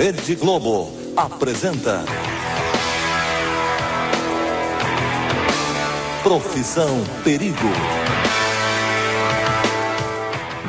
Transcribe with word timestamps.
Rede 0.00 0.34
Globo 0.34 0.90
apresenta. 1.14 2.02
Profissão 6.22 7.04
Perigo. 7.22 7.68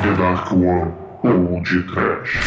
The 0.02 0.12
Dark 0.18 0.52
One 0.52 0.92
ou 1.24 1.62
de 1.62 1.82
Trash. 1.84 2.40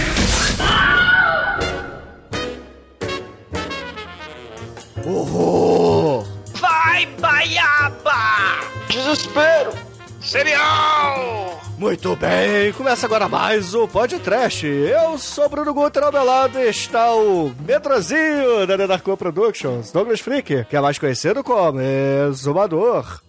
Horror! 5.07 6.23
Vai, 6.53 7.07
baiaba! 7.19 8.59
Desespero! 8.89 9.73
Cereal! 10.21 11.64
Muito 11.77 12.15
bem, 12.15 12.71
começa 12.73 13.05
agora 13.05 13.27
mais 13.27 13.73
o 13.75 13.87
Podcast. 13.87 14.65
Eu 14.65 15.17
sou 15.17 15.49
Bruno 15.49 15.73
Guter, 15.73 16.03
ao 16.03 16.11
meu 16.11 16.23
lado 16.23 16.57
está 16.59 17.13
o 17.13 17.53
metrozinho 17.67 18.65
da 18.65 18.77
Nenarco 18.77 19.15
Productions, 19.17 19.91
Douglas 19.91 20.21
Freak, 20.21 20.65
que 20.65 20.75
é 20.75 20.81
mais 20.81 20.97
conhecido 20.97 21.43
como 21.43 21.79
Exumador. 21.81 23.21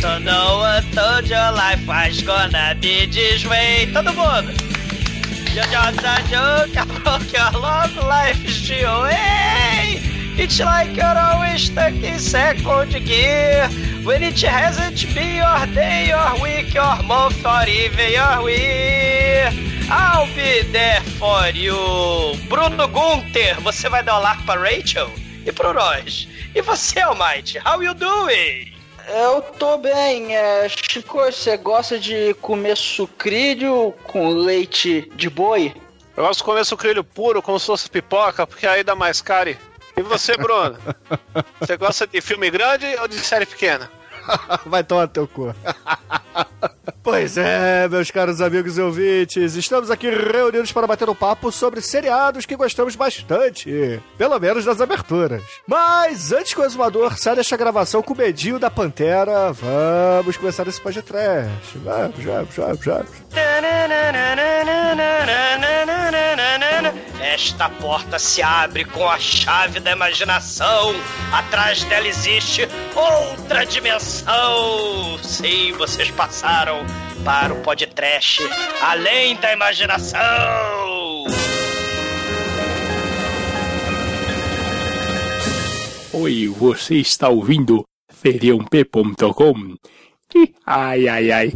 So 0.00 0.20
no 0.20 0.58
one 0.60 0.84
told 0.94 1.26
your 1.28 1.52
life 1.52 1.86
was 1.88 2.20
gonna 2.22 2.74
be 2.74 3.06
this 3.06 3.44
way. 3.46 3.90
Todo 3.92 4.12
mundo! 4.12 4.52
You 5.54 5.62
just 5.62 6.04
a 6.04 6.22
joke 6.28 6.76
about 6.76 7.32
your 7.32 7.60
long 7.62 7.96
life 8.06 8.44
is 8.44 8.70
away. 8.84 9.65
It's 10.38 10.60
like 10.60 10.94
you're 10.94 11.18
always 11.18 11.62
stuck 11.62 11.94
in 11.94 12.18
second 12.18 12.90
gear 13.06 13.68
When 14.04 14.22
it 14.22 14.38
hasn't 14.42 15.14
been 15.14 15.36
your 15.36 15.66
day, 15.74 16.08
your 16.08 16.42
week, 16.42 16.74
your 16.74 17.02
month, 17.04 17.44
or 17.46 17.66
even 17.66 18.12
your 18.12 18.50
year 18.50 19.50
I'll 19.88 20.26
be 20.34 20.60
there 20.72 21.00
for 21.18 21.48
you 21.54 22.36
Bruno 22.50 22.86
Gunter, 22.86 23.58
você 23.62 23.88
vai 23.88 24.02
dar 24.02 24.18
o 24.18 24.22
like 24.22 24.44
pra 24.44 24.56
Rachel 24.56 25.10
e 25.46 25.50
pro 25.50 25.72
nós 25.72 26.28
E 26.54 26.60
você, 26.60 27.00
Almighty, 27.00 27.58
how 27.58 27.82
you 27.82 27.94
doing? 27.94 28.76
Eu 29.08 29.40
tô 29.40 29.78
bem, 29.78 30.36
é, 30.36 30.68
Chico, 30.68 31.16
você 31.16 31.56
gosta 31.56 31.98
de 31.98 32.34
comer 32.42 32.76
sucrilho 32.76 33.94
com 34.04 34.28
leite 34.28 35.10
de 35.14 35.30
boi? 35.30 35.72
Eu 36.14 36.24
gosto 36.24 36.40
de 36.40 36.44
comer 36.44 36.64
sucrilho 36.64 37.04
puro, 37.04 37.40
como 37.40 37.58
se 37.58 37.66
fosse 37.66 37.88
pipoca, 37.88 38.46
porque 38.46 38.66
aí 38.66 38.82
dá 38.82 38.94
mais 38.94 39.22
caro. 39.22 39.56
E 39.96 40.02
você, 40.02 40.36
Bruno? 40.36 40.76
Você 41.58 41.76
gosta 41.76 42.06
de 42.06 42.20
filme 42.20 42.50
grande 42.50 42.86
ou 43.00 43.08
de 43.08 43.18
série 43.18 43.46
pequena? 43.46 43.90
Vai 44.66 44.84
tomar 44.84 45.08
teu 45.08 45.26
cu. 45.26 45.54
pois 47.06 47.38
é, 47.38 47.86
meus 47.88 48.10
caros 48.10 48.40
amigos 48.40 48.76
e 48.76 48.80
ouvintes, 48.80 49.54
estamos 49.54 49.92
aqui 49.92 50.10
reunidos 50.10 50.72
para 50.72 50.88
bater 50.88 51.08
um 51.08 51.14
papo 51.14 51.52
sobre 51.52 51.80
seriados 51.80 52.44
que 52.44 52.56
gostamos 52.56 52.96
bastante, 52.96 54.02
pelo 54.18 54.36
menos 54.40 54.64
das 54.64 54.80
aberturas. 54.80 55.40
Mas 55.68 56.32
antes 56.32 56.52
que 56.52 56.60
o 56.60 56.64
exumador 56.64 57.16
saia 57.16 57.36
desta 57.36 57.56
gravação 57.56 58.02
com 58.02 58.12
o 58.12 58.16
medinho 58.16 58.58
da 58.58 58.68
Pantera, 58.68 59.52
vamos 59.52 60.36
começar 60.36 60.66
esse 60.66 60.80
podcast. 60.80 61.78
Vamos, 61.78 62.24
vamos, 62.24 62.56
vamos, 62.56 62.84
vamos. 62.84 63.26
Esta 67.20 67.68
porta 67.68 68.18
se 68.18 68.42
abre 68.42 68.84
com 68.84 69.08
a 69.08 69.18
chave 69.18 69.78
da 69.78 69.92
imaginação. 69.92 70.94
Atrás 71.32 71.84
dela 71.84 72.08
existe 72.08 72.66
outra 72.94 73.64
dimensão. 73.64 75.18
Sim, 75.22 75.72
vocês 75.72 76.10
passaram 76.10 76.84
para 77.24 77.52
o 77.52 77.62
podcast 77.62 78.42
além 78.82 79.36
da 79.36 79.52
imaginação. 79.52 80.18
Oi, 86.12 86.48
você 86.48 86.96
está 86.96 87.28
ouvindo 87.28 87.84
feriump.com? 88.10 89.74
Ai, 90.64 91.08
ai, 91.08 91.30
ai. 91.30 91.52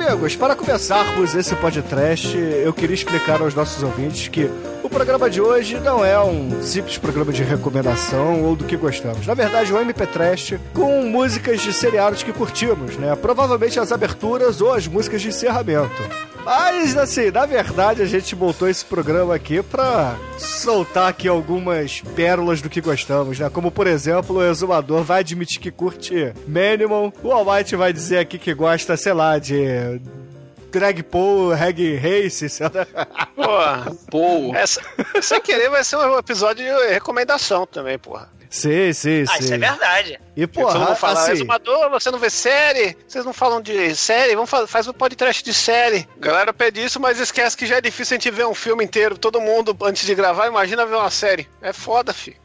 Amigos, 0.00 0.34
para 0.34 0.56
começarmos 0.56 1.34
esse 1.34 1.54
podcast, 1.56 2.34
eu 2.34 2.72
queria 2.72 2.94
explicar 2.94 3.42
aos 3.42 3.54
nossos 3.54 3.82
ouvintes 3.82 4.28
que 4.28 4.50
o 4.82 4.88
programa 4.88 5.28
de 5.28 5.42
hoje 5.42 5.78
não 5.78 6.02
é 6.02 6.18
um 6.18 6.62
simples 6.62 6.96
programa 6.96 7.30
de 7.30 7.42
recomendação 7.42 8.42
ou 8.42 8.56
do 8.56 8.64
que 8.64 8.78
gostamos. 8.78 9.26
Na 9.26 9.34
verdade, 9.34 9.70
é 9.70 9.74
um 9.74 9.80
MP 9.80 10.06
Trash 10.06 10.54
com 10.72 11.02
músicas 11.02 11.60
de 11.60 11.74
seriados 11.74 12.22
que 12.22 12.32
curtimos, 12.32 12.96
né? 12.96 13.14
Provavelmente 13.14 13.78
as 13.78 13.92
aberturas 13.92 14.62
ou 14.62 14.72
as 14.72 14.86
músicas 14.86 15.20
de 15.20 15.28
encerramento. 15.28 16.02
Mas, 16.44 16.96
assim, 16.96 17.30
na 17.30 17.46
verdade, 17.46 18.02
a 18.02 18.06
gente 18.06 18.34
montou 18.34 18.68
esse 18.68 18.84
programa 18.84 19.34
aqui 19.34 19.62
pra 19.62 20.16
soltar 20.38 21.08
aqui 21.08 21.28
algumas 21.28 22.00
pérolas 22.16 22.62
do 22.62 22.70
que 22.70 22.80
gostamos, 22.80 23.38
né? 23.38 23.50
Como, 23.50 23.70
por 23.70 23.86
exemplo, 23.86 24.36
o 24.36 24.42
Exumador 24.42 25.02
vai 25.02 25.20
admitir 25.20 25.60
que 25.60 25.70
curte 25.70 26.32
Minimum, 26.46 27.12
o 27.22 27.30
Almighty 27.30 27.76
vai 27.76 27.92
dizer 27.92 28.18
aqui 28.18 28.38
que 28.38 28.54
gosta, 28.54 28.96
sei 28.96 29.12
lá, 29.12 29.38
de 29.38 30.00
drag 30.72 31.02
Paul, 31.02 31.50
Reg 31.50 31.96
Race, 31.96 32.48
sei 32.48 32.66
lá. 32.66 33.06
Porra, 33.34 33.96
Pô, 34.10 34.54
essa, 34.54 34.80
sem 35.20 35.40
querer 35.40 35.68
vai 35.68 35.84
ser 35.84 35.96
um 35.96 36.18
episódio 36.18 36.64
de 36.64 36.92
recomendação 36.92 37.66
também, 37.66 37.98
porra. 37.98 38.28
Sim, 38.50 38.92
sim, 38.92 39.24
Ah, 39.28 39.38
isso 39.38 39.46
sim. 39.48 39.54
é 39.54 39.58
verdade. 39.58 40.20
E, 40.36 40.44
porra, 40.46 40.78
mundo 40.80 40.96
fala, 40.96 41.20
assim, 41.22 41.32
exumador, 41.32 41.88
você 41.88 42.10
não 42.10 42.18
vê 42.18 42.28
série? 42.28 42.96
Vocês 43.06 43.24
não 43.24 43.32
falam 43.32 43.60
de 43.62 43.94
série? 43.94 44.34
Vamos 44.34 44.50
fa 44.50 44.66
faz 44.66 44.88
um 44.88 44.92
podcast 44.92 45.42
de 45.44 45.54
série. 45.54 46.08
Galera 46.18 46.52
pede 46.52 46.82
isso, 46.84 46.98
mas 46.98 47.20
esquece 47.20 47.56
que 47.56 47.64
já 47.64 47.76
é 47.76 47.80
difícil 47.80 48.14
a 48.16 48.18
gente 48.18 48.30
ver 48.30 48.46
um 48.46 48.54
filme 48.54 48.82
inteiro, 48.84 49.16
todo 49.16 49.40
mundo 49.40 49.76
antes 49.82 50.04
de 50.04 50.14
gravar, 50.16 50.48
imagina 50.48 50.84
ver 50.84 50.96
uma 50.96 51.10
série. 51.10 51.48
É 51.62 51.72
foda, 51.72 52.12
fi. 52.12 52.36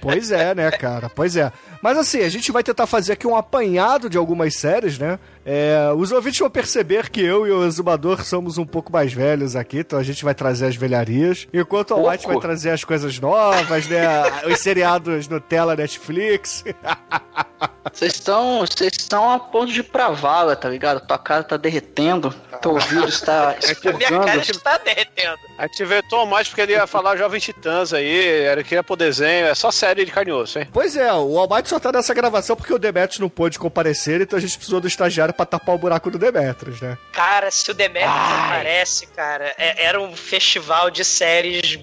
Pois 0.00 0.30
é, 0.30 0.54
né, 0.54 0.70
cara? 0.70 1.08
Pois 1.08 1.36
é. 1.36 1.52
Mas 1.82 1.96
assim, 1.96 2.20
a 2.20 2.28
gente 2.28 2.50
vai 2.50 2.62
tentar 2.62 2.86
fazer 2.86 3.12
aqui 3.12 3.26
um 3.26 3.36
apanhado 3.36 4.10
de 4.10 4.18
algumas 4.18 4.54
séries, 4.54 4.98
né? 4.98 5.18
É, 5.44 5.90
os 5.96 6.12
ouvintes 6.12 6.38
vão 6.40 6.50
perceber 6.50 7.08
que 7.08 7.22
eu 7.22 7.46
e 7.46 7.50
o 7.50 7.64
Exumador 7.64 8.24
somos 8.24 8.58
um 8.58 8.66
pouco 8.66 8.92
mais 8.92 9.12
velhos 9.12 9.56
aqui, 9.56 9.78
então 9.78 9.98
a 9.98 10.02
gente 10.02 10.24
vai 10.24 10.34
trazer 10.34 10.66
as 10.66 10.76
velharias, 10.76 11.46
enquanto 11.52 11.94
o 11.94 12.08
White 12.08 12.26
vai 12.26 12.38
trazer 12.38 12.70
as 12.70 12.84
coisas 12.84 13.18
novas, 13.18 13.86
né? 13.88 14.22
Os 14.46 14.58
seriados 14.58 15.28
Nutella, 15.28 15.76
Netflix. 15.76 16.64
vocês 17.92 18.14
estão 18.14 18.60
vocês 18.60 18.92
estão 18.98 19.30
a 19.32 19.38
ponto 19.38 19.72
de 19.72 19.80
ir 19.80 19.84
pra 19.84 20.08
vala, 20.10 20.54
tá 20.56 20.68
ligado? 20.68 21.00
Tua 21.06 21.18
cara 21.18 21.42
tá 21.42 21.56
derretendo, 21.56 22.34
teu 22.62 22.72
ouvido 22.72 23.08
está 23.08 23.50
A 23.50 23.54
minha 23.96 24.10
cara 24.10 24.36
expurgando. 24.36 24.40
está 24.40 24.78
derretendo. 24.78 25.38
A 25.58 25.66
gente 25.66 25.84
vetou 25.84 26.26
mais 26.26 26.48
porque 26.48 26.60
ele 26.62 26.72
ia 26.72 26.86
falar 26.86 27.16
Jovem 27.16 27.40
Titãs 27.40 27.92
aí, 27.92 28.40
era 28.42 28.62
que 28.62 28.74
ia 28.74 28.82
pro 28.82 28.96
desenho, 28.96 29.46
é 29.46 29.54
só 29.54 29.70
série 29.70 30.04
de 30.04 30.10
carne 30.12 30.30
e 30.30 30.34
osso, 30.34 30.58
hein? 30.58 30.68
Pois 30.72 30.96
é, 30.96 31.12
o 31.12 31.38
Almighty 31.38 31.68
só 31.68 31.78
tá 31.78 31.90
nessa 31.92 32.14
gravação 32.14 32.54
porque 32.56 32.72
o 32.72 32.78
Demetrius 32.78 33.18
não 33.20 33.28
pôde 33.28 33.58
comparecer, 33.58 34.20
então 34.20 34.36
a 34.38 34.40
gente 34.40 34.56
precisou 34.56 34.80
do 34.80 34.86
estagiário 34.88 35.34
pra 35.34 35.46
tapar 35.46 35.74
o 35.74 35.78
buraco 35.78 36.10
do 36.10 36.18
Demetrius, 36.18 36.80
né? 36.80 36.96
Cara, 37.12 37.50
se 37.50 37.70
o 37.70 37.74
Demetrius 37.74 38.12
Ai. 38.14 38.46
aparece, 38.46 39.06
cara, 39.08 39.54
é- 39.58 39.84
era 39.84 40.00
um 40.00 40.14
festival 40.16 40.90
de 40.90 41.04
séries 41.04 41.78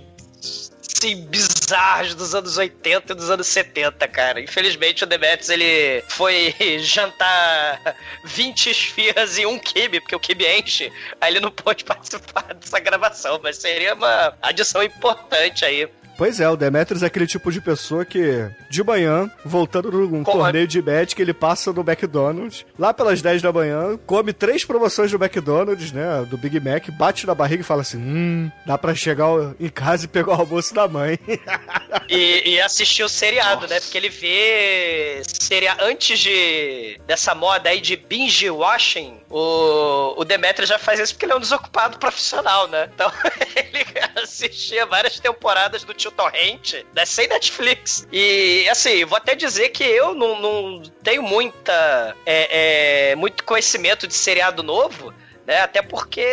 assim, 1.06 1.26
bizarras 1.26 2.16
dos 2.16 2.34
anos 2.34 2.58
80 2.58 3.14
e 3.14 3.16
dos 3.16 3.30
anos 3.30 3.48
70, 3.48 4.08
cara. 4.08 4.42
Infelizmente 4.42 5.04
o 5.04 5.08
Demetrius 5.08 5.50
ele 5.50 6.04
foi 6.10 6.54
jantar 6.80 7.96
20 8.24 8.70
esfias 8.70 9.38
e 9.38 9.46
um 9.46 9.60
kibe, 9.60 10.00
porque 10.00 10.16
o 10.16 10.20
kibe 10.20 10.46
enche, 10.46 10.92
aí 11.22 11.32
ele 11.32 11.40
não 11.40 11.52
pôde 11.52 11.84
participar 11.86 12.54
dessa 12.54 12.80
gravação, 12.80 13.40
mas 13.42 13.58
seria 13.58 13.94
uma 13.94 14.36
adição 14.42 14.82
importante 14.84 15.64
aí. 15.64 15.88
Pois 16.18 16.40
é, 16.40 16.50
o 16.50 16.56
Demetrius 16.56 17.04
é 17.04 17.08
aquele 17.08 17.28
tipo 17.28 17.52
de 17.52 17.60
pessoa 17.60 18.06
que, 18.06 18.50
de 18.70 18.84
manhã, 18.84 19.30
voltando 19.44 19.92
num 19.92 20.24
Corre. 20.24 20.38
torneio 20.38 20.68
de 20.68 20.82
Magic, 20.82 21.22
ele 21.22 21.34
passa 21.34 21.74
no 21.74 21.82
McDonald's, 21.82 22.66
lá 22.80 22.94
pelas 22.94 23.22
10 23.22 23.42
da 23.42 23.52
manhã, 23.52 23.98
come 24.06 24.32
três 24.32 24.64
promoções 24.64 25.12
do 25.12 25.18
McDonald's, 25.22 25.92
né, 25.92 26.26
do 26.30 26.38
Big 26.38 26.60
Mac, 26.60 26.90
bate 26.92 27.28
na 27.28 27.36
barriga 27.36 27.62
e 27.62 27.66
fala 27.66 27.82
assim, 27.82 27.98
hum, 27.98 28.52
dá 28.66 28.78
pra 28.78 28.96
chegar 28.96 29.28
em 29.60 29.70
casa 29.70 30.06
e 30.06 30.08
pegar 30.08 30.38
o 30.38 30.42
almoço 30.42 30.74
da 30.74 30.88
mãe. 30.88 31.20
E, 32.08 32.52
e 32.52 32.62
assistir 32.62 33.04
o 33.04 33.10
seriado, 33.10 33.68
né? 33.68 33.80
Porque 33.80 33.98
ele 33.98 34.10
vê 34.10 35.22
seria 35.40 35.76
antes 35.80 36.20
de 36.20 37.00
dessa 37.08 37.34
moda 37.34 37.70
aí 37.70 37.82
de 37.82 37.96
binge 37.96 38.50
watching, 38.50 39.18
o, 39.30 40.14
o 40.18 40.24
Demetrius 40.24 40.70
já 40.70 40.78
faz 40.78 41.00
isso 41.00 41.14
porque 41.14 41.26
ele 41.26 41.34
é 41.34 41.36
um 41.36 41.40
desocupado 41.40 41.98
profissional, 41.98 42.68
né? 42.68 42.90
Então 42.94 43.12
ele 43.56 43.86
assistia 44.22 44.86
várias 44.86 45.20
temporadas 45.20 45.84
do 45.84 45.94
Tio 46.06 46.12
Torrent, 46.12 46.86
né? 46.94 47.06
Sem 47.06 47.28
Netflix. 47.28 48.08
E 48.12 48.68
assim, 48.70 49.04
vou 49.06 49.18
até 49.18 49.34
dizer 49.34 49.70
que 49.70 49.84
eu 49.84 50.14
não, 50.14 50.40
não 50.40 50.84
tenho 51.04 51.24
muita 51.24 52.16
é, 52.26 53.12
é, 53.12 53.16
muito 53.16 53.44
conhecimento 53.44 54.08
de 54.08 54.14
seriado 54.14 54.62
novo. 54.62 55.14
né? 55.48 55.62
Até 55.62 55.82
porque 55.82 56.26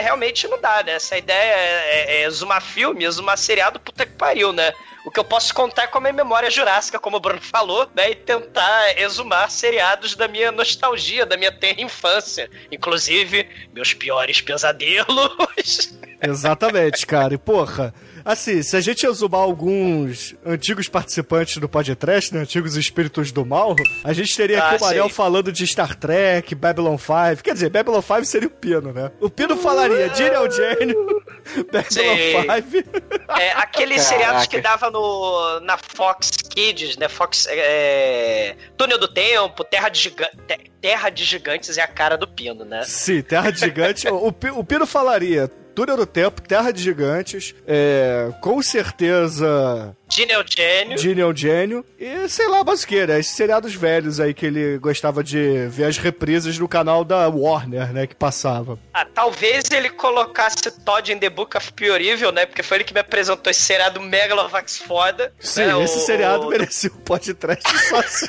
realmente 0.00 0.48
não 0.48 0.60
dá, 0.60 0.82
né? 0.82 0.92
Essa 0.92 1.16
ideia 1.16 1.54
é, 1.54 1.90
é, 1.90 2.22
é 2.22 2.26
exumar 2.26 2.60
filme, 2.60 3.04
exumar 3.04 3.38
seriado, 3.38 3.78
puta 3.78 4.04
que 4.04 4.12
pariu, 4.12 4.52
né? 4.52 4.72
O 5.04 5.10
que 5.10 5.18
eu 5.18 5.24
posso 5.24 5.54
contar 5.54 5.84
é 5.84 5.86
com 5.86 5.98
a 5.98 6.00
minha 6.00 6.12
memória 6.12 6.50
jurássica, 6.50 6.98
como 6.98 7.16
o 7.16 7.20
Bruno 7.20 7.40
falou, 7.40 7.88
né? 7.94 8.10
E 8.10 8.14
tentar 8.14 9.00
exumar 9.00 9.50
seriados 9.50 10.14
da 10.14 10.28
minha 10.28 10.52
nostalgia, 10.52 11.24
da 11.24 11.36
minha 11.36 11.52
terra 11.52 11.80
infância. 11.80 12.50
Inclusive, 12.70 13.48
meus 13.72 13.94
piores 13.94 14.40
pesadelos. 14.40 15.96
Exatamente, 16.20 17.06
cara. 17.06 17.32
E 17.32 17.38
porra, 17.38 17.94
Assim, 18.24 18.62
se 18.62 18.76
a 18.76 18.80
gente 18.80 19.06
exumar 19.06 19.40
alguns 19.40 20.34
antigos 20.44 20.88
participantes 20.88 21.56
do 21.58 21.68
podcast, 21.68 22.34
né, 22.34 22.40
antigos 22.40 22.76
espíritos 22.76 23.32
do 23.32 23.44
mal, 23.44 23.74
a 24.04 24.12
gente 24.12 24.36
teria 24.36 24.58
aqui 24.58 24.74
ah, 24.74 24.78
o 24.78 24.80
Mariel 24.80 25.08
falando 25.08 25.52
de 25.52 25.66
Star 25.66 25.94
Trek, 25.96 26.54
Babylon 26.54 26.98
5. 26.98 27.42
Quer 27.42 27.54
dizer, 27.54 27.70
Babylon 27.70 28.02
5 28.02 28.24
seria 28.24 28.48
o 28.48 28.50
Pino, 28.50 28.92
né? 28.92 29.10
O 29.20 29.30
Pino 29.30 29.56
falaria 29.56 30.12
Gene 30.14 30.34
é 30.34 30.40
o 30.40 30.50
gênio, 30.50 31.24
Babylon 31.72 32.70
5. 32.70 33.38
É, 33.38 33.52
aqueles 33.52 34.02
seriados 34.02 34.46
que 34.46 34.60
dava 34.60 34.90
no, 34.90 35.60
na 35.60 35.78
Fox 35.78 36.30
Kids, 36.30 36.96
né? 36.96 37.08
Fox. 37.08 37.46
É, 37.48 38.56
Túnel 38.76 38.98
do 38.98 39.08
Tempo, 39.08 39.64
Terra 39.64 39.88
de 39.88 40.00
Gigantes. 40.00 40.36
Terra 40.80 41.10
de 41.10 41.24
Gigantes 41.24 41.76
é 41.78 41.82
a 41.82 41.88
cara 41.88 42.16
do 42.16 42.26
Pino, 42.26 42.64
né? 42.64 42.82
Sim, 42.84 43.22
Terra 43.22 43.50
de 43.50 43.60
Gigantes. 43.60 44.04
o, 44.10 44.34
o 44.58 44.64
Pino 44.64 44.86
falaria 44.86 45.50
Túnel 45.80 45.96
do 45.96 46.04
Tempo, 46.04 46.42
Terra 46.42 46.70
de 46.72 46.82
Gigantes, 46.82 47.54
é, 47.66 48.28
com 48.42 48.60
certeza. 48.60 49.96
Gene 50.10 50.32
é 50.32 50.38
o 50.38 50.44
gênio. 50.46 50.98
Gene 50.98 51.20
é 51.22 51.24
o 51.24 51.34
gênio. 51.34 51.86
E 51.98 52.28
sei 52.28 52.48
lá, 52.48 52.62
basqueira, 52.62 53.18
esses 53.18 53.32
seriados 53.32 53.74
velhos 53.74 54.20
aí 54.20 54.34
que 54.34 54.44
ele 54.44 54.76
gostava 54.76 55.24
de 55.24 55.68
ver 55.68 55.84
as 55.84 55.96
reprises 55.96 56.58
no 56.58 56.68
canal 56.68 57.02
da 57.02 57.30
Warner, 57.30 57.94
né? 57.94 58.06
Que 58.06 58.14
passava. 58.14 58.78
Ah, 58.92 59.06
talvez 59.06 59.70
ele 59.70 59.88
colocasse 59.88 60.70
Todd 60.84 61.10
in 61.10 61.18
the 61.18 61.30
Book 61.30 61.56
of 61.56 61.72
Pure 61.72 62.06
Evil, 62.06 62.30
né? 62.30 62.44
Porque 62.44 62.62
foi 62.62 62.78
ele 62.78 62.84
que 62.84 62.92
me 62.92 63.00
apresentou 63.00 63.50
esse 63.50 63.62
seriado 63.62 64.02
Megalovax 64.02 64.78
foda. 64.78 65.32
Sim, 65.40 65.64
né? 65.64 65.82
esse 65.82 65.96
o... 65.96 66.00
seriado 66.00 66.46
merecia 66.48 66.90
um 66.92 67.00
podcast 67.00 67.78
só 67.88 68.00
assim. 68.00 68.26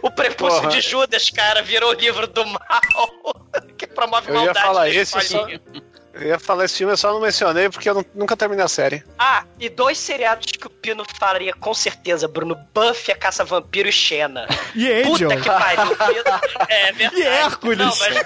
o 0.00 0.10
prepúcio 0.10 0.62
Porra. 0.62 0.72
de 0.72 0.80
Judas, 0.80 1.28
cara, 1.28 1.60
virou 1.60 1.90
o 1.90 1.94
livro 1.94 2.26
do 2.26 2.46
mal. 2.46 2.60
que 3.76 3.86
promove 3.86 4.30
Eu 4.30 4.34
maldade. 4.34 4.58
Eu 4.58 4.62
ia 4.62 4.66
falar 4.66 4.88
esse 4.88 5.20
só... 5.28 5.46
Eu 6.20 6.28
ia 6.28 6.38
falar 6.38 6.64
esse 6.64 6.78
filme, 6.78 6.92
eu 6.92 6.96
só 6.96 7.12
não 7.12 7.20
mencionei 7.20 7.68
porque 7.68 7.88
eu 7.88 7.94
não, 7.94 8.04
nunca 8.14 8.36
terminei 8.36 8.64
a 8.64 8.68
série. 8.68 9.04
Ah, 9.18 9.44
e 9.58 9.68
dois 9.68 9.98
seriados 9.98 10.50
que 10.50 10.66
o 10.66 10.70
Pino 10.70 11.04
falaria 11.18 11.54
com 11.54 11.72
certeza, 11.72 12.26
Bruno. 12.26 12.56
Buffy, 12.74 13.12
a 13.12 13.16
Caça-Vampiro 13.16 13.88
e 13.88 13.92
Xena. 13.92 14.48
E 14.74 14.90
Angel. 14.90 15.28
Puta 15.30 15.40
que 15.40 15.48
pariu. 15.48 15.96
É 16.68 16.92
verdade. 16.92 17.20
E 17.20 17.22
Hércules. 17.22 17.78
Não, 17.78 17.96
mas... 17.96 18.18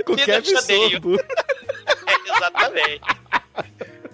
com 0.04 0.16
Kevin 0.16 0.56
Sorbo. 0.56 1.16
É, 2.06 2.36
exatamente. 2.36 3.00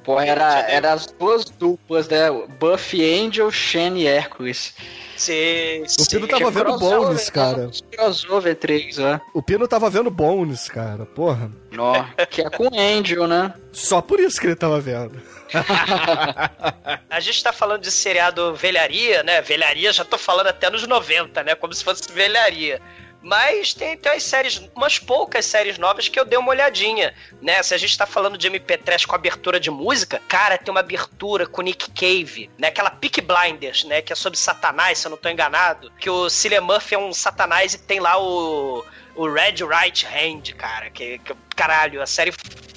Pô, 0.06 0.20
era, 0.20 0.60
era 0.70 0.92
as 0.92 1.06
duas 1.06 1.46
duplas, 1.46 2.08
né? 2.08 2.30
Buffy 2.60 3.02
Angel, 3.02 3.50
Shane 3.50 4.02
e 4.02 4.06
Hércules. 4.06 4.72
Sim, 5.16 5.82
sim. 5.88 6.00
O 6.00 6.08
Pino 6.08 6.28
tava 6.28 6.48
vendo 6.48 6.78
Bones, 6.78 7.28
cara. 7.28 7.70
Crossover 7.90 8.54
3, 8.54 8.98
né? 8.98 9.20
O 9.34 9.42
Pino 9.42 9.66
tava 9.66 9.90
vendo 9.90 10.08
Bones, 10.08 10.68
cara. 10.68 11.04
Porra. 11.06 11.50
Ó, 11.76 12.04
que 12.30 12.40
é 12.40 12.48
com 12.48 12.68
Angel, 12.78 13.26
né? 13.26 13.52
Só 13.72 14.00
por 14.00 14.20
isso 14.20 14.40
que 14.40 14.46
ele 14.46 14.54
tava 14.54 14.78
vendo. 14.78 15.20
a 17.10 17.18
gente 17.18 17.42
tá 17.42 17.52
falando 17.52 17.82
de 17.82 17.90
seriado 17.90 18.54
velharia, 18.54 19.24
né? 19.24 19.42
Velharia, 19.42 19.92
já 19.92 20.04
tô 20.04 20.16
falando 20.16 20.46
até 20.46 20.70
nos 20.70 20.86
90, 20.86 21.42
né? 21.42 21.56
Como 21.56 21.74
se 21.74 21.82
fosse 21.82 22.12
velharia. 22.12 22.80
Mas 23.26 23.74
tem, 23.74 23.96
tem 23.96 24.12
umas 24.12 24.22
séries, 24.22 24.62
umas 24.72 25.00
poucas 25.00 25.44
séries 25.44 25.78
novas 25.78 26.08
que 26.08 26.18
eu 26.18 26.24
dei 26.24 26.38
uma 26.38 26.50
olhadinha, 26.50 27.12
né? 27.42 27.60
Se 27.60 27.74
a 27.74 27.76
gente 27.76 27.98
tá 27.98 28.06
falando 28.06 28.38
de 28.38 28.48
MP3 28.48 29.04
com 29.04 29.16
abertura 29.16 29.58
de 29.58 29.68
música, 29.68 30.22
cara, 30.28 30.56
tem 30.56 30.70
uma 30.70 30.78
abertura 30.78 31.44
com 31.44 31.60
Nick 31.60 31.90
Cave, 31.90 32.48
né? 32.56 32.68
Aquela 32.68 32.88
Peak 32.88 33.20
Blinders, 33.20 33.82
né? 33.82 34.00
Que 34.00 34.12
é 34.12 34.16
sobre 34.16 34.38
Satanás, 34.38 34.98
se 34.98 35.08
eu 35.08 35.10
não 35.10 35.16
tô 35.16 35.28
enganado. 35.28 35.90
Que 35.98 36.08
o 36.08 36.30
Cillian 36.30 36.60
Murphy 36.60 36.94
é 36.94 36.98
um 36.98 37.12
Satanás 37.12 37.74
e 37.74 37.78
tem 37.78 37.98
lá 37.98 38.16
o 38.16 38.84
o 39.16 39.32
Red 39.32 39.64
Right 39.64 40.06
Hand, 40.06 40.54
cara. 40.56 40.90
Que, 40.90 41.18
que 41.18 41.34
caralho, 41.56 42.00
a 42.00 42.06
série 42.06 42.32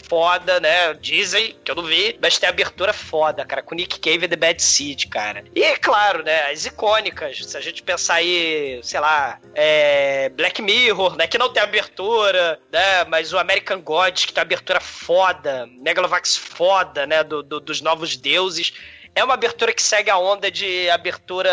foda, 0.09 0.59
né? 0.59 0.93
Dizem, 0.95 1.55
que 1.63 1.71
eu 1.71 1.75
não 1.75 1.83
vi, 1.83 2.17
mas 2.21 2.37
tem 2.37 2.49
abertura 2.49 2.91
foda, 2.91 3.45
cara, 3.45 3.61
com 3.61 3.75
Nick 3.75 3.99
Cave 3.99 4.25
e 4.25 4.27
The 4.27 4.35
Bad 4.35 4.61
Seed, 4.61 5.05
cara. 5.05 5.43
E, 5.55 5.77
claro, 5.77 6.23
né, 6.23 6.51
as 6.51 6.65
icônicas, 6.65 7.45
se 7.45 7.55
a 7.55 7.61
gente 7.61 7.83
pensar 7.83 8.15
aí, 8.15 8.79
sei 8.83 8.99
lá, 8.99 9.39
é, 9.53 10.29
Black 10.29 10.61
Mirror, 10.61 11.15
né, 11.15 11.27
que 11.27 11.37
não 11.37 11.53
tem 11.53 11.61
abertura, 11.61 12.59
né, 12.71 13.05
mas 13.05 13.31
o 13.31 13.37
American 13.37 13.79
Gods, 13.81 14.25
que 14.25 14.33
tem 14.33 14.41
abertura 14.41 14.79
foda, 14.79 15.69
Megalovax 15.77 16.35
foda, 16.35 17.05
né, 17.05 17.23
do, 17.23 17.43
do 17.43 17.59
dos 17.59 17.81
novos 17.81 18.17
deuses. 18.17 18.73
É 19.15 19.23
uma 19.23 19.33
abertura 19.33 19.73
que 19.73 19.81
segue 19.81 20.09
a 20.09 20.17
onda 20.17 20.49
de 20.49 20.89
abertura 20.89 21.51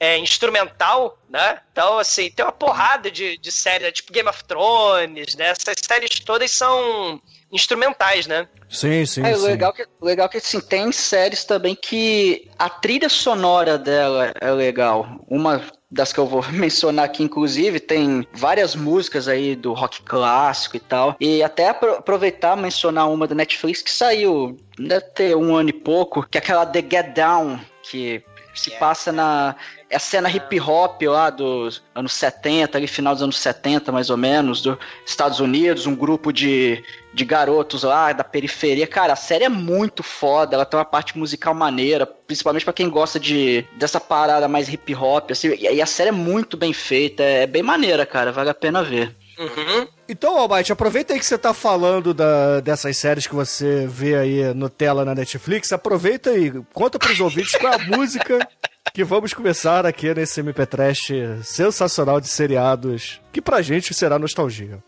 é, 0.00 0.18
instrumental, 0.18 1.18
né? 1.28 1.60
Então, 1.70 1.98
assim, 1.98 2.30
tem 2.30 2.44
uma 2.44 2.50
porrada 2.50 3.10
de, 3.10 3.36
de 3.38 3.52
séries, 3.52 3.82
né, 3.82 3.92
tipo 3.92 4.12
Game 4.12 4.28
of 4.28 4.42
Thrones, 4.44 5.36
né? 5.36 5.48
Essas 5.48 5.76
séries 5.80 6.18
todas 6.20 6.50
são 6.50 7.20
instrumentais, 7.52 8.26
né? 8.26 8.48
Sim, 8.68 9.04
sim. 9.04 9.22
É, 9.22 9.34
sim. 9.34 9.44
legal 9.44 9.72
que 9.72 9.84
legal 10.00 10.28
que 10.28 10.38
assim, 10.38 10.60
tem 10.60 10.90
séries 10.90 11.44
também 11.44 11.74
que 11.74 12.48
a 12.58 12.70
trilha 12.70 13.08
sonora 13.08 13.76
dela 13.76 14.32
é 14.40 14.50
legal. 14.50 15.20
Uma 15.28 15.62
das 15.90 16.10
que 16.12 16.18
eu 16.18 16.26
vou 16.26 16.42
mencionar 16.50 17.04
aqui, 17.04 17.22
inclusive, 17.22 17.78
tem 17.78 18.26
várias 18.32 18.74
músicas 18.74 19.28
aí 19.28 19.54
do 19.54 19.74
rock 19.74 20.00
clássico 20.02 20.76
e 20.76 20.80
tal. 20.80 21.14
E 21.20 21.42
até 21.42 21.68
aproveitar 21.68 22.56
mencionar 22.56 23.10
uma 23.10 23.28
da 23.28 23.34
Netflix 23.34 23.82
que 23.82 23.90
saiu, 23.90 24.56
deve 24.78 25.04
ter 25.08 25.36
um 25.36 25.54
ano 25.54 25.68
e 25.68 25.74
pouco, 25.74 26.26
que 26.28 26.38
é 26.38 26.40
aquela 26.40 26.64
The 26.64 26.80
Get 26.80 27.14
Down, 27.14 27.60
que 27.82 28.24
se 28.54 28.70
passa 28.72 29.12
na 29.12 29.56
é 29.78 29.81
a 29.92 29.98
cena 29.98 30.30
hip 30.30 30.58
hop 30.60 31.02
lá 31.02 31.30
dos 31.30 31.82
anos 31.94 32.12
70, 32.14 32.78
ali 32.78 32.86
final 32.86 33.14
dos 33.14 33.22
anos 33.22 33.38
70 33.38 33.92
mais 33.92 34.10
ou 34.10 34.16
menos, 34.16 34.62
dos 34.62 34.78
Estados 35.06 35.40
Unidos, 35.40 35.86
um 35.86 35.94
grupo 35.94 36.32
de, 36.32 36.82
de 37.12 37.24
garotos 37.24 37.82
lá 37.82 38.12
da 38.12 38.24
periferia. 38.24 38.86
Cara, 38.86 39.12
a 39.12 39.16
série 39.16 39.44
é 39.44 39.48
muito 39.48 40.02
foda, 40.02 40.54
ela 40.54 40.64
tem 40.64 40.78
uma 40.78 40.84
parte 40.84 41.16
musical 41.18 41.54
maneira, 41.54 42.06
principalmente 42.06 42.64
para 42.64 42.74
quem 42.74 42.88
gosta 42.88 43.20
de 43.20 43.64
dessa 43.76 44.00
parada 44.00 44.48
mais 44.48 44.68
hip 44.68 44.94
hop, 44.94 45.30
assim, 45.30 45.54
e 45.56 45.80
a 45.80 45.86
série 45.86 46.08
é 46.08 46.12
muito 46.12 46.56
bem 46.56 46.72
feita, 46.72 47.22
é 47.22 47.46
bem 47.46 47.62
maneira, 47.62 48.06
cara, 48.06 48.32
vale 48.32 48.50
a 48.50 48.54
pena 48.54 48.82
ver. 48.82 49.14
Uhum. 49.42 49.88
Então, 50.08 50.38
Almighty, 50.38 50.72
aproveita 50.72 51.12
aí 51.12 51.18
que 51.18 51.26
você 51.26 51.36
tá 51.36 51.52
falando 51.52 52.14
da, 52.14 52.60
dessas 52.60 52.96
séries 52.96 53.26
que 53.26 53.34
você 53.34 53.86
vê 53.88 54.14
aí 54.14 54.54
no 54.54 54.68
tela 54.68 55.04
na 55.04 55.14
Netflix, 55.14 55.72
aproveita 55.72 56.32
e 56.36 56.52
conta 56.72 56.98
pros 56.98 57.18
ouvintes 57.18 57.56
qual 57.56 57.72
é 57.72 57.76
a 57.76 57.78
música 57.96 58.46
que 58.94 59.02
vamos 59.02 59.32
começar 59.32 59.86
aqui 59.86 60.12
nesse 60.14 60.40
MP 60.40 60.66
Trash 60.66 61.12
sensacional 61.42 62.20
de 62.20 62.28
seriados, 62.28 63.20
que 63.32 63.40
pra 63.40 63.62
gente 63.62 63.94
será 63.94 64.18
nostalgia. 64.18 64.78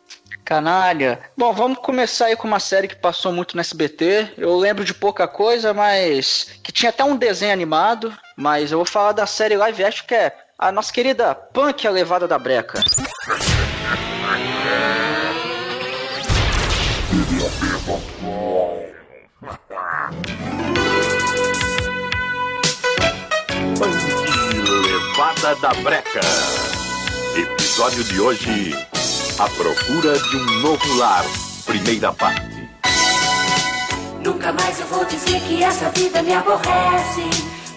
Canalha. 0.45 1.21
Bom, 1.37 1.55
vamos 1.55 1.79
começar 1.79 2.27
aí 2.27 2.37
com 2.37 2.47
uma 2.47 2.61
série 2.61 2.87
que 2.87 2.97
passou 2.97 3.33
muito 3.33 3.55
no 3.57 3.63
SBT. 3.63 4.35
Eu 4.37 4.55
lembro 4.59 4.85
de 4.85 4.93
pouca 4.93 5.27
coisa, 5.27 5.73
mas. 5.73 6.59
que 6.63 6.71
tinha 6.71 6.91
até 6.91 7.03
um 7.03 7.17
desenho 7.17 7.53
animado. 7.53 8.15
Mas 8.37 8.71
eu 8.71 8.77
vou 8.77 8.85
falar 8.85 9.13
da 9.13 9.25
série 9.27 9.57
live 9.57 9.83
action 9.83 10.07
que 10.07 10.15
é 10.15 10.37
a 10.59 10.71
nossa 10.71 10.93
querida 10.93 11.35
Punk, 11.35 11.87
a 11.87 11.91
levada 11.91 12.29
da 12.29 12.39
breca. 12.39 12.83
Levada 25.15 25.55
da 25.55 25.69
Breca. 25.75 26.21
Episódio 27.37 28.03
de 28.03 28.21
hoje: 28.21 28.77
A 29.39 29.49
procura 29.49 30.19
de 30.19 30.37
um 30.37 30.45
novo 30.61 30.95
lar. 30.97 31.25
Primeira 31.65 32.13
parte. 32.13 32.69
Nunca 34.25 34.53
mais 34.53 34.81
eu 34.81 34.87
vou 34.89 35.05
dizer 35.05 35.41
que 35.43 35.63
essa 35.63 35.89
vida 35.91 36.21
me 36.21 36.35
aborrece. 36.35 37.31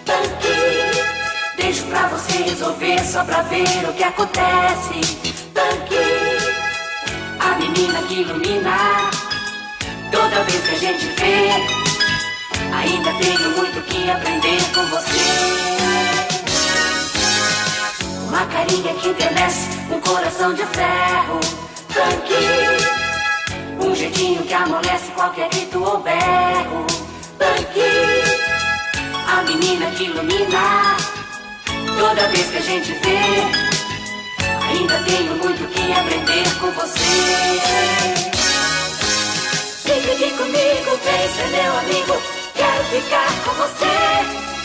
Tanque, 0.04 1.62
deixo 1.62 1.84
pra 1.84 2.08
você 2.08 2.38
resolver 2.38 3.04
só 3.04 3.22
pra 3.22 3.42
ver 3.42 3.88
o 3.88 3.92
que 3.92 4.02
acontece. 4.02 5.00
Tanque, 5.54 5.94
a 7.38 7.54
menina 7.56 8.02
que 8.08 8.14
ilumina. 8.14 9.10
Toda 10.10 10.42
vez 10.42 10.60
que 10.60 10.74
a 10.74 10.78
gente 10.78 11.06
vê, 11.20 11.50
ainda 12.74 13.12
tenho 13.12 13.50
muito 13.56 13.80
que 13.82 14.10
aprender 14.10 14.60
com 14.74 14.84
você. 14.86 15.77
Uma 18.28 18.46
carinha 18.46 18.94
que 18.94 19.08
envelhece, 19.08 19.68
um 19.90 20.00
coração 20.00 20.54
de 20.54 20.64
ferro. 20.66 21.40
Tanque, 21.92 23.86
um 23.86 23.94
jeitinho 23.94 24.42
que 24.44 24.54
amolece 24.54 25.10
qualquer 25.12 25.48
grito 25.48 25.82
ou 25.82 26.00
berro. 26.00 26.86
Tanque, 27.38 27.80
a 29.26 29.42
menina 29.42 29.90
que 29.90 30.04
ilumina. 30.04 30.96
Toda 31.98 32.28
vez 32.28 32.50
que 32.50 32.56
a 32.58 32.60
gente 32.60 32.92
vê, 32.92 33.68
Ainda 34.68 35.02
tenho 35.04 35.34
muito 35.36 35.66
que 35.68 35.92
aprender 35.92 36.54
com 36.60 36.70
você. 36.72 36.98
Fique 39.82 40.10
aqui 40.10 40.30
comigo, 40.36 41.00
vem 41.04 41.28
ser 41.34 41.48
meu 41.48 41.78
amigo. 41.78 42.22
Quero 42.54 42.84
ficar 42.84 43.32
com 43.44 43.52
você. 43.54 44.57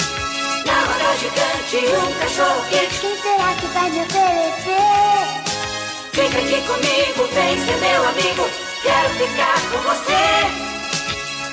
Na 0.65 0.77
roda 0.87 1.17
gigante, 1.17 1.77
um 1.95 2.13
cachorro 2.19 2.61
quente. 2.69 2.99
Quem 2.99 3.15
será 3.21 3.53
que 3.59 3.67
vai 3.67 3.89
me 3.89 4.01
oferecer? 4.01 5.53
Fica 6.13 6.37
aqui 6.37 6.61
comigo, 6.67 7.27
vem 7.33 7.57
ser 7.65 7.77
meu 7.77 8.07
amigo. 8.07 8.49
Quero 8.81 9.09
ficar 9.09 9.59
com 9.71 9.79
você. 9.89 10.23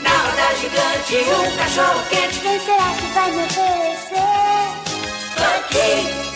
Na 0.02 0.10
roda 0.10 0.54
gigante, 0.60 1.16
um 1.30 1.56
cachorro 1.56 2.02
quente. 2.10 2.38
Quem 2.40 2.58
será 2.60 2.90
que 2.94 3.06
vai 3.14 3.30
me 3.30 3.42
oferecer? 3.44 4.40
Aqui. 5.56 6.30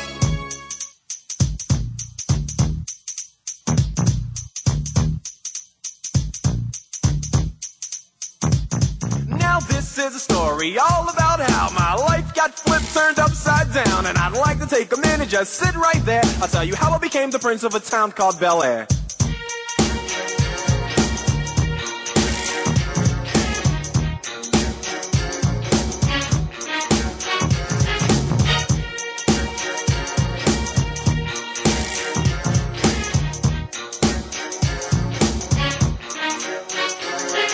Now 9.39 9.59
this 9.61 9.99
is 9.99 10.15
a 10.17 10.19
story 10.19 10.79
all 10.79 11.09
about 11.09 11.41
how 11.41 11.71
my 11.71 11.84
got 12.47 12.59
flipped, 12.59 12.93
turned 12.93 13.19
upside 13.19 13.73
down, 13.73 14.07
and 14.07 14.19
I'd 14.19 14.33
like 14.33 14.59
to 14.59 14.67
take 14.67 14.93
a 14.93 15.01
minute, 15.01 15.29
just 15.29 15.55
sit 15.55 15.75
right 15.75 16.05
there. 16.05 16.23
I'll 16.43 16.49
tell 16.49 16.65
you 16.65 16.75
how 16.75 16.93
I 16.93 16.99
became 16.99 17.31
the 17.31 17.39
prince 17.39 17.63
of 17.65 17.75
a 17.75 17.81
town 17.81 18.13
called 18.13 18.39
Bel 18.39 18.63
Air. 18.63 18.87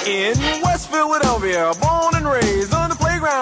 In 0.06 0.34
West 0.62 0.90
Philadelphia, 0.90 1.72
born 1.80 2.16
and 2.16 2.26
raised 2.26 2.74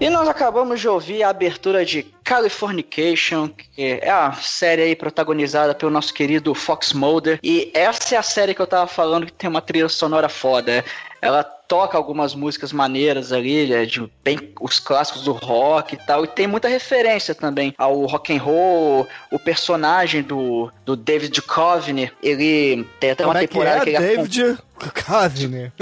E 0.00 0.08
nós 0.08 0.26
acabamos 0.26 0.80
de 0.80 0.88
ouvir 0.88 1.22
a 1.22 1.28
abertura 1.28 1.84
de 1.84 2.04
Californication, 2.24 3.48
que 3.48 3.98
é 4.00 4.08
a 4.08 4.32
série 4.32 4.82
aí 4.82 4.96
protagonizada 4.96 5.74
pelo 5.74 5.90
nosso 5.90 6.14
querido 6.14 6.54
Fox 6.54 6.94
Mulder. 6.94 7.38
E 7.42 7.70
essa 7.74 8.14
é 8.14 8.18
a 8.18 8.22
série 8.22 8.54
que 8.54 8.62
eu 8.62 8.66
tava 8.66 8.86
falando 8.86 9.26
que 9.26 9.32
tem 9.32 9.50
uma 9.50 9.60
trilha 9.60 9.90
sonora 9.90 10.28
foda. 10.28 10.82
Ela 11.22 11.42
toca 11.44 11.96
algumas 11.96 12.34
músicas 12.34 12.72
maneiras 12.72 13.32
ali, 13.32 13.66
né, 13.68 13.84
de 13.86 14.10
bem 14.24 14.52
os 14.60 14.80
clássicos 14.80 15.22
do 15.22 15.32
rock 15.32 15.94
e 15.94 15.98
tal, 15.98 16.24
e 16.24 16.28
tem 16.28 16.46
muita 16.46 16.66
referência 16.66 17.34
também 17.34 17.72
ao 17.78 18.06
rock 18.06 18.36
and 18.36 18.42
roll, 18.42 19.06
o 19.30 19.38
personagem 19.38 20.22
do, 20.22 20.70
do 20.84 20.96
David 20.96 21.30
Duchovny, 21.40 22.10
ele 22.22 22.84
tem 22.98 23.12
até 23.12 23.22
Como 23.22 23.36
uma 23.36 23.42
é 23.42 23.46
que 23.46 23.52
temporada 23.52 23.82
é? 23.82 23.84
que, 23.84 23.90
ele 23.90 23.98
David 23.98 24.42
Duchovny. 24.42 25.72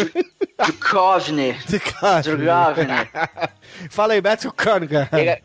Duchovny. 0.59 1.57
Duchovny. 1.68 3.09
Fala 3.90 4.12
aí, 4.14 4.21
Matthew 4.21 4.52
Cunningham. 4.52 5.09
Ele, 5.12 5.42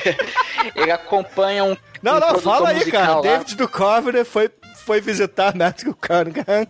ele 0.74 0.90
acompanha 0.90 1.64
um 1.64 1.76
Não, 2.02 2.16
um 2.16 2.20
não, 2.20 2.38
fala 2.40 2.70
aí, 2.70 2.76
musical 2.76 3.00
cara. 3.02 3.14
lá. 3.16 3.20
David 3.20 3.54
Duchovny 3.56 4.24
foi, 4.24 4.50
foi 4.84 5.00
visitar 5.00 5.54
Matthew 5.54 5.94
Cunningham 5.94 6.66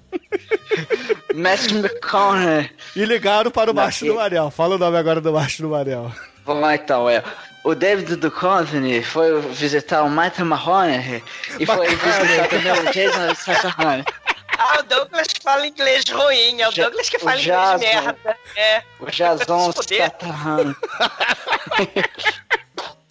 Matthew 1.34 1.78
McConaughey. 1.80 2.70
e 2.96 3.04
ligaram 3.04 3.50
para 3.50 3.70
o 3.70 3.74
Macho 3.74 4.04
do 4.06 4.14
Manel. 4.14 4.50
Fala 4.50 4.76
o 4.76 4.78
nome 4.78 4.96
agora 4.96 5.20
do 5.20 5.32
Macho 5.32 5.62
do 5.62 5.68
Manel. 5.68 6.10
Vamos 6.44 6.62
lá 6.62 6.74
então, 6.74 7.08
é. 7.08 7.22
O 7.64 7.74
David 7.74 8.16
Duchovny 8.16 9.02
foi 9.02 9.40
visitar 9.40 10.02
o 10.02 10.10
Matthew 10.10 10.44
Mahoney 10.46 11.22
e 11.58 11.64
foi 11.66 11.88
visitar 11.88 12.48
também 12.48 12.72
o 12.72 12.92
Jason 12.92 13.34
Statham. 13.34 14.04
Ah, 14.56 14.78
o 14.80 14.82
Douglas 14.84 15.26
fala 15.42 15.66
inglês 15.66 16.04
ruim. 16.08 16.60
É 16.60 16.68
o 16.68 16.72
Ja- 16.72 16.84
Douglas 16.84 17.08
que 17.08 17.18
fala 17.18 17.40
inglês 17.40 17.58
Jason. 17.58 17.78
merda. 18.04 18.36
É. 18.56 18.82
O 19.00 19.06
Jason. 19.10 19.72
Statham. 19.82 20.76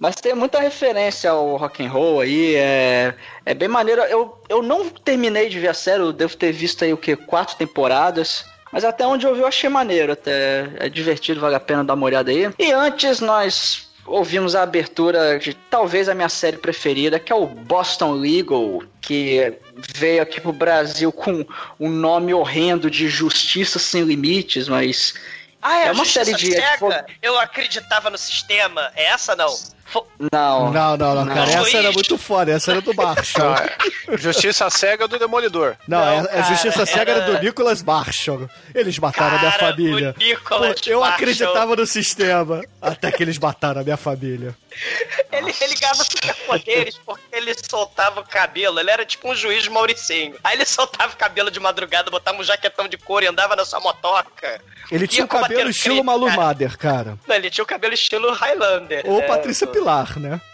Mas 0.03 0.15
tem 0.15 0.33
muita 0.35 0.59
referência 0.59 1.31
ao 1.31 1.55
rock 1.55 1.81
and 1.81 1.89
roll 1.89 2.19
aí, 2.19 2.55
é, 2.57 3.13
é 3.45 3.53
bem 3.53 3.69
maneiro. 3.69 4.01
Eu, 4.01 4.37
eu 4.49 4.61
não 4.61 4.89
terminei 4.89 5.47
de 5.47 5.57
ver 5.57 5.69
a 5.69 5.73
série, 5.73 6.01
eu 6.01 6.11
devo 6.11 6.35
ter 6.35 6.51
visto 6.51 6.83
aí 6.83 6.91
o 6.91 6.97
que 6.97 7.15
quatro 7.15 7.55
temporadas. 7.55 8.43
Mas 8.69 8.83
até 8.83 9.07
onde 9.07 9.25
eu 9.25 9.33
vi 9.33 9.39
eu 9.39 9.47
achei 9.47 9.69
maneiro, 9.69 10.11
até 10.11 10.67
é 10.75 10.89
divertido, 10.89 11.39
vale 11.39 11.55
a 11.55 11.59
pena 11.59 11.85
dar 11.85 11.93
uma 11.93 12.05
olhada 12.05 12.31
aí. 12.31 12.51
E 12.59 12.69
antes 12.73 13.21
nós 13.21 13.87
ouvimos 14.05 14.55
a 14.57 14.63
abertura 14.63 15.39
de 15.39 15.53
talvez 15.53 16.09
a 16.09 16.13
minha 16.13 16.27
série 16.27 16.57
preferida, 16.57 17.17
que 17.17 17.31
é 17.31 17.35
o 17.35 17.45
Boston 17.45 18.11
Legal, 18.11 18.83
que 18.99 19.53
veio 19.95 20.21
aqui 20.21 20.41
pro 20.41 20.51
Brasil 20.51 21.13
com 21.13 21.45
um 21.79 21.87
nome 21.87 22.33
horrendo 22.33 22.91
de 22.91 23.07
Justiça 23.07 23.79
Sem 23.79 24.03
Limites, 24.03 24.67
mas 24.67 25.13
Ah, 25.61 25.79
é, 25.79 25.87
É 25.87 25.91
uma 25.93 26.03
série 26.03 26.33
de- 26.33 26.51
Cega? 26.51 27.05
Eu 27.21 27.39
acreditava 27.39 28.09
no 28.09 28.17
sistema. 28.17 28.91
É 28.97 29.05
essa 29.05 29.33
não? 29.33 29.55
Não. 30.31 30.71
Não, 30.71 30.97
não, 30.97 31.15
não, 31.15 31.27
cara. 31.27 31.45
Juiz. 31.51 31.67
Essa 31.67 31.77
era 31.77 31.91
muito 31.91 32.17
foda. 32.17 32.51
Essa 32.51 32.71
era 32.71 32.81
do 32.81 32.93
Marshall. 32.93 33.49
Não, 34.07 34.13
é 34.13 34.17
Justiça 34.17 34.69
cega 34.69 35.07
do 35.07 35.17
Demolidor. 35.19 35.75
Não, 35.87 35.97
Não, 35.99 36.05
é- 36.07 36.19
a 36.19 36.27
cara, 36.27 36.43
Justiça 36.43 36.85
Cega 36.85 37.11
era 37.11 37.23
era- 37.23 37.33
do 37.33 37.39
Nicholas 37.43 37.81
Marshall. 37.83 38.49
Eles 38.73 38.97
mataram 38.99 39.35
a 39.35 39.39
minha 39.39 39.51
Cara, 39.51 39.71
família. 39.71 40.15
o 40.15 40.19
Nicholas 40.19 40.81
Pô, 40.81 40.89
eu 40.89 40.99
Marshall. 40.99 41.03
acreditava 41.03 41.75
no 41.75 41.85
sistema. 41.85 42.61
Até 42.81 43.11
que 43.11 43.23
eles 43.23 43.37
mataram 43.37 43.81
a 43.81 43.83
minha 43.83 43.97
família. 43.97 44.55
Ele, 45.31 45.53
ele 45.61 45.75
ganhava 45.75 46.03
superpoderes 46.03 46.97
porque 47.05 47.23
ele 47.35 47.53
soltava 47.69 48.19
o 48.21 48.23
cabelo. 48.25 48.79
Ele 48.79 48.89
era 48.91 49.05
tipo 49.05 49.29
um 49.31 49.35
juiz 49.35 49.67
mauricinho. 49.67 50.35
Aí 50.43 50.55
ele 50.55 50.65
soltava 50.65 51.13
o 51.13 51.15
cabelo 51.17 51.49
de 51.51 51.59
madrugada, 51.59 52.09
botava 52.11 52.37
um 52.39 52.43
jaquetão 52.43 52.87
de 52.87 52.97
couro 52.97 53.23
e 53.25 53.27
andava 53.27 53.55
na 53.55 53.65
sua 53.65 53.79
motoca. 53.79 54.61
Ele 54.91 55.07
tinha 55.07 55.23
um 55.25 55.27
cabelo 55.27 55.67
o 55.67 55.69
estilo 55.69 55.95
crime, 55.95 56.05
Malu 56.05 56.25
cara. 56.27 56.37
Mader, 56.41 56.77
cara. 56.77 57.17
Não, 57.27 57.35
ele 57.35 57.49
tinha 57.49 57.63
o 57.63 57.67
cabelo 57.67 57.93
estilo 57.93 58.31
Highlander. 58.33 59.03
Ou 59.05 59.19
né? 59.19 59.27
Patrícia 59.27 59.65
Pilar, 59.65 59.82
né? 60.19 60.39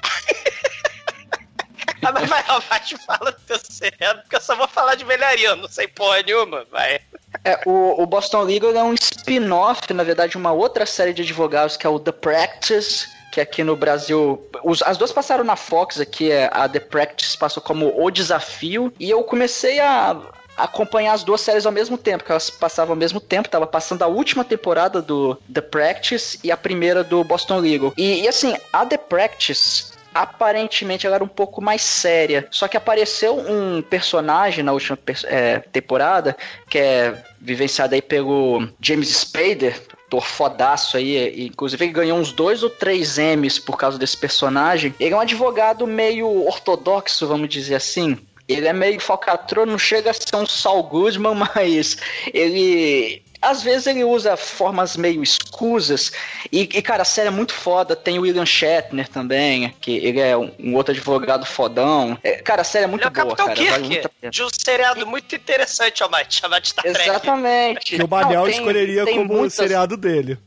Ah, 2.02 2.14
mas 2.14 2.30
vai, 2.30 2.42
ó, 2.48 2.60
vai, 2.62 2.80
te 2.80 2.98
fala 3.06 3.30
do 3.32 3.40
teu 3.42 3.60
segredo, 3.60 4.22
porque 4.22 4.38
eu 4.38 4.42
só 4.42 4.56
vou 4.56 4.70
falar 4.70 4.96
de 4.96 5.04
velharia, 5.04 5.50
eu 5.50 5.56
não 5.58 5.68
sei 5.68 5.86
porra 5.86 6.22
nenhuma, 6.24 6.66
vai. 6.72 7.02
É, 7.44 7.60
o, 7.66 8.02
o 8.02 8.06
Boston 8.06 8.44
Legal 8.44 8.72
é 8.74 8.82
um 8.84 8.94
spin-off, 8.94 9.94
na 9.94 10.02
verdade, 10.04 10.32
de 10.32 10.38
uma 10.38 10.54
outra 10.54 10.86
série 10.86 11.12
de 11.14 11.24
advogados 11.24 11.76
que 11.76 11.86
é 11.86 11.90
o 11.90 12.00
The 12.00 12.14
Practice, 12.14 13.06
que 13.34 13.42
aqui 13.42 13.66
no 13.66 13.76
Brasil. 13.76 14.50
os- 14.64 14.82
as 14.82 14.98
duas 14.98 15.12
passaram 15.12 15.44
na 15.44 15.58
Fox 15.58 16.00
aqui, 16.00 16.32
é, 16.32 16.50
a 16.54 16.70
The 16.70 16.80
Practice 16.80 17.38
passou 17.38 17.62
como 17.62 17.94
O 18.02 18.10
Desafio, 18.10 18.94
e 18.98 19.10
eu 19.10 19.22
comecei 19.24 19.82
a 19.82 20.16
acompanhar 20.60 21.14
as 21.14 21.24
duas 21.24 21.42
séries 21.42 21.66
ao 21.66 21.72
mesmo 21.72 21.98
tempo, 21.98 22.24
que 22.24 22.32
elas 22.32 22.50
passavam 22.50 22.94
ao 22.94 22.98
mesmo 22.98 23.20
tempo, 23.20 23.50
tava 23.50 23.66
passando 23.66 24.04
a 24.04 24.08
última 24.08 24.44
temporada 24.44 25.02
do 25.02 25.38
The 25.52 25.62
Practice 25.62 26.40
e 26.44 26.52
a 26.52 26.58
primeira 26.58 27.04
do 27.04 27.24
Boston 27.24 27.60
Legal. 27.60 27.94
E, 27.98 28.22
e 28.22 28.28
assim, 28.28 28.56
a 28.72 28.86
The 28.86 28.98
Practice 28.98 29.98
aparentemente 30.14 31.06
ela 31.06 31.16
era 31.16 31.24
um 31.24 31.28
pouco 31.28 31.62
mais 31.62 31.82
séria. 31.82 32.48
Só 32.52 32.68
que 32.68 32.76
apareceu 32.76 33.38
um 33.38 33.82
personagem 33.82 34.64
na 34.64 34.72
última 34.72 34.98
é, 35.26 35.60
temporada, 35.60 36.36
que 36.70 36.78
é 36.78 37.24
vivenciado 37.40 37.96
aí 37.96 38.02
pelo 38.02 38.68
James 38.82 39.10
Spader, 39.10 39.80
ator 40.10 40.26
fodaço 40.26 40.98
aí, 40.98 41.16
e, 41.16 41.48
inclusive 41.48 41.86
ele 41.86 41.94
ganhou 41.94 42.18
uns 42.18 42.32
dois 42.32 42.64
ou 42.64 42.70
três 42.70 43.18
M's 43.18 43.60
por 43.60 43.78
causa 43.78 43.98
desse 43.98 44.18
personagem. 44.18 44.94
Ele 45.00 45.14
é 45.14 45.18
um 45.18 45.22
advogado 45.22 45.86
meio 45.86 46.48
ortodoxo, 46.48 47.28
vamos 47.28 47.48
dizer 47.48 47.76
assim. 47.76 48.18
Ele 48.50 48.68
é 48.68 48.74
meio 48.74 49.00
falcatrua, 49.00 49.66
não 49.66 49.78
chega 49.78 50.10
a 50.10 50.14
ser 50.14 50.36
um 50.36 50.46
Saul 50.46 50.84
Goodman, 50.84 51.36
mas 51.56 51.98
ele 52.34 53.22
às 53.42 53.64
vezes 53.64 53.88
ele 53.88 54.04
usa 54.04 54.36
formas 54.36 54.98
meio 54.98 55.24
escusas. 55.24 56.12
E, 56.52 56.62
e, 56.64 56.82
cara, 56.82 57.04
a 57.04 57.06
série 57.06 57.30
é 57.30 57.32
muito 57.32 57.54
foda. 57.54 57.96
Tem 57.96 58.20
o 58.20 58.24
William 58.24 58.46
Shatner 58.46 59.08
também, 59.08 59.74
que 59.80 59.96
ele 59.96 60.20
é 60.20 60.36
um, 60.36 60.52
um 60.60 60.76
outro 60.76 60.92
advogado 60.92 61.46
fodão. 61.46 62.18
É, 62.22 62.34
cara, 62.42 62.64
a 62.64 62.66
série 62.66 62.84
é 62.84 62.88
muito 62.88 63.08
Ele 63.08 63.18
é 63.18 63.22
o 63.22 63.26
boa, 63.28 63.36
Capitão 63.38 63.46
cara. 63.66 63.80
Kirk, 63.80 63.88
muito 63.88 64.06
a 64.08 64.10
pena. 64.10 64.32
de 64.32 64.44
um 64.44 64.50
seriado 64.52 65.08
muito 65.08 65.34
interessante, 65.34 66.04
ó, 66.04 66.10
Mike, 66.10 66.36
chamado 66.36 66.68
Star 66.68 66.84
Trek. 66.84 67.10
Exatamente. 67.10 67.96
Que 67.96 68.04
o 68.04 68.08
tem- 68.08 68.50
escolheria 68.60 69.06
tem 69.06 69.16
como 69.18 69.34
o 69.34 69.38
muitas- 69.38 69.54
seriado 69.54 69.96
dele. 69.96 70.38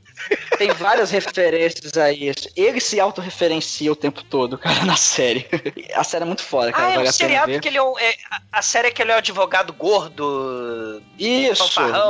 Tem 0.58 0.70
várias 0.72 1.10
referências 1.10 1.96
a 1.96 2.12
isso. 2.12 2.48
Ele 2.56 2.80
se 2.80 3.00
autorreferencia 3.00 3.90
o 3.90 3.96
tempo 3.96 4.22
todo, 4.22 4.56
cara, 4.58 4.84
na 4.84 4.96
série. 4.96 5.46
A 5.94 6.04
série 6.04 6.22
é 6.24 6.26
muito 6.26 6.42
foda, 6.42 6.72
cara. 6.72 6.86
Ah, 6.86 6.90
é 6.90 6.94
vale 6.96 7.06
um 7.06 7.10
a 7.10 7.12
pena 7.12 7.12
seriado 7.12 7.60
que 7.60 7.68
ele 7.68 7.78
é, 7.78 7.82
um, 7.82 7.98
é 7.98 8.14
a- 8.52 8.62
série 8.62 8.88
é 8.88 8.90
que 8.90 9.02
ele 9.02 9.10
é 9.10 9.14
um 9.14 9.18
advogado 9.18 9.72
gordo. 9.72 11.02
Isso, 11.18 11.62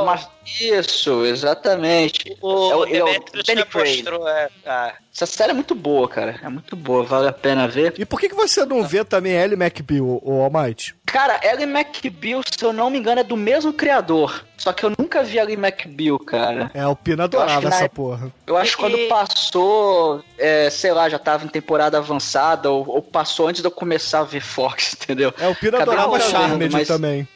mas- 0.05 0.27
isso, 0.45 1.25
exatamente. 1.25 2.37
O 2.41 2.71
É 2.71 2.75
o- 2.75 2.85
é 2.85 3.03
o 3.03 3.43
Danny 3.45 3.65
Craig. 3.65 3.95
mostrou. 4.03 4.27
É, 4.27 4.49
ah. 4.65 4.93
Essa 5.15 5.25
série 5.27 5.51
é 5.51 5.53
muito 5.53 5.75
boa, 5.75 6.07
cara. 6.09 6.39
É 6.43 6.49
muito 6.49 6.75
boa, 6.75 7.03
vale 7.03 7.27
a 7.27 7.31
pena 7.31 7.67
ver. 7.67 7.93
E 7.99 8.05
por 8.05 8.19
que, 8.19 8.29
que 8.29 8.35
você 8.35 8.65
não 8.65 8.83
vê 8.83 9.03
também 9.05 9.33
Ellie 9.33 9.53
McBeal, 9.55 10.19
o 10.23 10.41
Almighty? 10.41 10.95
Cara, 11.05 11.39
Ellie 11.43 11.67
McBeal, 11.67 12.41
se 12.43 12.65
eu 12.65 12.73
não 12.73 12.89
me 12.89 12.97
engano, 12.97 13.21
é 13.21 13.23
do 13.23 13.37
mesmo 13.37 13.71
criador. 13.71 14.43
Só 14.57 14.73
que 14.73 14.83
eu 14.83 14.91
nunca 14.97 15.21
vi 15.23 15.37
Ellie 15.37 15.55
McBeal, 15.55 16.17
cara. 16.17 16.71
É, 16.73 16.87
o 16.87 16.95
acho 16.95 17.25
adorava 17.25 17.61
na 17.69 17.75
essa 17.75 17.85
época- 17.85 17.95
porra. 18.17 18.33
Eu 18.47 18.57
acho 18.57 18.71
que 18.75 18.81
quando 18.81 18.97
passou, 19.07 20.23
é, 20.37 20.69
sei 20.71 20.91
lá, 20.91 21.07
já 21.07 21.19
tava 21.19 21.45
em 21.45 21.47
temporada 21.49 21.99
avançada, 21.99 22.71
ou, 22.71 22.83
ou 22.87 23.01
passou 23.01 23.47
antes 23.47 23.61
de 23.61 23.67
eu 23.67 23.71
começar 23.71 24.21
a 24.21 24.23
ver 24.23 24.41
Fox, 24.41 24.93
entendeu? 24.99 25.31
É, 25.39 25.47
o 25.47 25.53
Pina 25.55 25.77
Acabei 25.77 25.93
adorava 25.99 26.17
vendo, 26.17 26.31
Charmed 26.31 26.69
mas- 26.73 26.87
também. 26.87 27.27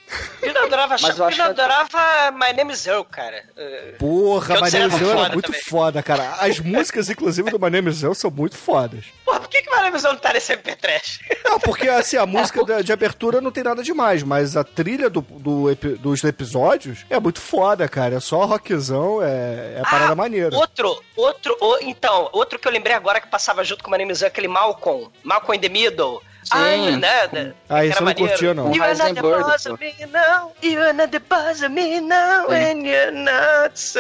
Pina 0.42 0.62
adorava, 0.64 0.96
Mas 1.02 1.18
eu 1.18 1.26
acho 1.26 1.36
Pina 1.38 1.54
que- 1.54 1.62
adorava 1.62 2.32
My 2.32 2.54
Name 2.56 2.72
is 2.74 2.86
Earl, 2.88 3.04
cara. 3.04 3.44
É, 3.58 3.94
Porra, 4.00 4.56
My 4.62 4.72
Name 4.72 4.88
is 4.88 5.02
Earl 5.02 5.10
era 5.10 5.18
foda 5.18 5.34
muito 5.34 5.46
também. 5.48 5.62
foda, 5.62 6.04
cara. 6.04 6.36
As 6.40 6.60
músicas, 6.60 7.10
inclusive, 7.10 7.50
do 7.52 7.60
My 7.60 7.70
Name 7.70 7.90
is 7.90 8.02
Earl 8.04 8.14
são 8.14 8.32
muito 8.32 8.58
fodas. 8.58 9.06
Porra, 9.26 9.40
por 9.42 9.50
que, 9.50 9.62
que 9.62 9.70
My 9.70 9.82
Name 9.82 9.98
is 9.98 10.04
Earl 10.04 10.14
não 10.16 10.22
tá 10.22 10.32
nesse 10.34 10.54
MP 10.54 10.76
Trash? 10.78 11.20
Não, 11.44 11.60
porque 11.60 11.90
assim, 11.90 12.16
a 12.18 12.26
música 12.28 12.64
de, 12.64 12.84
de 12.84 12.94
abertura 12.94 13.42
não 13.42 13.52
tem 13.52 13.64
nada 13.64 13.84
demais, 13.84 14.24
mas 14.24 14.56
a 14.56 14.64
trilha 14.64 15.10
do, 15.10 15.22
do 15.22 15.76
dos 16.00 16.24
episódios 16.24 17.06
é 17.10 17.20
muito 17.20 17.42
foda, 17.42 17.88
cara. 17.90 18.16
É 18.16 18.20
só 18.20 18.46
rockzão, 18.46 19.22
é, 19.22 19.80
é 19.80 19.82
parada 19.90 20.16
maneira. 20.16 20.56
Outro, 20.56 21.02
outro, 21.16 21.58
o- 21.60 21.78
então, 21.82 22.30
outro 22.32 22.58
que 22.58 22.68
eu 22.68 22.72
lembrei 22.72 22.96
agora 22.96 23.20
que 23.20 23.28
passava 23.28 23.64
junto 23.64 23.84
com 23.84 23.92
My 23.92 23.98
Name 23.98 24.12
is 24.14 24.22
Earl, 24.22 24.30
aquele 24.32 24.48
Malcolm. 24.48 25.12
Malcolm 25.24 25.58
in 25.58 25.60
the 25.62 25.70
Middle. 25.70 26.22
Sim. 26.48 26.94
Ah, 26.96 26.98
né? 26.98 27.30
né, 27.32 27.54
Ah, 27.68 27.86
isso 27.86 28.04
não 28.04 28.14
curtia, 28.14 28.54
não. 28.54 28.72
You're 28.74 28.96
not 28.96 29.14
the 29.14 29.22
boss 29.22 29.66
of 29.66 29.84
me 29.84 29.94
now. 30.06 30.54
You're 30.64 30.94
not 30.94 31.12
the 31.12 31.20
boss 31.20 31.62
of 31.62 31.70
me 31.70 32.00
now. 32.00 32.50
And 32.50 32.88
you're 32.88 33.12
not 33.12 33.78
so 33.78 34.00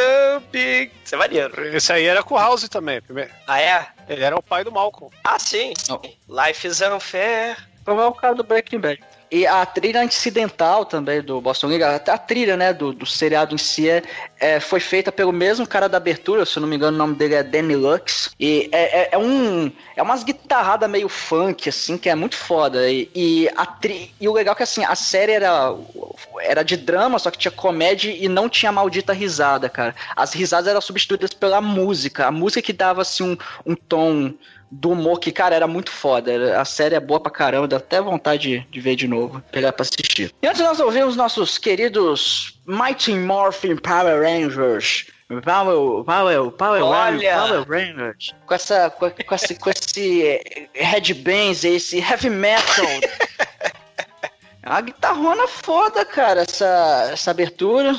big. 0.52 0.92
Isso 1.04 1.16
é 1.16 1.18
maneiro. 1.18 1.76
Esse 1.76 1.92
aí 1.92 2.06
era 2.06 2.24
com 2.24 2.36
o 2.36 2.38
House 2.38 2.68
também. 2.70 3.02
primeiro. 3.02 3.32
Ah, 3.46 3.62
é? 3.62 3.88
Ele 4.08 4.24
era 4.24 4.36
o 4.38 4.42
pai 4.42 4.64
do 4.64 4.72
Malcolm. 4.72 5.14
Ah, 5.24 5.38
sim. 5.38 5.74
Não. 5.90 6.02
Life 6.30 6.66
is 6.66 6.80
unfair. 6.82 7.58
Como 7.84 8.00
é 8.02 8.06
o 8.08 8.14
cara 8.14 8.36
do 8.36 8.44
Breaking 8.44 8.80
Bad. 8.80 9.04
E 9.30 9.46
a 9.46 9.66
trilha 9.66 10.04
incidental 10.04 10.86
também 10.86 11.22
do 11.22 11.42
Boston 11.42 11.68
Legal, 11.68 11.94
a 11.96 12.18
trilha, 12.18 12.56
né, 12.56 12.74
do, 12.74 12.94
do 12.94 13.06
seriado 13.06 13.54
em 13.54 13.58
si 13.58 13.90
é, 13.90 14.02
é, 14.40 14.60
foi 14.60 14.80
feita 14.80 15.12
pelo 15.12 15.34
mesmo 15.34 15.68
cara 15.68 15.90
da 15.90 15.98
abertura, 15.98 16.46
se 16.46 16.58
eu 16.58 16.62
não 16.62 16.68
me 16.68 16.78
engano 16.78 16.96
o 16.96 16.98
nome 16.98 17.16
dele 17.16 17.36
é 17.36 17.44
Danny 17.44 17.76
Lux, 17.76 18.32
e 18.40 18.70
é, 18.72 19.02
é, 19.02 19.10
é 19.12 19.18
um, 19.18 19.70
é 19.98 20.02
umas 20.02 20.24
guitarradas 20.24 20.90
meio 20.90 21.10
funk, 21.10 21.68
assim, 21.68 21.98
que 21.98 22.10
é 22.10 22.16
muito 22.16 22.38
foda, 22.38 22.90
e, 22.90 23.10
e, 23.13 23.50
a 23.58 23.66
tri, 23.66 24.13
e 24.20 24.30
o 24.30 24.34
legal 24.34 24.54
é 24.54 24.56
que, 24.58 24.63
assim, 24.63 24.86
a 24.86 24.96
série 24.96 25.34
era, 25.34 25.76
era 26.42 26.63
de 26.63 26.78
drama, 26.78 27.20
só 27.20 27.30
que 27.30 27.38
tinha 27.38 27.52
comédia 27.52 28.12
e 28.12 28.30
não 28.30 28.48
tinha 28.48 28.72
maldita 28.72 29.12
risada, 29.12 29.68
cara. 29.68 29.94
As 30.16 30.34
risadas 30.34 30.68
eram 30.68 30.82
substituídas 30.82 31.34
pela 31.34 31.60
música. 31.60 32.28
A 32.28 32.32
música 32.32 32.62
que 32.62 32.74
dava 32.74 33.02
assim 33.02 33.24
um, 33.24 33.38
um 33.66 33.76
tom 33.76 34.34
do 34.70 34.92
humor 34.92 35.20
que, 35.20 35.32
cara, 35.32 35.56
era 35.56 35.68
muito 35.68 35.92
foda. 35.92 36.60
A 36.60 36.66
série 36.66 36.96
é 36.96 37.00
boa 37.00 37.20
pra 37.20 37.32
caramba, 37.32 37.68
dá 37.68 37.78
até 37.78 38.02
vontade 38.02 38.50
de, 38.50 38.68
de 38.70 38.80
ver 38.80 38.96
de 38.96 39.08
novo, 39.08 39.42
pegar 39.52 39.72
pra 39.72 39.84
assistir. 39.84 40.34
E 40.42 40.48
antes 40.48 40.62
nós 40.62 40.80
ouvimos 40.80 41.16
nossos 41.16 41.58
queridos 41.58 42.60
Mighty 42.66 43.14
Morphin 43.14 43.78
Power 43.78 44.22
Rangers. 44.22 45.08
Power, 45.44 46.06
Power, 46.06 46.52
Power, 46.52 46.84
Olha! 46.84 47.36
Power 47.36 47.70
Rangers. 47.70 48.34
Com 48.46 48.54
essa, 48.54 48.90
com, 48.90 49.10
com 49.10 49.36
esse, 49.36 49.56
com 49.56 49.70
esse 49.70 50.26
eh, 50.26 50.70
headbands, 50.74 51.66
esse 51.66 52.00
heavy 52.00 52.30
metal. 52.30 52.86
Uma 54.66 54.82
guitarrona 54.82 55.48
foda, 55.48 56.04
cara, 56.04 56.42
essa, 56.42 57.10
essa 57.12 57.32
abertura. 57.32 57.98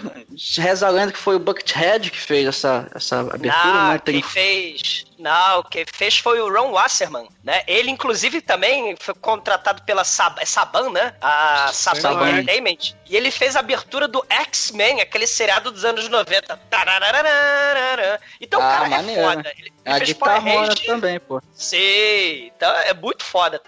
Reza 0.59 0.87
a 0.87 0.91
lenda 0.91 1.13
que 1.13 1.19
foi 1.19 1.37
o 1.37 1.39
Buckethead 1.39 2.11
que 2.11 2.21
fez 2.21 2.47
essa, 2.47 2.87
essa 2.95 3.21
abertura. 3.21 3.65
Não, 3.65 3.91
não 3.93 3.99
tem 3.99 4.21
quem 4.21 4.23
fez. 4.23 5.08
Não, 5.19 5.63
quem 5.65 5.85
fez 5.93 6.19
foi 6.19 6.41
o 6.41 6.49
Ron 6.53 6.71
Wasserman, 6.73 7.29
né? 7.43 7.63
Ele, 7.67 7.91
inclusive, 7.91 8.41
também 8.41 8.95
foi 9.01 9.15
contratado 9.15 9.83
pela 9.83 10.05
Sab 10.05 10.39
é 10.41 10.45
Saban, 10.45 10.91
né? 10.91 11.15
A 11.21 11.71
Saban 11.73 12.01
Saban. 12.01 12.31
Entertainment. 12.31 12.95
E 13.05 13.17
ele 13.17 13.31
fez 13.31 13.57
a 13.57 13.61
abertura 13.61 14.07
do 14.07 14.25
X-Men, 14.29 15.01
aquele 15.01 15.27
seriado 15.27 15.71
dos 15.73 15.85
anos 15.85 16.09
90. 16.09 16.57
Tararararara. 16.71 18.21
Então 18.41 18.61
o 18.61 18.63
Ah, 18.63 18.71
cara 18.71 18.89
maneiro. 18.89 19.21
é 19.21 19.25
foda. 19.25 19.53
Ele, 19.59 19.73
ele 19.85 19.95
A 19.95 19.99
fez 19.99 20.13
Power 20.13 20.35
guitarrona 20.37 20.61
Rangers. 20.69 20.87
também, 20.87 21.19
pô. 21.21 21.43
Sim, 21.53 22.53
então 22.57 22.71
é 22.71 22.95
muito 22.95 23.25
foda. 23.25 23.61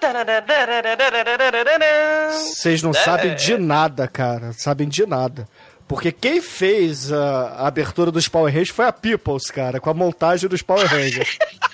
Vocês 2.32 2.82
não 2.82 2.90
É, 2.90 2.94
sabem 2.94 3.32
é. 3.32 3.34
de 3.34 3.56
nada, 3.58 4.06
cara. 4.06 4.52
Sabem 4.52 4.88
de 4.88 5.06
nada. 5.06 5.48
Porque 5.90 6.12
quem 6.12 6.40
fez 6.40 7.10
a, 7.10 7.48
a 7.48 7.66
abertura 7.66 8.12
dos 8.12 8.28
Power 8.28 8.54
Rangers 8.54 8.68
foi 8.68 8.86
a 8.86 8.92
Peoples, 8.92 9.50
cara, 9.50 9.80
com 9.80 9.90
a 9.90 9.94
montagem 9.94 10.48
dos 10.48 10.62
Power 10.62 10.86
Rangers. 10.86 11.36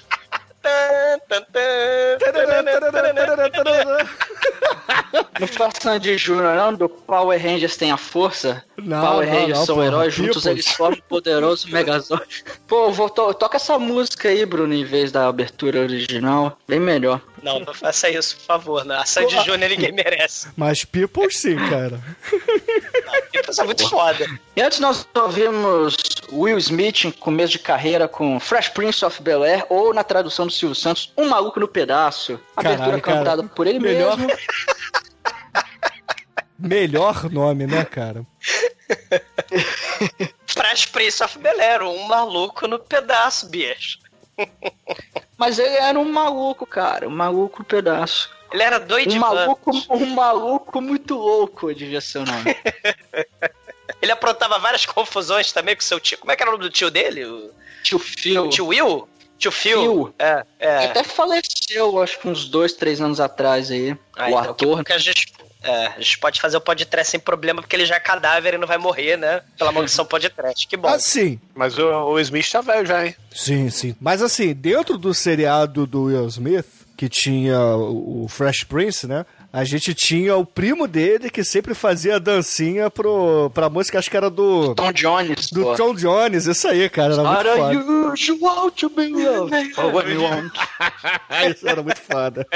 Não 5.39 5.47
foi 5.47 5.67
a 5.67 5.71
Sandy 5.71 6.17
Júnior, 6.17 6.55
não? 6.55 6.75
Do 6.75 6.89
Power 6.89 7.41
Rangers 7.41 7.77
tem 7.77 7.93
a 7.93 7.97
força? 7.97 8.65
Não, 8.77 9.01
Power 9.01 9.27
não, 9.27 9.35
Rangers 9.35 9.59
não, 9.59 9.67
são 9.67 9.85
heróis, 9.85 10.15
juntos 10.15 10.47
eles 10.47 10.67
formam 10.69 10.99
o 10.99 11.03
poderoso 11.03 11.71
Megazord. 11.71 12.45
Pô, 12.67 12.91
vou 12.91 13.11
to 13.11 13.35
toca 13.35 13.57
essa 13.57 13.79
música 13.79 14.29
aí, 14.29 14.45
Bruno, 14.47 14.75
em 14.75 14.85
vez 14.85 15.13
da 15.13 15.29
abertura 15.29 15.81
original. 15.81 16.59
Bem 16.67 16.81
melhor. 16.81 17.21
Não, 17.43 17.61
não 17.61 17.75
faça 17.75 18.09
isso, 18.09 18.37
por 18.37 18.45
favor. 18.45 18.85
Né? 18.85 18.97
A 18.97 19.05
Sandy. 19.05 19.35
Júnior 19.45 19.71
ninguém 19.71 19.93
merece. 19.93 20.49
Mas 20.57 20.85
Peoples 20.85 21.39
sim, 21.39 21.57
cara. 21.71 22.01
Isso 23.49 23.61
é 23.61 23.65
muito 23.65 23.89
foda. 23.89 24.27
E 24.57 24.63
antes 24.63 24.81
nós 24.81 25.07
ouvimos 25.15 25.97
Will 26.33 26.59
Smith 26.59 27.05
em 27.05 27.11
começo 27.11 27.53
de 27.53 27.59
carreira 27.59 28.09
com 28.09 28.39
Fresh 28.41 28.69
Prince 28.71 29.05
of 29.05 29.21
Bel-Air, 29.23 29.65
ou 29.69 29.93
na 29.95 30.03
tradução 30.05 30.47
do 30.47 30.53
Silvio 30.53 30.75
Santos, 30.75 31.13
Um 31.17 31.29
Maluco 31.29 31.61
no 31.61 31.69
Pedaço. 31.69 32.41
Caralho, 32.57 32.75
Abertura 32.77 33.01
cara. 33.01 33.19
cantada 33.19 33.43
por 33.45 33.67
ele 33.67 33.79
Melhor- 33.79 34.17
mesmo. 34.19 34.37
Melhor 36.59 37.31
nome, 37.31 37.67
né, 37.67 37.85
cara? 37.85 38.25
Fresh 40.47 40.87
Prince 40.87 41.23
of 41.23 41.39
Bel-Air, 41.39 41.83
um 41.83 42.05
maluco 42.07 42.67
no 42.67 42.79
pedaço, 42.79 43.49
bicho. 43.49 43.99
Mas 45.37 45.59
ele 45.59 45.77
era 45.77 45.99
um 45.99 46.11
maluco, 46.11 46.67
cara. 46.67 47.07
Um 47.07 47.11
maluco 47.11 47.59
no 47.61 47.65
pedaço. 47.65 48.31
Ele 48.53 48.63
era 48.63 48.79
doido 48.81 49.13
Um 49.15 49.19
maluco, 49.19 49.71
um 49.91 50.07
maluco 50.07 50.81
muito 50.81 51.15
louco, 51.15 51.75
devia 51.75 52.01
ser 52.01 52.19
o 52.19 52.25
nome. 52.25 52.57
Ele 54.07 54.13
aprontava 54.13 54.59
várias 54.59 54.87
confusões 54.87 55.53
também 55.53 55.75
com 55.75 55.83
seu 55.83 55.99
tio. 56.01 56.19
Como 56.19 56.33
é 56.33 56.37
que 56.37 56.43
era 56.43 56.51
o 56.51 56.55
nome 56.55 56.65
do 56.65 56.71
tio 56.71 56.91
dele? 56.91 57.25
O 57.25 57.51
Tio 57.83 57.99
Phil. 57.99 58.49
tio 58.49 58.67
Will? 58.67 59.09
Tio 59.39 59.53
Phil? 59.53 59.81
Phil. 59.81 60.15
É, 60.19 60.45
é. 60.59 60.85
Até 60.87 61.05
faleceu, 61.05 62.01
acho 62.03 62.19
que 62.19 62.29
uns 62.29 62.49
dois, 62.49 62.73
três 62.73 63.01
anos 63.01 63.21
atrás 63.21 63.71
aí. 63.71 63.97
Ah, 64.17 64.27
o 64.27 64.29
então, 64.29 64.39
ator. 64.39 64.85
Que 64.85 64.93
a 64.93 64.99
gente, 64.99 65.33
é, 65.63 65.87
a 65.89 66.01
gente 66.01 66.19
pode 66.19 66.41
fazer 66.41 66.57
o 66.57 66.61
podcast 66.61 67.11
sem 67.11 67.21
problema, 67.21 67.61
porque 67.61 67.77
ele 67.77 67.85
já 67.85 67.97
é 67.97 68.01
cadáver 68.01 68.55
e 68.55 68.59
não 68.59 68.67
vai 68.67 68.79
morrer, 68.79 69.17
né? 69.17 69.43
Pela 69.59 69.73
maldição 69.73 70.07
podcast. 70.07 70.67
Que 70.67 70.77
bom. 70.77 70.89
Assim, 70.89 71.39
Mas 71.55 71.77
o, 71.79 71.85
o 71.85 72.21
Smith 72.21 72.51
tá 72.51 72.61
velho 72.61 72.87
já, 72.87 73.07
hein? 73.07 73.15
sim, 73.31 73.69
sim. 73.69 73.95
Mas 74.01 74.23
assim, 74.23 74.55
dentro 74.55 74.97
do 74.97 75.13
seriado 75.13 75.87
do 75.87 76.05
Will 76.05 76.27
Smith, 76.29 76.67
que 76.97 77.09
tinha 77.09 77.61
o 77.77 78.27
Fresh 78.29 78.65
Prince, 78.65 79.07
né? 79.07 79.27
A 79.57 79.65
gente 79.65 79.95
tinha 79.95 80.37
o 80.37 80.45
primo 80.45 80.87
dele 80.87 81.31
que 81.31 81.43
sempre 81.43 81.73
fazia 81.73 82.17
a 82.17 82.19
dancinha 82.19 82.91
pro, 82.91 83.51
pra 83.55 83.71
música, 83.71 83.99
acho 83.99 84.11
que 84.11 84.17
era 84.17 84.29
do. 84.29 84.75
Tom 84.75 84.93
Jones. 84.93 85.51
Do 85.51 85.63
pô. 85.63 85.75
Tom 85.75 85.95
Jones, 85.95 86.45
isso 86.45 86.69
aí, 86.69 86.91
cara. 86.91 87.15
Era 87.15 87.23
muito 87.23 87.39
Are 87.39 87.57
foda. 87.57 88.13
usual 88.13 88.71
to 88.71 88.91
be 88.91 89.09
loved 89.09 89.73
for 89.73 89.95
what 89.95 90.11
you 90.11 90.21
want. 90.21 90.53
Isso 91.51 91.67
era 91.67 91.83
muito 91.83 92.03
foda. 92.03 92.47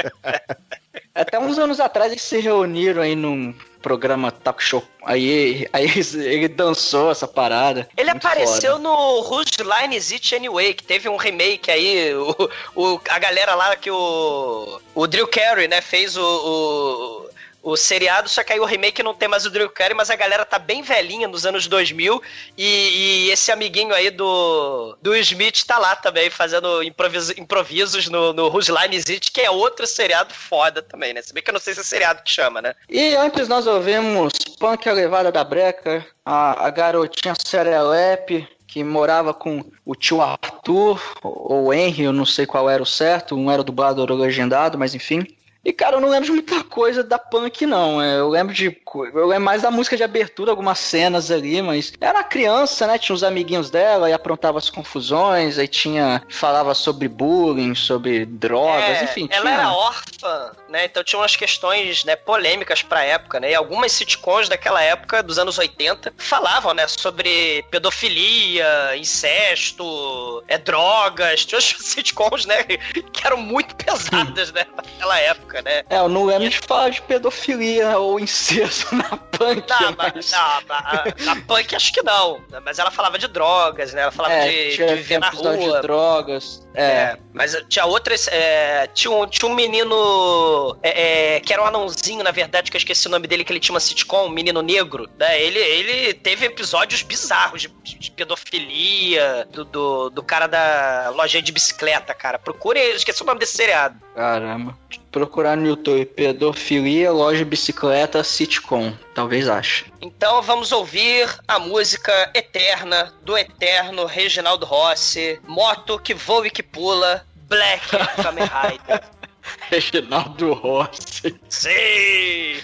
Até 1.15 1.39
uns 1.39 1.57
anos 1.57 1.79
atrás 1.79 2.11
eles 2.11 2.21
se 2.21 2.37
reuniram 2.37 3.01
aí 3.01 3.15
num 3.15 3.51
programa 3.81 4.31
talk 4.31 4.63
show. 4.63 4.83
Aí, 5.03 5.67
aí 5.73 5.85
ele 6.15 6.47
dançou 6.47 7.11
essa 7.11 7.27
parada. 7.27 7.89
Ele 7.97 8.11
Muito 8.11 8.25
apareceu 8.25 8.73
foda. 8.73 8.83
no 8.83 9.19
Whose 9.21 9.51
Line 9.59 9.95
Is 9.97 10.11
It 10.11 10.35
Anyway, 10.35 10.73
que 10.73 10.83
teve 10.83 11.09
um 11.09 11.15
remake 11.17 11.69
aí, 11.71 12.13
o, 12.13 12.35
o- 12.75 13.01
a 13.09 13.19
galera 13.19 13.55
lá 13.55 13.75
que 13.75 13.89
o, 13.91 14.79
o 14.93 15.07
Drew 15.07 15.27
Carey, 15.27 15.67
né, 15.67 15.81
fez 15.81 16.15
o, 16.15 16.21
o, 16.23 17.29
o 17.63 17.77
seriado, 17.77 18.27
só 18.27 18.43
que 18.43 18.53
aí 18.53 18.59
o 18.59 18.65
remake 18.65 19.03
não 19.03 19.13
tem 19.13 19.29
mais 19.29 19.45
o 19.45 19.49
Drew 19.49 19.69
Carey, 19.69 19.95
mas 19.95 20.09
a 20.09 20.15
galera 20.15 20.43
tá 20.43 20.57
bem 20.57 20.81
velhinha 20.81 21.27
nos 21.27 21.45
anos 21.45 21.67
2000 21.67 22.21
e, 22.57 23.27
e 23.27 23.29
esse 23.31 23.51
amiguinho 23.51 23.93
aí 23.93 24.09
do, 24.09 24.97
do 25.01 25.15
Smith 25.17 25.63
tá 25.65 25.77
lá 25.77 25.95
também, 25.95 26.29
fazendo 26.29 26.81
improviso- 26.81 27.33
improvisos 27.39 28.07
no, 28.09 28.33
no 28.33 28.47
Whose 28.47 28.71
Line 28.71 28.95
Is 28.95 29.09
It, 29.09 29.31
que 29.31 29.41
é 29.41 29.51
outro 29.51 29.85
seriado 29.85 30.33
foda 30.33 30.81
também, 30.81 31.13
né, 31.13 31.21
se 31.21 31.33
bem 31.33 31.43
que 31.43 31.49
eu 31.49 31.53
não 31.53 31.59
sei 31.61 31.73
se 31.73 31.81
é 31.81 31.83
seriado 31.83 32.23
que 32.23 32.31
chama, 32.31 32.61
né. 32.61 32.73
E 32.89 33.15
antes 33.15 33.47
nós 33.47 33.67
ouvimos 33.67 34.33
Punk 34.59 34.89
a 34.89 34.93
Levada 34.93 35.31
da 35.31 35.43
Breca, 35.43 36.05
a, 36.25 36.65
a 36.65 36.69
garotinha 36.71 37.35
Serelepe, 37.45 38.47
que 38.67 38.83
morava 38.83 39.33
com 39.33 39.63
o 39.85 39.95
tio 39.95 40.21
Arthur, 40.21 40.99
ou 41.21 41.51
ou 41.51 41.73
Henry, 41.73 42.03
eu 42.03 42.13
não 42.13 42.25
sei 42.25 42.45
qual 42.45 42.69
era 42.69 42.81
o 42.81 42.85
certo, 42.85 43.35
um 43.35 43.51
era 43.51 43.63
dublado, 43.63 43.99
outro 43.99 44.15
legendado, 44.15 44.77
mas 44.77 44.95
enfim. 44.95 45.27
E 45.63 45.71
cara, 45.71 45.97
eu 45.97 46.01
não 46.01 46.09
lembro 46.09 46.25
de 46.25 46.31
muita 46.31 46.63
coisa 46.63 47.03
da 47.03 47.19
punk, 47.19 47.65
não. 47.67 48.01
É, 48.01 48.17
Eu 48.19 48.29
lembro 48.29 48.53
de. 48.53 48.75
Eu 49.13 49.27
lembro 49.27 49.45
mais 49.45 49.61
da 49.61 49.69
música 49.69 49.95
de 49.95 50.03
abertura, 50.03 50.49
algumas 50.51 50.79
cenas 50.79 51.29
ali, 51.29 51.61
mas. 51.61 51.93
Era 52.01 52.23
criança, 52.23 52.87
né? 52.87 52.97
Tinha 52.97 53.15
os 53.15 53.23
amiguinhos 53.23 53.69
dela 53.69 54.09
e 54.09 54.13
aprontava 54.13 54.57
as 54.57 54.69
confusões, 54.71 55.59
aí 55.59 55.67
tinha. 55.67 56.23
falava 56.29 56.73
sobre 56.73 57.07
bullying, 57.07 57.75
sobre 57.75 58.25
drogas, 58.25 59.01
É, 59.01 59.03
enfim. 59.03 59.27
ela 59.31 59.43
tinha... 59.45 59.53
era 59.53 59.71
órfã, 59.71 60.51
né? 60.67 60.85
Então 60.85 61.03
tinha 61.03 61.19
umas 61.19 61.35
questões 61.35 62.03
né, 62.05 62.15
polêmicas 62.15 62.81
pra 62.81 63.03
época, 63.03 63.39
né? 63.39 63.51
E 63.51 63.55
algumas 63.55 63.91
sitcoms 63.91 64.49
daquela 64.49 64.81
época, 64.81 65.21
dos 65.21 65.37
anos 65.37 65.59
80, 65.59 66.13
falavam, 66.17 66.73
né? 66.73 66.87
Sobre 66.87 67.63
pedofilia, 67.69 68.97
incesto, 68.97 70.43
é, 70.47 70.57
drogas. 70.57 71.45
Tinha 71.45 71.57
umas 71.59 71.75
sitcoms, 71.85 72.45
né? 72.45 72.63
Que 72.63 73.25
eram 73.27 73.37
muito 73.37 73.75
pesadas, 73.75 74.51
né? 74.51 74.65
Naquela 74.75 75.19
época, 75.19 75.50
né? 75.61 75.83
É, 75.89 76.07
não 76.07 76.25
lembro 76.25 76.49
de 76.49 76.59
falar 76.59 76.89
de 76.89 77.01
pedofilia 77.01 77.97
ou 77.97 78.19
incesto 78.19 78.95
na 78.95 79.17
punk. 79.17 79.69
Não, 79.69 79.95
mas... 79.97 80.13
mas, 80.13 80.31
não, 80.31 80.39
a, 80.39 81.31
a 81.31 81.35
punk 81.47 81.75
acho 81.75 81.91
que 81.91 82.01
não. 82.03 82.39
Mas 82.63 82.79
ela 82.79 82.91
falava 82.91 83.17
de 83.17 83.27
drogas, 83.27 83.93
né? 83.93 84.03
Ela 84.03 84.11
falava 84.11 84.33
é, 84.35 84.49
de, 84.49 84.77
de 84.77 84.95
viver 84.95 85.19
na 85.19 85.29
rua. 85.29 85.57
de 85.57 85.81
drogas. 85.81 86.67
É. 86.73 86.83
É, 86.83 87.17
mas 87.33 87.57
tinha 87.69 87.85
outras. 87.85 88.27
é, 88.27 88.87
tinha, 88.87 89.11
um, 89.11 89.27
tinha 89.27 89.49
um 89.49 89.55
menino 89.55 90.77
é, 90.83 91.35
é, 91.35 91.39
que 91.39 91.53
era 91.53 91.63
um 91.63 91.65
anãozinho, 91.65 92.23
na 92.23 92.31
verdade, 92.31 92.69
que 92.69 92.77
eu 92.77 92.79
esqueci 92.79 93.07
o 93.07 93.11
nome 93.11 93.27
dele, 93.27 93.43
que 93.43 93.51
ele 93.51 93.59
tinha 93.59 93.73
uma 93.73 93.79
sitcom, 93.79 94.25
um 94.25 94.29
menino 94.29 94.61
negro. 94.61 95.09
Né? 95.17 95.41
Ele, 95.41 95.59
ele 95.59 96.13
teve 96.13 96.45
episódios 96.45 97.01
bizarros 97.01 97.61
de, 97.61 97.67
de 97.67 98.11
pedofilia, 98.11 99.47
do, 99.51 99.65
do, 99.65 100.09
do 100.09 100.23
cara 100.23 100.47
da 100.47 101.11
lojinha 101.15 101.41
de 101.41 101.51
bicicleta, 101.51 102.13
cara. 102.13 102.37
Procure, 102.37 102.79
eu 102.79 102.95
esqueci 102.95 103.21
o 103.23 103.25
nome 103.25 103.39
desse 103.39 103.55
seriado. 103.55 103.95
Caramba. 104.15 104.77
Procurar 105.11 105.57
no 105.57 105.67
YouTube 105.67 106.05
pedofilia, 106.05 107.11
loja 107.11 107.39
de 107.39 107.45
bicicleta, 107.45 108.23
sitcom. 108.23 108.93
Talvez 109.13 109.47
ache. 109.49 109.85
Então 110.01 110.41
vamos 110.41 110.71
ouvir 110.71 111.29
a 111.47 111.59
música 111.59 112.31
eterna 112.33 113.13
do 113.21 113.37
eterno 113.37 114.05
Reginaldo 114.05 114.65
Rossi, 114.65 115.39
Moto 115.45 115.99
que 115.99 116.13
voa 116.13 116.47
e 116.47 116.49
que 116.49 116.63
pula, 116.63 117.20
Black 117.51 117.81
Kamen 118.15 118.49
Rider. 118.49 119.01
Reginaldo 119.71 120.53
Rossi. 120.53 121.35
Sim! 121.49 122.61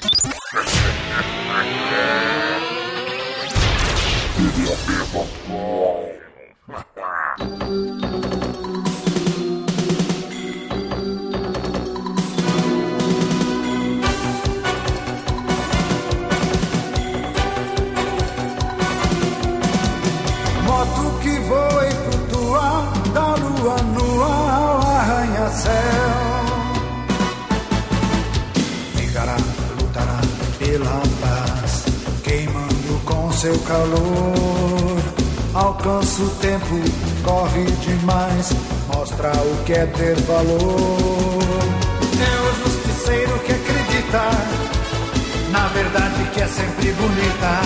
céu. 25.58 25.72
Ficará, 28.96 29.38
lutará 29.80 30.20
pela 30.60 31.02
paz, 31.22 31.86
queimando 32.24 33.02
com 33.06 33.32
seu 33.32 33.58
calor. 33.60 34.98
Alcança 35.54 36.22
o 36.22 36.30
tempo, 36.42 36.76
corre 37.24 37.66
demais, 37.82 38.52
mostra 38.94 39.32
o 39.32 39.64
que 39.66 39.74
é 39.74 39.86
ter 39.86 40.16
valor. 40.22 41.40
É 42.20 42.42
o 42.42 42.64
justiceiro 42.64 43.40
que 43.40 43.54
acredita 43.54 44.68
na 45.52 45.68
verdade 45.70 46.30
que 46.34 46.42
é 46.42 46.48
sempre 46.48 46.92
bonita. 46.92 47.62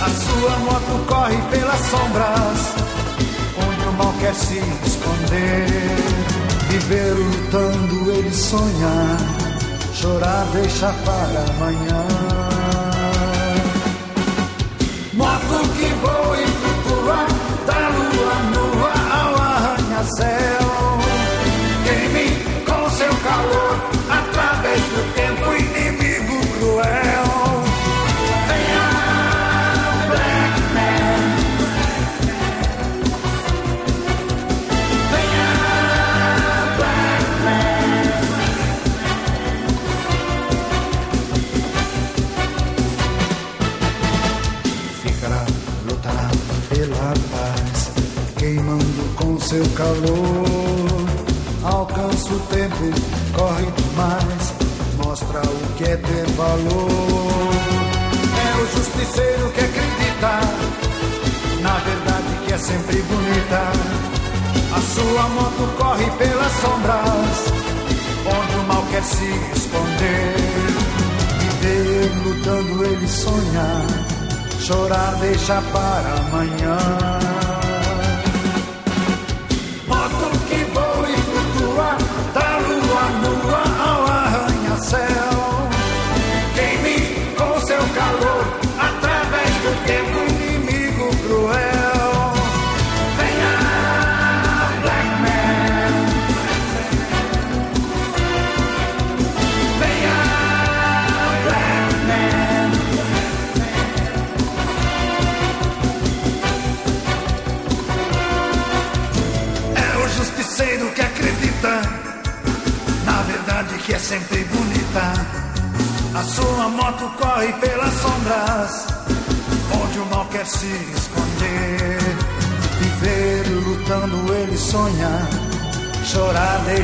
A 0.00 0.08
sua 0.10 0.58
moto 0.58 1.06
corre 1.06 1.36
pelas 1.50 1.80
sombras, 1.80 2.74
onde 3.66 3.88
o 3.88 3.92
mal 3.92 4.12
quer 4.20 4.34
se 4.34 4.58
esconder. 4.86 6.07
Viver 6.68 7.14
lutando 7.14 8.12
ele 8.12 8.32
sonha, 8.32 9.16
chorar 9.94 10.46
deixa 10.52 10.92
para 11.04 11.40
amanhã. 11.54 12.06
Moto 15.14 15.68
que 15.76 15.86
voa 15.94 16.38
e 16.38 16.46
flutua, 16.46 17.26
da 17.66 17.88
lua 17.88 18.34
nua 18.52 18.92
ao 19.18 19.34
arranha-céu. 19.36 20.67
Seu 49.48 49.64
calor. 49.70 51.08
Alcança 51.64 52.34
o 52.34 52.40
tempo, 52.52 52.84
corre 53.34 53.66
demais, 53.78 54.54
mostra 55.02 55.40
o 55.40 55.72
que 55.74 55.84
é 55.84 55.96
ter 55.96 56.26
valor. 56.36 57.52
É 58.44 58.62
o 58.62 58.76
justiceiro 58.76 59.50
que 59.52 59.60
acredita, 59.60 60.40
na 61.62 61.78
verdade 61.78 62.46
que 62.46 62.52
é 62.52 62.58
sempre 62.58 63.00
bonita. 63.02 63.72
A 64.76 64.80
sua 64.82 65.22
moto 65.30 65.76
corre 65.78 66.10
pelas 66.18 66.52
sombras, 66.52 67.38
onde 68.26 68.54
o 68.54 68.62
mal 68.68 68.84
quer 68.90 69.02
se 69.02 69.30
esconder. 69.56 70.34
Viver 71.38 72.10
lutando 72.22 72.84
ele 72.84 73.08
sonha, 73.08 73.86
chorar 74.60 75.16
deixa 75.22 75.62
para 75.72 76.14
amanhã. 76.20 77.27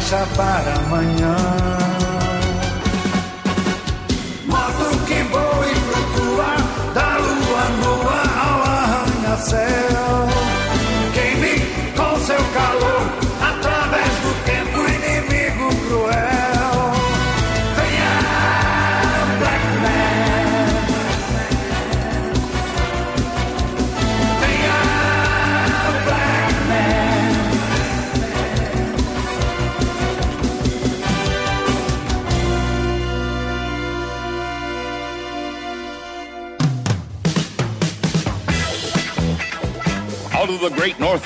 Deixa 0.04 0.26
para 0.36 0.74
amanhã. 0.80 1.83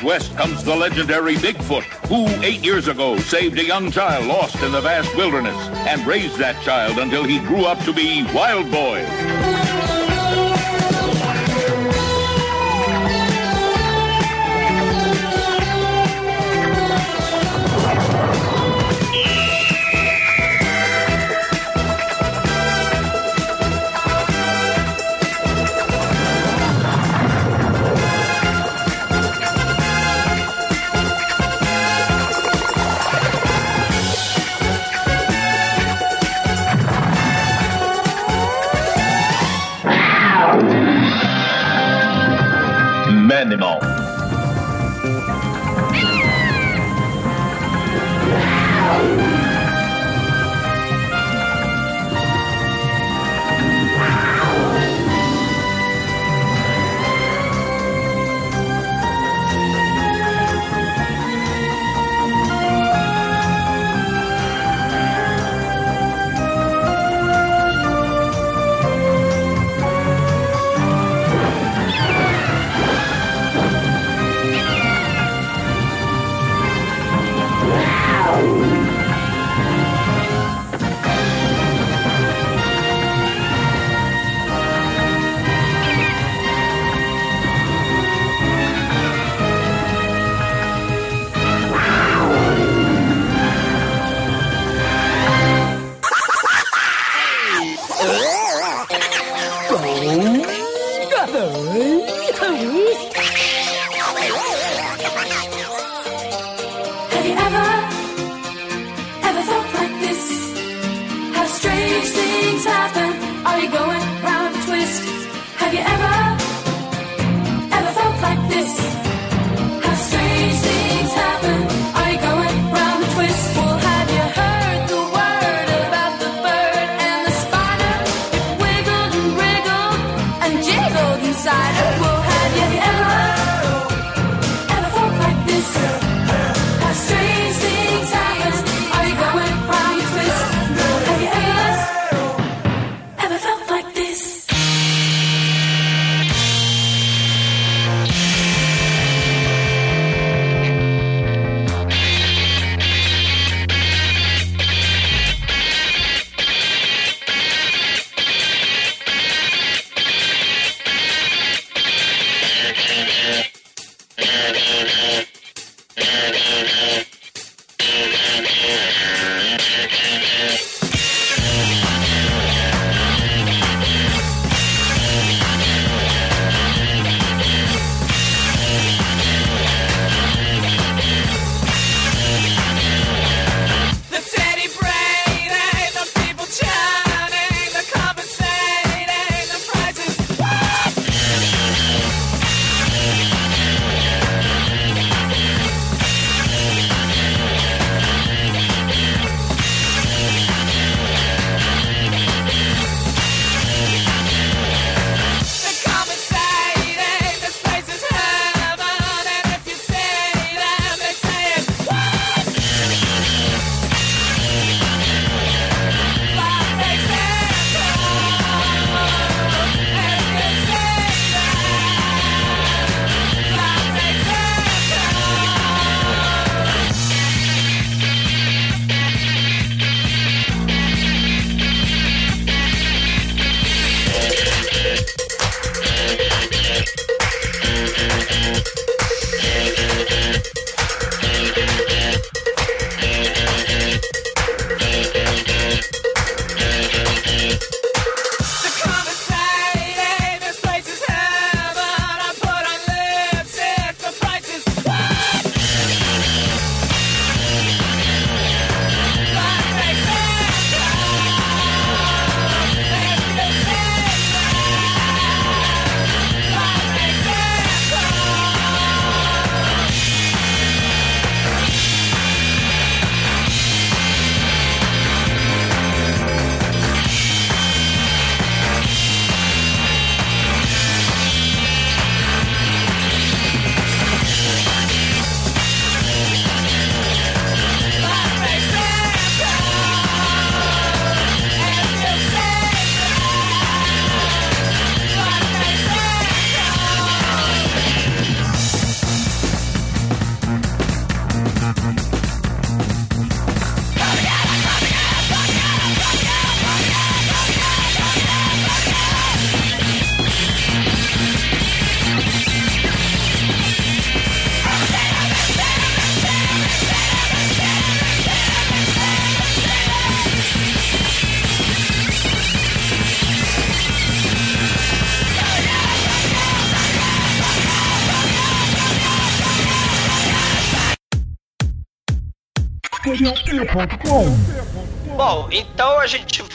Northwest 0.09 0.35
comes 0.39 0.65
the 0.65 0.75
legendary 0.75 1.35
Bigfoot, 1.35 1.83
who 2.09 2.25
eight 2.43 2.65
years 2.65 2.89
ago 2.89 3.19
saved 3.19 3.59
a 3.59 3.65
young 3.65 3.91
child 3.91 4.25
lost 4.25 4.57
in 4.63 4.73
the 4.73 4.81
vast 4.81 5.15
wilderness 5.15 5.55
and 5.87 6.07
raised 6.07 6.39
that 6.39 6.63
child 6.63 6.99
until 6.99 7.25
he 7.25 7.41
grew 7.41 7.67
up 7.67 7.79
to 7.85 7.93
be 7.93 8.25
Wild 8.33 8.71
Boy. 8.71 9.28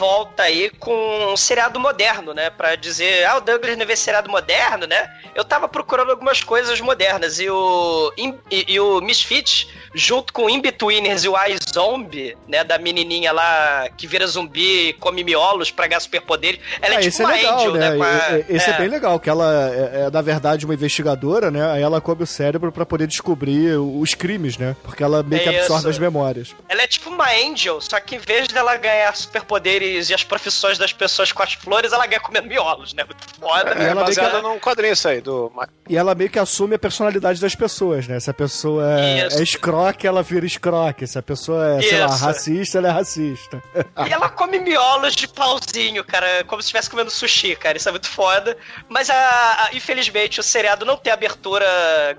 Gente 0.03 0.12
volta 0.23 0.43
aí 0.43 0.69
com 0.79 1.33
um 1.33 1.37
seriado 1.37 1.79
moderno, 1.79 2.33
né? 2.33 2.49
Pra 2.49 2.75
dizer, 2.75 3.25
ah, 3.25 3.37
o 3.37 3.41
Douglas 3.41 3.77
não 3.77 3.85
vê 3.85 3.95
seriado 3.95 4.29
moderno, 4.29 4.87
né? 4.87 5.09
Eu 5.35 5.43
tava 5.43 5.67
procurando 5.67 6.11
algumas 6.11 6.41
coisas 6.43 6.79
modernas 6.79 7.39
e 7.39 7.49
o, 7.49 8.13
e, 8.49 8.73
e 8.73 8.79
o 8.79 9.01
Misfits, 9.01 9.67
junto 9.93 10.31
com 10.31 10.45
o 10.45 10.49
In-Betweeners 10.49 11.23
e 11.23 11.29
o 11.29 11.35
iZombie, 11.47 12.37
né? 12.47 12.63
Da 12.63 12.77
menininha 12.77 13.31
lá 13.31 13.89
que 13.97 14.07
vira 14.07 14.25
zumbi 14.27 14.89
e 14.89 14.93
come 14.93 15.23
miolos 15.23 15.71
pra 15.71 15.87
ganhar 15.87 15.99
superpoderes. 15.99 16.59
Ela 16.81 16.95
é 16.95 16.97
Ah, 16.97 17.01
tipo 17.01 17.09
esse 17.09 17.21
é 17.21 17.25
uma 17.25 17.33
legal, 17.35 17.59
Angel, 17.59 17.71
né? 17.73 17.89
né? 17.91 18.05
a- 18.05 18.53
Esse 18.53 18.69
é. 18.69 18.73
é. 18.73 18.77
bem 18.77 18.87
legal, 18.87 19.19
que 19.19 19.29
ela 19.29 19.73
é, 19.73 20.05
é, 20.05 20.09
na 20.09 20.21
verdade, 20.21 20.65
uma 20.65 20.73
investigadora, 20.73 21.51
né? 21.51 21.69
Aí 21.71 21.81
ela 21.81 21.99
come 21.99 22.23
o 22.23 22.27
cérebro 22.27 22.71
pra 22.71 22.85
poder 22.85 23.07
descobrir 23.07 23.77
os 23.77 24.13
crimes, 24.13 24.57
né? 24.57 24.75
Porque 24.83 25.03
ela 25.03 25.21
meio 25.23 25.41
que 25.43 25.49
Isso. 25.49 25.59
absorve 25.59 25.89
as 25.89 25.99
memórias. 25.99 26.55
Ela 26.69 26.83
é 26.83 26.87
tipo 26.87 27.09
uma 27.09 27.27
Angel, 27.31 27.81
só 27.81 27.99
que 27.99 28.15
em 28.15 28.19
vez 28.19 28.47
dela 28.47 28.75
ganhar 28.77 29.15
superpoderes 29.15 30.09
e 30.13 30.15
as 30.15 30.23
profissões 30.23 30.77
das 30.77 30.93
pessoas 30.93 31.31
com 31.31 31.41
as 31.41 31.53
flores, 31.53 31.91
ela 31.91 32.05
ganha 32.05 32.19
comendo 32.19 32.47
miolos, 32.47 32.93
né? 32.93 33.03
Muito 33.03 33.23
foda. 33.39 33.73
E 33.81 33.83
ela 33.83 34.03
meio 34.05 34.15
que- 34.15 34.41
num 34.43 34.59
quadrinho 34.59 34.93
isso 34.93 35.07
aí, 35.07 35.19
do... 35.19 35.51
E 35.89 35.97
ela 35.97 36.13
meio 36.13 36.29
que 36.29 36.37
assume 36.37 36.75
a 36.75 36.79
personalidade 36.79 37.41
das 37.41 37.55
pessoas, 37.55 38.07
né? 38.07 38.19
Se 38.19 38.29
a 38.29 38.33
pessoa 38.33 38.99
é, 38.99 39.27
Isso. 39.27 39.39
é 39.39 39.43
escroque, 39.43 40.05
ela 40.05 40.21
vira 40.21 40.45
escroque. 40.45 41.05
Se 41.07 41.17
a 41.17 41.21
pessoa 41.23 41.77
é, 41.77 41.81
sei 41.81 41.99
lá, 41.99 42.05
Isso. 42.05 42.23
racista, 42.23 42.77
ela 42.77 42.87
é 42.89 42.91
racista. 42.91 43.61
E 44.07 44.13
ela 44.13 44.29
come 44.29 44.59
miolos 44.59 45.15
de 45.15 45.27
pauzinho, 45.27 46.03
cara, 46.03 46.43
como 46.45 46.61
se 46.61 46.67
estivesse 46.67 46.89
comendo 46.89 47.09
sushi, 47.09 47.55
cara. 47.55 47.77
Isso 47.77 47.89
é 47.89 47.91
muito 47.91 48.07
foda. 48.09 48.55
Mas, 48.87 49.09
a, 49.09 49.15
a- 49.15 49.69
infelizmente, 49.73 50.39
o 50.39 50.43
seriado 50.43 50.85
não 50.85 50.95
tem 50.95 51.11
abertura 51.11 51.65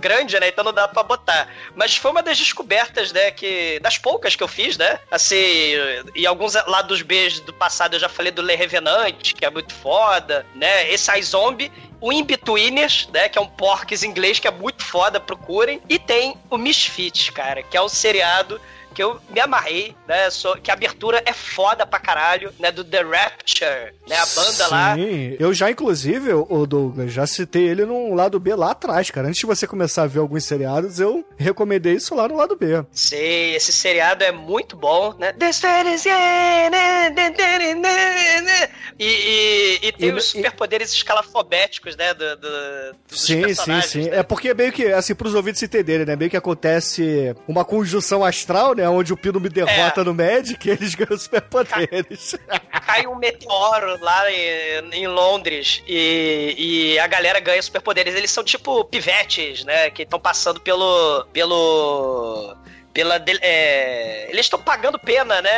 grande, 0.01 0.39
né? 0.41 0.49
Então 0.49 0.65
não 0.65 0.73
dá 0.73 0.89
pra 0.89 1.03
botar. 1.03 1.49
Mas 1.77 1.97
foi 1.97 2.11
uma 2.11 2.23
das 2.23 2.37
descobertas, 2.39 3.13
né? 3.13 3.31
Que, 3.31 3.79
das 3.81 3.99
poucas 3.99 4.35
que 4.35 4.43
eu 4.43 4.49
fiz, 4.49 4.77
né? 4.77 4.99
Assim, 5.11 5.37
e 6.15 6.27
alguns 6.27 6.55
lados 6.67 7.03
B 7.03 7.29
do 7.45 7.53
passado 7.53 7.84
eu 7.93 8.01
já 8.01 8.09
falei 8.09 8.33
do 8.33 8.43
Le 8.43 8.55
Revenant, 8.55 9.35
que 9.35 9.45
é 9.45 9.51
muito 9.51 9.73
foda, 9.75 10.47
né? 10.55 10.91
Esse 10.91 11.17
iZombie. 11.19 11.71
O 12.01 12.13
In-Betweeners, 12.13 13.09
né? 13.13 13.29
Que 13.29 13.39
é 13.39 13.41
um 13.41 13.47
porques 13.47 14.03
inglês 14.03 14.39
que 14.39 14.49
é 14.49 14.51
muito 14.51 14.85
foda, 14.85 15.21
procurem. 15.21 15.81
E 15.89 15.99
tem 15.99 16.37
o 16.51 16.57
Misfits, 16.57 17.31
cara, 17.31 17.63
que 17.63 17.77
é 17.77 17.81
o 17.81 17.89
seriado 17.89 18.61
que 18.95 19.03
eu 19.03 19.21
me 19.31 19.41
amarrei, 19.41 19.95
né? 20.09 20.31
sou- 20.31 20.57
que 20.57 20.71
a 20.71 20.75
abertura 20.75 21.23
é 21.27 21.33
foda 21.33 21.85
pra 21.85 21.99
caralho, 21.99 22.53
né? 22.59 22.71
Do 22.71 22.85
The 22.85 23.03
Rapture, 23.03 23.93
né? 24.09 24.17
A 24.17 24.27
banda 24.27 24.67
lá. 24.69 24.95
Sim, 24.95 25.37
eu 25.39 25.53
já, 25.53 25.71
inclusive, 25.71 26.33
o 26.33 26.67
Douglas, 26.67 27.13
já 27.13 27.27
citei 27.27 27.65
ele 27.69 27.85
no 27.85 28.15
lado 28.15 28.39
B 28.41 28.55
lá 28.55 28.71
atrás, 28.71 29.11
cara. 29.11 29.27
Antes 29.29 29.41
de 29.41 29.47
você 29.47 29.67
começar 29.67 30.05
a 30.05 30.07
ver 30.07 30.21
alguns 30.21 30.45
seriados, 30.45 31.01
eu 31.01 31.25
recomendei 31.37 31.95
isso 31.95 32.15
lá 32.15 32.29
no 32.29 32.37
lado 32.37 32.57
B. 32.57 32.85
Sei, 32.93 33.55
esse 33.57 33.73
seriado 33.73 34.23
é 34.25 34.31
muito 34.33 34.77
bom, 34.77 35.13
né? 35.19 35.33
E, 38.99 39.05
e, 39.05 39.89
e 39.89 39.93
tem 39.93 40.09
E- 40.11 40.13
os 40.13 40.27
superpoderes 40.27 40.93
escalafobéticos, 40.93 41.97
né? 41.97 42.15
Do, 42.15 42.37
do- 42.37 42.97
dos 43.09 43.21
Sim, 43.25 43.53
sim, 43.55 43.81
sim. 43.83 44.03
né? 44.11 44.19
É 44.19 44.23
porque 44.23 44.55
meio 44.55 44.73
que, 44.73 44.87
assim, 44.93 45.15
pros 45.15 45.35
ouvintes 45.35 45.63
entenderem, 45.63 46.07
né? 46.07 46.15
Meio 46.15 46.31
que 46.31 46.37
acontece 46.37 47.35
uma 47.49 47.65
conjunção 47.65 48.25
astral, 48.25 48.75
né? 48.75 48.84
Onde 48.89 49.13
o 49.13 49.17
Pino 49.17 49.39
me 49.41 49.49
derrota 49.49 50.01
É. 50.01 50.05
no 50.05 50.15
Magic 50.15 50.67
e 50.69 50.71
eles 50.73 50.95
ganham 50.95 51.19
superpoderes. 51.19 52.37
Cai 52.87 53.07
um 53.07 53.17
meteoro 53.17 53.99
lá 54.01 54.31
em, 54.31 54.91
em 54.93 55.07
Londres 55.07 55.83
e, 55.87 56.55
e 56.57 56.99
a 56.99 57.07
galera 57.07 57.41
ganha 57.41 57.63
superpoderes. 57.63 58.15
Eles 58.15 58.31
são 58.31 58.45
tipo 58.45 58.85
pivetes, 58.85 59.65
né? 59.65 59.91
Que 59.91 60.03
estão 60.03 60.19
passando 60.21 60.61
pelo. 60.61 61.25
pelo. 61.33 62.57
Pela, 62.95 63.19
de- 63.19 63.39
é, 63.43 64.27
eles 64.31 64.47
estão 64.47 64.59
pagando 64.63 64.99
pena, 65.01 65.43
né? 65.43 65.51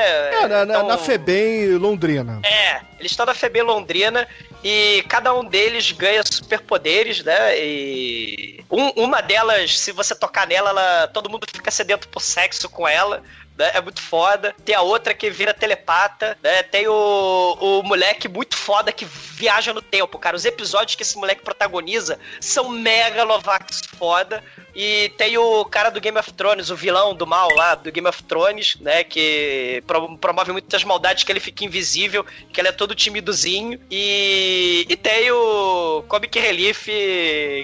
É, 0.42 0.48
na, 0.48 0.64
na, 0.64 0.74
Tão- 0.74 0.86
na 0.88 0.96
Febem 0.98 1.76
Londrina. 1.76 2.40
É, 2.42 2.80
eles 2.98 3.12
estão 3.12 3.26
na 3.26 3.34
FB 3.34 3.60
Londrina 3.62 4.26
e 4.64 5.04
cada 5.06 5.34
um 5.34 5.44
deles 5.44 5.92
ganha 5.92 6.22
superpoderes, 6.24 7.22
né? 7.22 7.58
E 7.58 8.64
um- 8.70 8.88
uma 9.04 9.20
delas, 9.20 9.78
se 9.78 9.92
você 9.92 10.14
tocar 10.14 10.46
nela, 10.46 10.70
ela, 10.70 11.08
todo 11.08 11.28
mundo 11.28 11.46
fica 11.54 11.70
sedento 11.70 12.08
por 12.08 12.22
sexo 12.22 12.70
com 12.70 12.88
ela. 12.88 13.22
Né? 13.56 13.70
É 13.74 13.80
muito 13.80 14.00
foda. 14.00 14.54
Tem 14.64 14.74
a 14.74 14.82
outra 14.82 15.14
que 15.14 15.30
vira 15.30 15.52
telepata, 15.54 16.36
né? 16.42 16.62
Tem 16.62 16.86
o, 16.88 17.56
o 17.60 17.82
moleque 17.82 18.28
muito 18.28 18.56
foda 18.56 18.92
que 18.92 19.04
viaja 19.04 19.72
no 19.72 19.82
tempo, 19.82 20.18
cara. 20.18 20.36
Os 20.36 20.44
episódios 20.44 20.94
que 20.94 21.02
esse 21.02 21.16
moleque 21.16 21.42
protagoniza 21.42 22.18
são 22.40 22.68
mega 22.68 23.22
Lovax 23.24 23.82
foda. 23.98 24.42
E 24.78 25.10
tem 25.16 25.38
o 25.38 25.64
cara 25.64 25.88
do 25.88 26.00
Game 26.00 26.18
of 26.18 26.30
Thrones, 26.34 26.68
o 26.68 26.76
vilão 26.76 27.14
do 27.14 27.26
mal 27.26 27.48
lá, 27.54 27.74
do 27.74 27.90
Game 27.90 28.06
of 28.06 28.22
Thrones, 28.24 28.76
né? 28.78 29.04
Que 29.04 29.82
pro- 29.86 30.18
promove 30.18 30.52
muitas 30.52 30.84
maldades 30.84 31.24
que 31.24 31.32
ele 31.32 31.40
fica 31.40 31.64
invisível, 31.64 32.24
que 32.52 32.60
ele 32.60 32.68
é 32.68 32.72
todo 32.72 32.94
timidozinho. 32.94 33.80
E, 33.90 34.84
e 34.86 34.96
tem 34.96 35.30
o 35.30 36.04
Comic 36.08 36.38
Relief, 36.38 36.88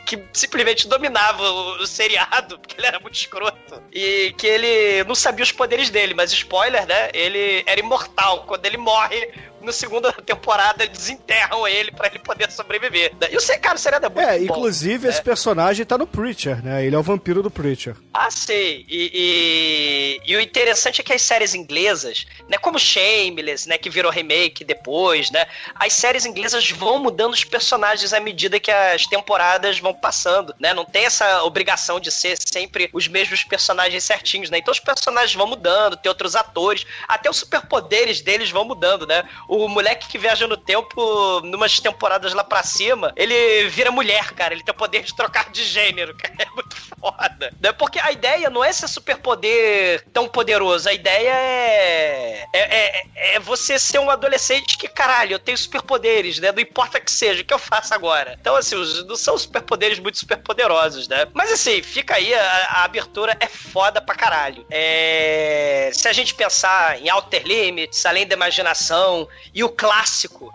que 0.07 0.23
simplesmente 0.33 0.89
dominava 0.89 1.43
o, 1.43 1.83
o 1.83 1.87
seriado, 1.87 2.59
porque 2.61 2.77
ele 2.79 2.87
era 2.87 2.99
muito 2.99 3.15
escroto. 3.15 3.83
E 3.93 4.35
que 4.39 4.47
ele 4.47 5.05
não 5.05 5.15
sabia 5.15 5.43
os 5.43 5.53
poderes 5.53 5.82
dele, 5.91 6.15
mas 6.15 6.33
spoiler, 6.33 6.87
né? 6.87 7.11
Ele 7.13 7.63
era 7.67 7.81
imortal. 7.81 8.45
Quando 8.47 8.65
ele 8.67 8.77
morre, 8.77 9.31
no 9.63 9.73
segunda 9.73 10.13
temporada, 10.13 10.87
desenterram 10.87 11.67
ele 11.67 11.91
pra 11.93 12.09
ele 12.09 12.19
poder 12.19 12.51
sobreviver. 12.51 13.13
E 13.31 13.37
o 13.37 13.61
cara, 13.61 13.77
o 13.77 13.79
seriado 13.79 14.07
é 14.07 14.09
muito 14.09 14.29
É, 14.29 14.39
bom. 14.39 14.45
inclusive 14.45 15.05
né? 15.07 15.11
esse 15.13 15.23
personagem 15.23 15.85
tá 15.85 15.97
no 15.97 16.07
Preacher, 16.07 16.63
né? 16.65 16.85
Ele 16.85 16.95
é 16.95 16.99
o 16.99 17.03
vampiro 17.03 17.43
do 17.43 17.51
Preacher. 17.51 17.97
Ah, 18.13 18.31
sei. 18.31 18.85
E, 18.89 20.21
e, 20.25 20.33
e 20.33 20.37
o 20.37 20.41
interessante 20.41 21.01
é 21.01 21.05
que 21.05 21.13
as 21.13 21.23
séries 21.23 21.55
inglesas, 21.55 22.27
né, 22.49 22.59
como 22.59 22.79
Shameless, 22.79 23.69
né, 23.69 23.79
que 23.79 23.89
virou 23.91 24.11
remake 24.11 24.65
depois, 24.65 25.31
né, 25.31 25.47
as 25.75 25.93
séries 25.93 26.27
inglesas 26.27 26.71
vão 26.71 26.99
mudando 26.99 27.33
os 27.33 27.45
personagens 27.45 28.13
à 28.13 28.21
medida 28.21 28.59
que 28.61 28.71
as 28.71 29.07
temporadas 29.07 29.79
vão 29.79 29.95
passando, 29.95 30.55
né, 30.59 30.75
não 30.75 30.85
tem 30.85 31.05
essa 31.05 31.43
obrigação 31.45 31.99
de 32.01 32.11
ser 32.11 32.37
sempre 32.39 32.91
os 32.93 33.09
mesmos 33.09 33.45
personagens 33.45 34.05
certinhos, 34.05 34.51
né, 34.51 34.59
então 34.59 34.73
os 34.73 34.81
personagens 34.81 35.35
vão 35.35 35.47
mudando, 35.47 35.97
tem 35.97 36.09
outros 36.09 36.35
atores, 36.37 36.85
até 37.09 37.31
os 37.31 37.37
superpoderes 37.37 38.21
deles 38.21 38.51
vão 38.51 38.65
mudando, 38.65 39.07
né, 39.07 39.25
o 39.55 39.69
moleque 39.69 40.09
que 40.09 40.17
viaja 40.17 40.47
no 40.47 40.57
tempo, 40.57 41.41
numas 41.43 41.79
temporadas 41.79 42.33
lá 42.33 42.43
pra 42.43 42.63
cima, 42.63 43.13
ele 43.15 43.69
vira 43.69 43.91
mulher, 43.91 44.33
cara, 44.33 44.55
ele 44.55 44.63
tem 44.63 44.73
o 44.73 44.79
poder 44.79 45.03
de 45.03 45.15
trocar 45.15 45.51
de 45.51 45.63
gênero, 45.63 46.17
cara, 46.17 46.35
é 46.39 46.51
muito 46.55 46.75
foda, 46.99 47.53
né, 47.61 47.71
porque 47.73 47.99
a 47.99 48.11
ideia 48.11 48.49
não 48.49 48.65
é 48.65 48.73
ser 48.73 48.89
superpoder 48.89 50.07
tão 50.11 50.27
poderoso, 50.27 50.89
a 50.89 50.95
ideia 50.95 51.35
é, 51.35 52.47
é, 52.55 52.61
é, 52.61 53.35
é 53.35 53.41
você 53.41 53.79
ser 53.79 53.99
um 53.99 54.09
adolescente 54.09 54.79
que, 54.79 54.89
caralho, 54.89 55.35
eu 55.35 55.39
tenho 55.39 55.59
superpoderes, 55.59 56.39
né, 56.39 56.51
não 56.51 56.61
importa 56.61 56.99
que 56.99 57.13
seja, 57.13 57.43
o 57.43 57.45
que 57.45 57.53
eu 57.53 57.59
faço 57.59 57.93
agora. 57.93 58.39
Então, 58.41 58.57
assim, 58.57 58.77
os, 58.77 59.07
não 59.07 59.17
são 59.17 59.37
superpoderes 59.37 59.99
muito 59.99 60.19
superpoderosos, 60.19 61.09
né, 61.09 61.27
mas 61.35 61.53
assim, 61.53 61.83
fica 61.83 62.15
aí, 62.15 62.33
a, 62.33 62.67
a 62.71 62.85
abertura 62.85 63.37
é 63.39 63.47
foda 63.47 64.01
pra 64.01 64.15
caralho. 64.15 64.65
É, 64.71 65.91
se 65.93 66.09
a 66.09 66.13
gente 66.13 66.35
pensar 66.35 66.99
em 66.99 67.11
Outer 67.11 67.47
Limits, 67.47 68.07
Além 68.07 68.27
da 68.27 68.35
Imaginação 68.35 69.29
e 69.55 69.63
o 69.65 69.69
clássico, 69.69 70.51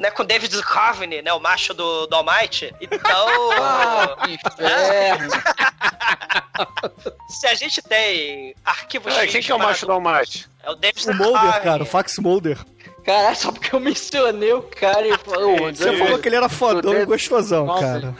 né, 0.00 0.10
com 0.10 0.24
David 0.24 0.54
Duchovny, 0.56 1.22
né, 1.22 1.32
o 1.32 1.40
macho 1.40 1.72
do, 1.72 2.06
do 2.06 2.16
Almighty. 2.16 2.74
Então, 2.80 3.50
Ah, 3.52 4.16
que 4.24 4.32
inferno. 4.32 5.30
se 7.28 7.46
a 7.46 7.54
gente 7.54 7.80
tem 7.82 8.54
arquivos 8.64 9.14
X 9.14 9.32
quem 9.32 9.42
que 9.42 9.52
é 9.52 9.54
o 9.54 9.58
macho 9.58 9.86
do 9.86 9.92
Almighty? 9.92 10.48
É 10.62 10.70
o 10.70 10.74
David 10.74 11.08
O 11.10 11.14
Mulder, 11.14 11.40
Duchovny. 11.40 11.60
cara, 11.62 11.82
o 11.82 11.86
Fax 11.86 12.18
Mulder. 12.18 12.58
Caralho, 13.04 13.36
só 13.36 13.52
porque 13.52 13.74
eu 13.74 13.80
mencionei 13.80 14.52
o 14.54 14.62
cara 14.62 15.06
e 15.06 15.18
falou. 15.18 15.72
Você 15.74 15.96
falou 15.98 16.18
que 16.18 16.26
ele 16.28 16.36
era 16.36 16.48
fodão 16.48 16.94
e 16.94 17.04
gostosão, 17.04 17.66
Nossa. 17.66 17.82
cara. 17.82 18.16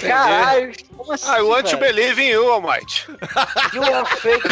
Caralho, 0.00 0.72
como 1.08 1.14
assim? 1.14 1.30
I 1.30 1.42
want 1.42 1.66
to 1.68 1.76
velho? 1.76 1.94
believe 1.94 2.18
in 2.22 2.28
you, 2.28 2.50
Almighty. 2.50 3.04
You 3.72 3.82
are 3.82 4.06
fake. 4.06 4.42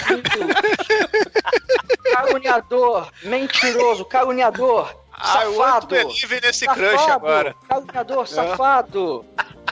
Caluniador, 2.13 3.09
mentiroso, 3.25 4.05
caluniador, 4.05 4.89
I 5.13 5.47
want 5.49 5.89
to 5.89 5.97
safado. 5.97 6.09
believe 6.09 6.41
nesse 6.41 6.65
safado, 6.65 6.81
crush 6.81 7.09
agora. 7.11 7.55
Caluniador, 7.69 8.27
safado. 8.27 9.25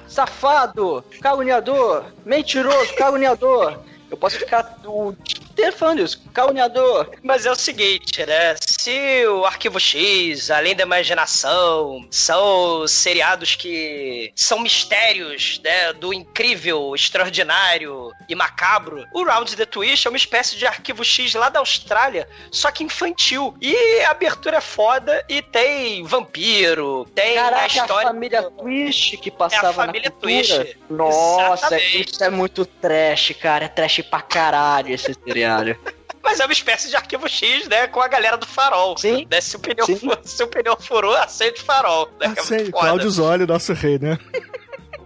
Safado, 0.07 1.05
caluniador, 1.23 2.05
mentiroso, 2.25 2.95
caluniador. 2.97 3.81
Eu 4.11 4.17
posso 4.17 4.39
ficar 4.39 4.79
o 4.85 5.17
ter 5.55 5.73
fãs, 5.73 6.15
caluniador. 6.33 7.11
Mas 7.23 7.47
é 7.47 7.51
o 7.51 7.55
seguinte, 7.55 8.25
né? 8.27 8.55
Se 8.61 9.27
o 9.27 9.45
Arquivo 9.45 9.79
X, 9.81 10.51
Além 10.51 10.75
da 10.75 10.83
Imaginação, 10.85 12.07
são 12.11 12.87
seriados 12.87 13.55
que 13.55 14.33
são 14.35 14.59
mistérios, 14.61 15.61
né? 15.65 15.93
Do 15.93 16.13
incrível, 16.13 16.95
extraordinário 16.95 18.11
e 18.29 18.35
macabro, 18.35 19.05
o 19.13 19.25
Round 19.25 19.57
the 19.57 19.67
Twist 19.67 20.07
é 20.07 20.11
uma 20.11 20.17
espécie 20.17 20.57
de 20.57 20.67
Arquivo 20.67 21.05
X 21.05 21.35
lá 21.35 21.49
da 21.49 21.61
Austrália, 21.61 22.29
só 22.51 22.71
que 22.71 22.85
infantil. 22.85 23.55
E 23.61 24.01
a 24.01 24.11
abertura 24.11 24.59
é 24.59 24.61
foda 24.61 25.25
e 25.29 25.41
tem 25.43 26.05
vampiro, 26.05 27.07
tem 27.15 27.35
Caraca, 27.35 27.63
a 27.63 27.67
história. 27.67 28.09
a 28.09 28.13
família 28.13 28.43
Twist 28.43 29.17
que 29.19 29.31
passava 29.31 29.67
É 29.67 29.71
a 29.71 29.73
família 29.73 30.03
na 30.05 30.11
cultura. 30.11 30.65
Twist. 30.65 30.79
Nossa, 30.91 31.67
Exatamente. 31.67 32.11
isso 32.13 32.25
é 32.25 32.31
muito 32.31 32.67
trash, 32.67 33.35
cara. 33.41 33.65
É 33.65 33.69
trash 33.69 34.03
pra 34.03 34.21
caralho 34.21 34.93
esse 34.95 35.15
seriado. 35.15 35.44
Mas 36.23 36.41
é 36.41 36.45
uma 36.47 36.53
espécie 36.55 36.89
de 36.89 36.97
arquivo 36.97 37.29
X, 37.29 37.69
né? 37.69 37.87
Com 37.87 38.01
a 38.01 38.09
galera 38.09 38.39
do 38.39 38.47
farol. 38.47 38.97
Sim. 38.97 39.27
Né? 39.31 39.41
Se, 39.43 39.57
o 39.57 39.59
pneu 39.59 39.87
fu- 39.87 40.19
se 40.23 40.43
o 40.43 40.47
pneu 40.49 40.75
furou, 40.81 41.15
acende 41.15 41.61
o 41.61 41.65
farol. 41.65 42.11
Né? 42.19 42.35
Que 42.35 42.55
é. 42.55 42.71
Cláudio 42.71 43.11
Zoli, 43.11 43.47
nosso 43.47 43.75
rei, 43.75 43.99
né? 43.99 44.19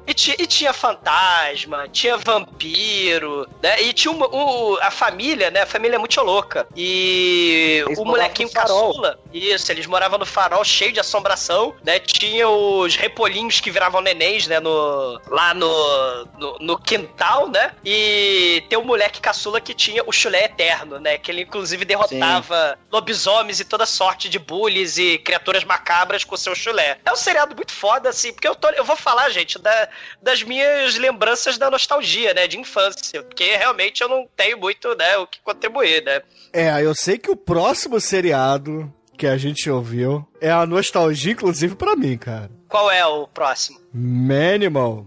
E, 0.08 0.14
ti- 0.14 0.34
e 0.38 0.46
tinha 0.46 0.72
fantasma, 0.72 1.86
tinha 1.92 2.16
vampiro, 2.16 3.46
né? 3.62 3.82
E 3.82 3.92
tinha 3.92 4.10
uma- 4.10 4.26
o- 4.26 4.78
a 4.80 4.90
família, 4.90 5.50
né? 5.50 5.62
A 5.62 5.66
família 5.66 5.96
é 5.96 5.98
muito 5.98 6.18
louca. 6.22 6.66
E 6.74 7.82
Eles 7.86 7.98
o 7.98 8.04
molequinho 8.04 8.50
caçula. 8.50 9.18
Isso, 9.32 9.70
eles 9.70 9.86
moravam 9.86 10.18
no 10.18 10.24
farol 10.26 10.64
cheio 10.64 10.92
de 10.92 11.00
assombração, 11.00 11.74
né? 11.84 11.98
Tinha 11.98 12.48
os 12.48 12.96
repolinhos 12.96 13.60
que 13.60 13.70
viravam 13.70 14.00
nenéns, 14.00 14.46
né? 14.46 14.58
No, 14.60 15.20
lá 15.28 15.52
no, 15.54 16.24
no, 16.38 16.58
no 16.58 16.78
quintal, 16.78 17.48
né? 17.48 17.72
E 17.84 18.64
tem 18.68 18.78
o 18.78 18.82
moleque 18.84 19.20
caçula 19.20 19.60
que 19.60 19.74
tinha 19.74 20.02
o 20.06 20.12
chulé 20.12 20.44
eterno, 20.44 20.98
né? 20.98 21.18
Que 21.18 21.30
ele 21.30 21.42
inclusive 21.42 21.84
derrotava 21.84 22.78
lobisomens 22.90 23.60
e 23.60 23.64
toda 23.64 23.84
sorte 23.84 24.28
de 24.28 24.38
bullies 24.38 24.96
e 24.96 25.18
criaturas 25.18 25.64
macabras 25.64 26.24
com 26.24 26.36
seu 26.36 26.54
chulé. 26.54 26.98
É 27.04 27.12
um 27.12 27.16
seriado 27.16 27.54
muito 27.54 27.72
foda, 27.72 28.08
assim, 28.08 28.32
porque 28.32 28.48
eu, 28.48 28.54
tô, 28.54 28.68
eu 28.70 28.84
vou 28.84 28.96
falar, 28.96 29.28
gente, 29.28 29.58
da, 29.58 29.88
das 30.22 30.42
minhas 30.42 30.96
lembranças 30.96 31.58
da 31.58 31.70
nostalgia, 31.70 32.34
né? 32.34 32.46
De 32.46 32.58
infância. 32.58 33.22
Porque 33.22 33.56
realmente 33.56 34.02
eu 34.02 34.08
não 34.08 34.28
tenho 34.36 34.58
muito, 34.58 34.94
né, 34.94 35.16
o 35.18 35.26
que 35.26 35.40
contribuir, 35.40 36.02
né? 36.04 36.22
É, 36.52 36.82
eu 36.82 36.94
sei 36.94 37.18
que 37.18 37.30
o 37.30 37.36
próximo 37.36 38.00
seriado 38.00 38.92
que 39.16 39.26
a 39.26 39.36
gente 39.36 39.68
ouviu 39.68 40.26
é 40.40 40.50
a 40.50 40.64
nostalgia, 40.64 41.32
inclusive, 41.32 41.74
pra 41.74 41.96
mim, 41.96 42.16
cara. 42.16 42.50
Qual 42.68 42.90
é 42.90 43.04
o 43.04 43.26
próximo? 43.26 43.80
Manimal. 43.92 45.06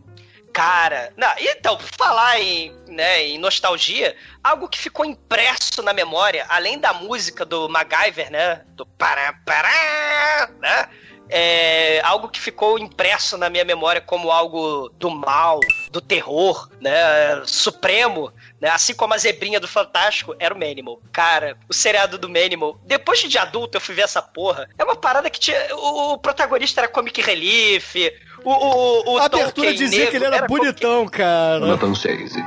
Cara, 0.54 1.14
não, 1.16 1.32
então, 1.39 1.78
por 1.78 1.88
falar 1.98 2.39
em, 2.42 2.76
né, 2.89 3.24
em 3.26 3.38
nostalgia, 3.38 4.14
algo 4.44 4.68
que 4.68 4.78
ficou 4.78 5.06
impresso 5.06 5.82
na 5.82 5.94
memória, 5.94 6.46
além 6.50 6.78
da 6.78 6.92
música 6.92 7.46
do 7.46 7.70
MacGyver, 7.70 8.30
né? 8.30 8.62
Do 8.76 8.86
pará, 8.86 9.34
pará, 9.46 10.50
né? 10.60 10.89
É 11.34 12.02
algo 12.04 12.28
que 12.28 12.40
ficou 12.40 12.78
impresso 12.78 13.38
na 13.38 13.50
minha 13.50 13.64
memória 13.64 14.02
como 14.02 14.30
algo 14.30 14.92
do 15.00 15.10
mal, 15.10 15.60
do 15.90 16.02
terror, 16.02 16.70
né? 16.82 17.42
Supremo, 17.46 18.32
né? 18.60 18.70
Assim 18.70 18.94
como 18.94 19.14
a 19.14 19.18
zebrinha 19.18 19.60
do 19.60 19.68
Fantástico, 19.68 20.36
era 20.38 20.54
o 20.54 20.60
Manimal. 20.60 21.02
Cara, 21.12 21.58
o 21.70 21.74
seriado 21.74 22.18
do 22.18 22.30
Manimal, 22.30 22.78
depois 22.86 23.20
de 23.22 23.38
adulto 23.38 23.78
eu 23.78 23.82
fui 23.82 23.96
ver 23.96 24.02
essa 24.02 24.22
porra. 24.22 24.70
É 24.78 24.84
uma 24.84 24.96
parada 24.96 25.30
que 25.30 25.40
tinha. 25.40 25.58
O, 25.76 26.18
protagonista 26.18 26.82
era 26.82 26.88
comic 26.88 27.22
relief, 27.22 27.96
o, 28.44 28.52
o, 28.52 29.14
o 29.14 29.18
A 29.18 29.26
abertura 29.26 29.74
dizia 29.74 30.08
que 30.08 30.16
ele 30.18 30.26
negro 30.26 30.36
era 30.36 30.48
bonitão, 30.48 31.08
cara. 31.08 31.60
Nathan 31.60 31.94
Chase. 31.96 32.44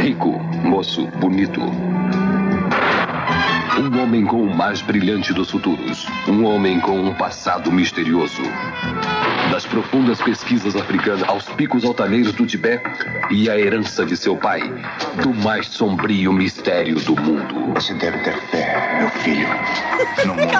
Rico, 0.00 0.30
moço, 0.64 1.06
bonito. 1.18 1.60
Um 4.12 4.14
homem 4.14 4.26
com 4.26 4.42
o 4.42 4.54
mais 4.54 4.82
brilhante 4.82 5.32
dos 5.32 5.50
futuros. 5.50 6.06
Um 6.28 6.44
homem 6.44 6.78
com 6.80 7.00
um 7.00 7.14
passado 7.14 7.72
misterioso. 7.72 8.42
Das 9.50 9.64
profundas 9.64 10.20
pesquisas 10.20 10.76
africanas 10.76 11.26
aos 11.26 11.46
picos 11.46 11.82
altaneiros 11.82 12.34
do 12.34 12.44
Tibete 12.44 12.84
e 13.30 13.48
a 13.48 13.58
herança 13.58 14.04
de 14.04 14.14
seu 14.14 14.36
pai. 14.36 14.60
Do 15.22 15.32
mais 15.32 15.66
sombrio 15.68 16.30
mistério 16.30 16.96
do 17.00 17.16
mundo. 17.16 17.72
Você 17.72 17.94
deve 17.94 18.18
ter 18.18 18.38
fé, 18.48 18.98
meu 18.98 19.08
filho. 19.22 19.48
No 20.26 20.34
mundo 20.34 20.52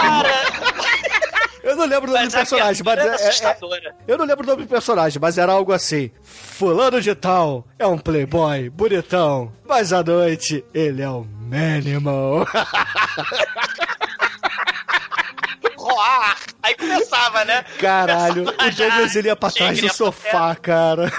Eu 1.62 1.76
não 1.76 1.84
lembro 1.84 2.10
o 2.10 2.14
nome 2.14 2.28
do 2.28 2.32
personagem, 2.32 2.82
mas 2.86 2.98
era 2.98 3.04
é- 3.04 3.10
é- 3.10 3.14
assustadora. 3.28 3.94
Eu 4.08 4.16
não 4.16 4.24
lembro 4.24 4.44
o 4.44 4.46
nome 4.46 4.62
do 4.62 4.68
personagem, 4.68 5.18
mas 5.20 5.36
era 5.36 5.52
algo 5.52 5.74
assim. 5.74 6.10
Fulano 6.22 7.02
de 7.02 7.14
tal 7.14 7.66
é 7.78 7.86
um 7.86 7.98
playboy 7.98 8.70
bonitão, 8.70 9.52
mas 9.68 9.92
à 9.92 10.02
noite 10.02 10.64
ele 10.72 11.02
é 11.02 11.10
um 11.10 11.41
Manimal. 11.52 12.46
Roar! 15.76 16.38
Aí 16.62 16.74
começava, 16.74 17.44
né? 17.44 17.64
Caralho, 17.78 18.44
o 18.44 18.52
Começava 18.52 18.70
Douglas 18.70 19.16
ele 19.16 19.28
ia 19.28 19.36
pra 19.36 19.50
trás 19.50 19.80
do 19.80 19.92
sofá, 19.92 20.54
cara. 20.54 21.12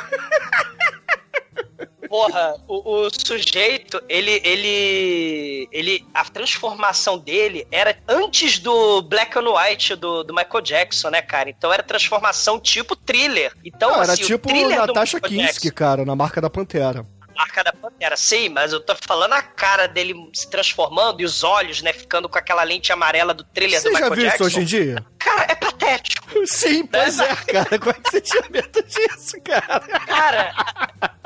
Porra, 2.07 2.55
o, 2.67 3.05
o 3.07 3.09
sujeito, 3.09 3.99
ele, 4.07 4.39
ele, 4.43 5.67
ele, 5.71 6.05
a 6.13 6.23
transformação 6.23 7.17
dele 7.17 7.67
era 7.71 7.97
antes 8.07 8.59
do 8.59 9.01
Black 9.01 9.36
and 9.38 9.49
White 9.49 9.95
do, 9.95 10.23
do 10.23 10.31
Michael 10.31 10.61
Jackson, 10.61 11.09
né, 11.09 11.23
cara? 11.23 11.49
Então 11.49 11.73
era 11.73 11.81
transformação 11.81 12.59
tipo 12.59 12.95
thriller. 12.95 13.51
Então, 13.65 13.89
Não, 13.89 14.03
era 14.03 14.13
assim, 14.13 14.23
o 14.23 14.27
tipo 14.27 14.47
thriller 14.47 14.81
do 14.81 14.88
Natasha 14.93 15.19
Kinski, 15.19 15.71
cara, 15.71 16.05
na 16.05 16.15
marca 16.15 16.39
da 16.39 16.51
Pantera. 16.51 17.03
Marca 17.36 17.63
da 17.63 17.73
Pantera, 17.73 18.15
sim, 18.15 18.49
mas 18.49 18.73
eu 18.73 18.79
tô 18.79 18.95
falando 18.95 19.34
a 19.34 19.41
cara 19.41 19.88
dele 19.88 20.13
se 20.34 20.49
transformando 20.49 21.21
e 21.21 21.25
os 21.25 21.43
olhos, 21.43 21.81
né, 21.81 21.93
ficando 21.93 22.27
com 22.29 22.38
aquela 22.38 22.63
lente 22.63 22.91
amarela 22.91 23.34
do 23.34 23.43
thriller 23.43 23.79
Você 23.81 23.89
do 23.89 23.93
já 23.93 23.99
Michael 23.99 24.15
viu 24.15 24.23
Jackson. 24.23 24.36
isso 24.36 24.57
hoje 24.57 24.61
em 24.61 24.65
dia? 24.65 25.05
Cara, 25.24 25.45
é 25.49 25.55
patético. 25.55 26.45
Sim, 26.45 26.86
pois 26.86 27.19
é, 27.19 27.36
cara. 27.36 27.80
Como 27.80 27.91
é 27.91 27.93
que 27.93 28.11
você 28.11 28.21
tinha 28.21 28.43
medo 28.49 28.84
disso, 28.84 29.39
cara? 29.41 29.80
Cara, 29.80 30.53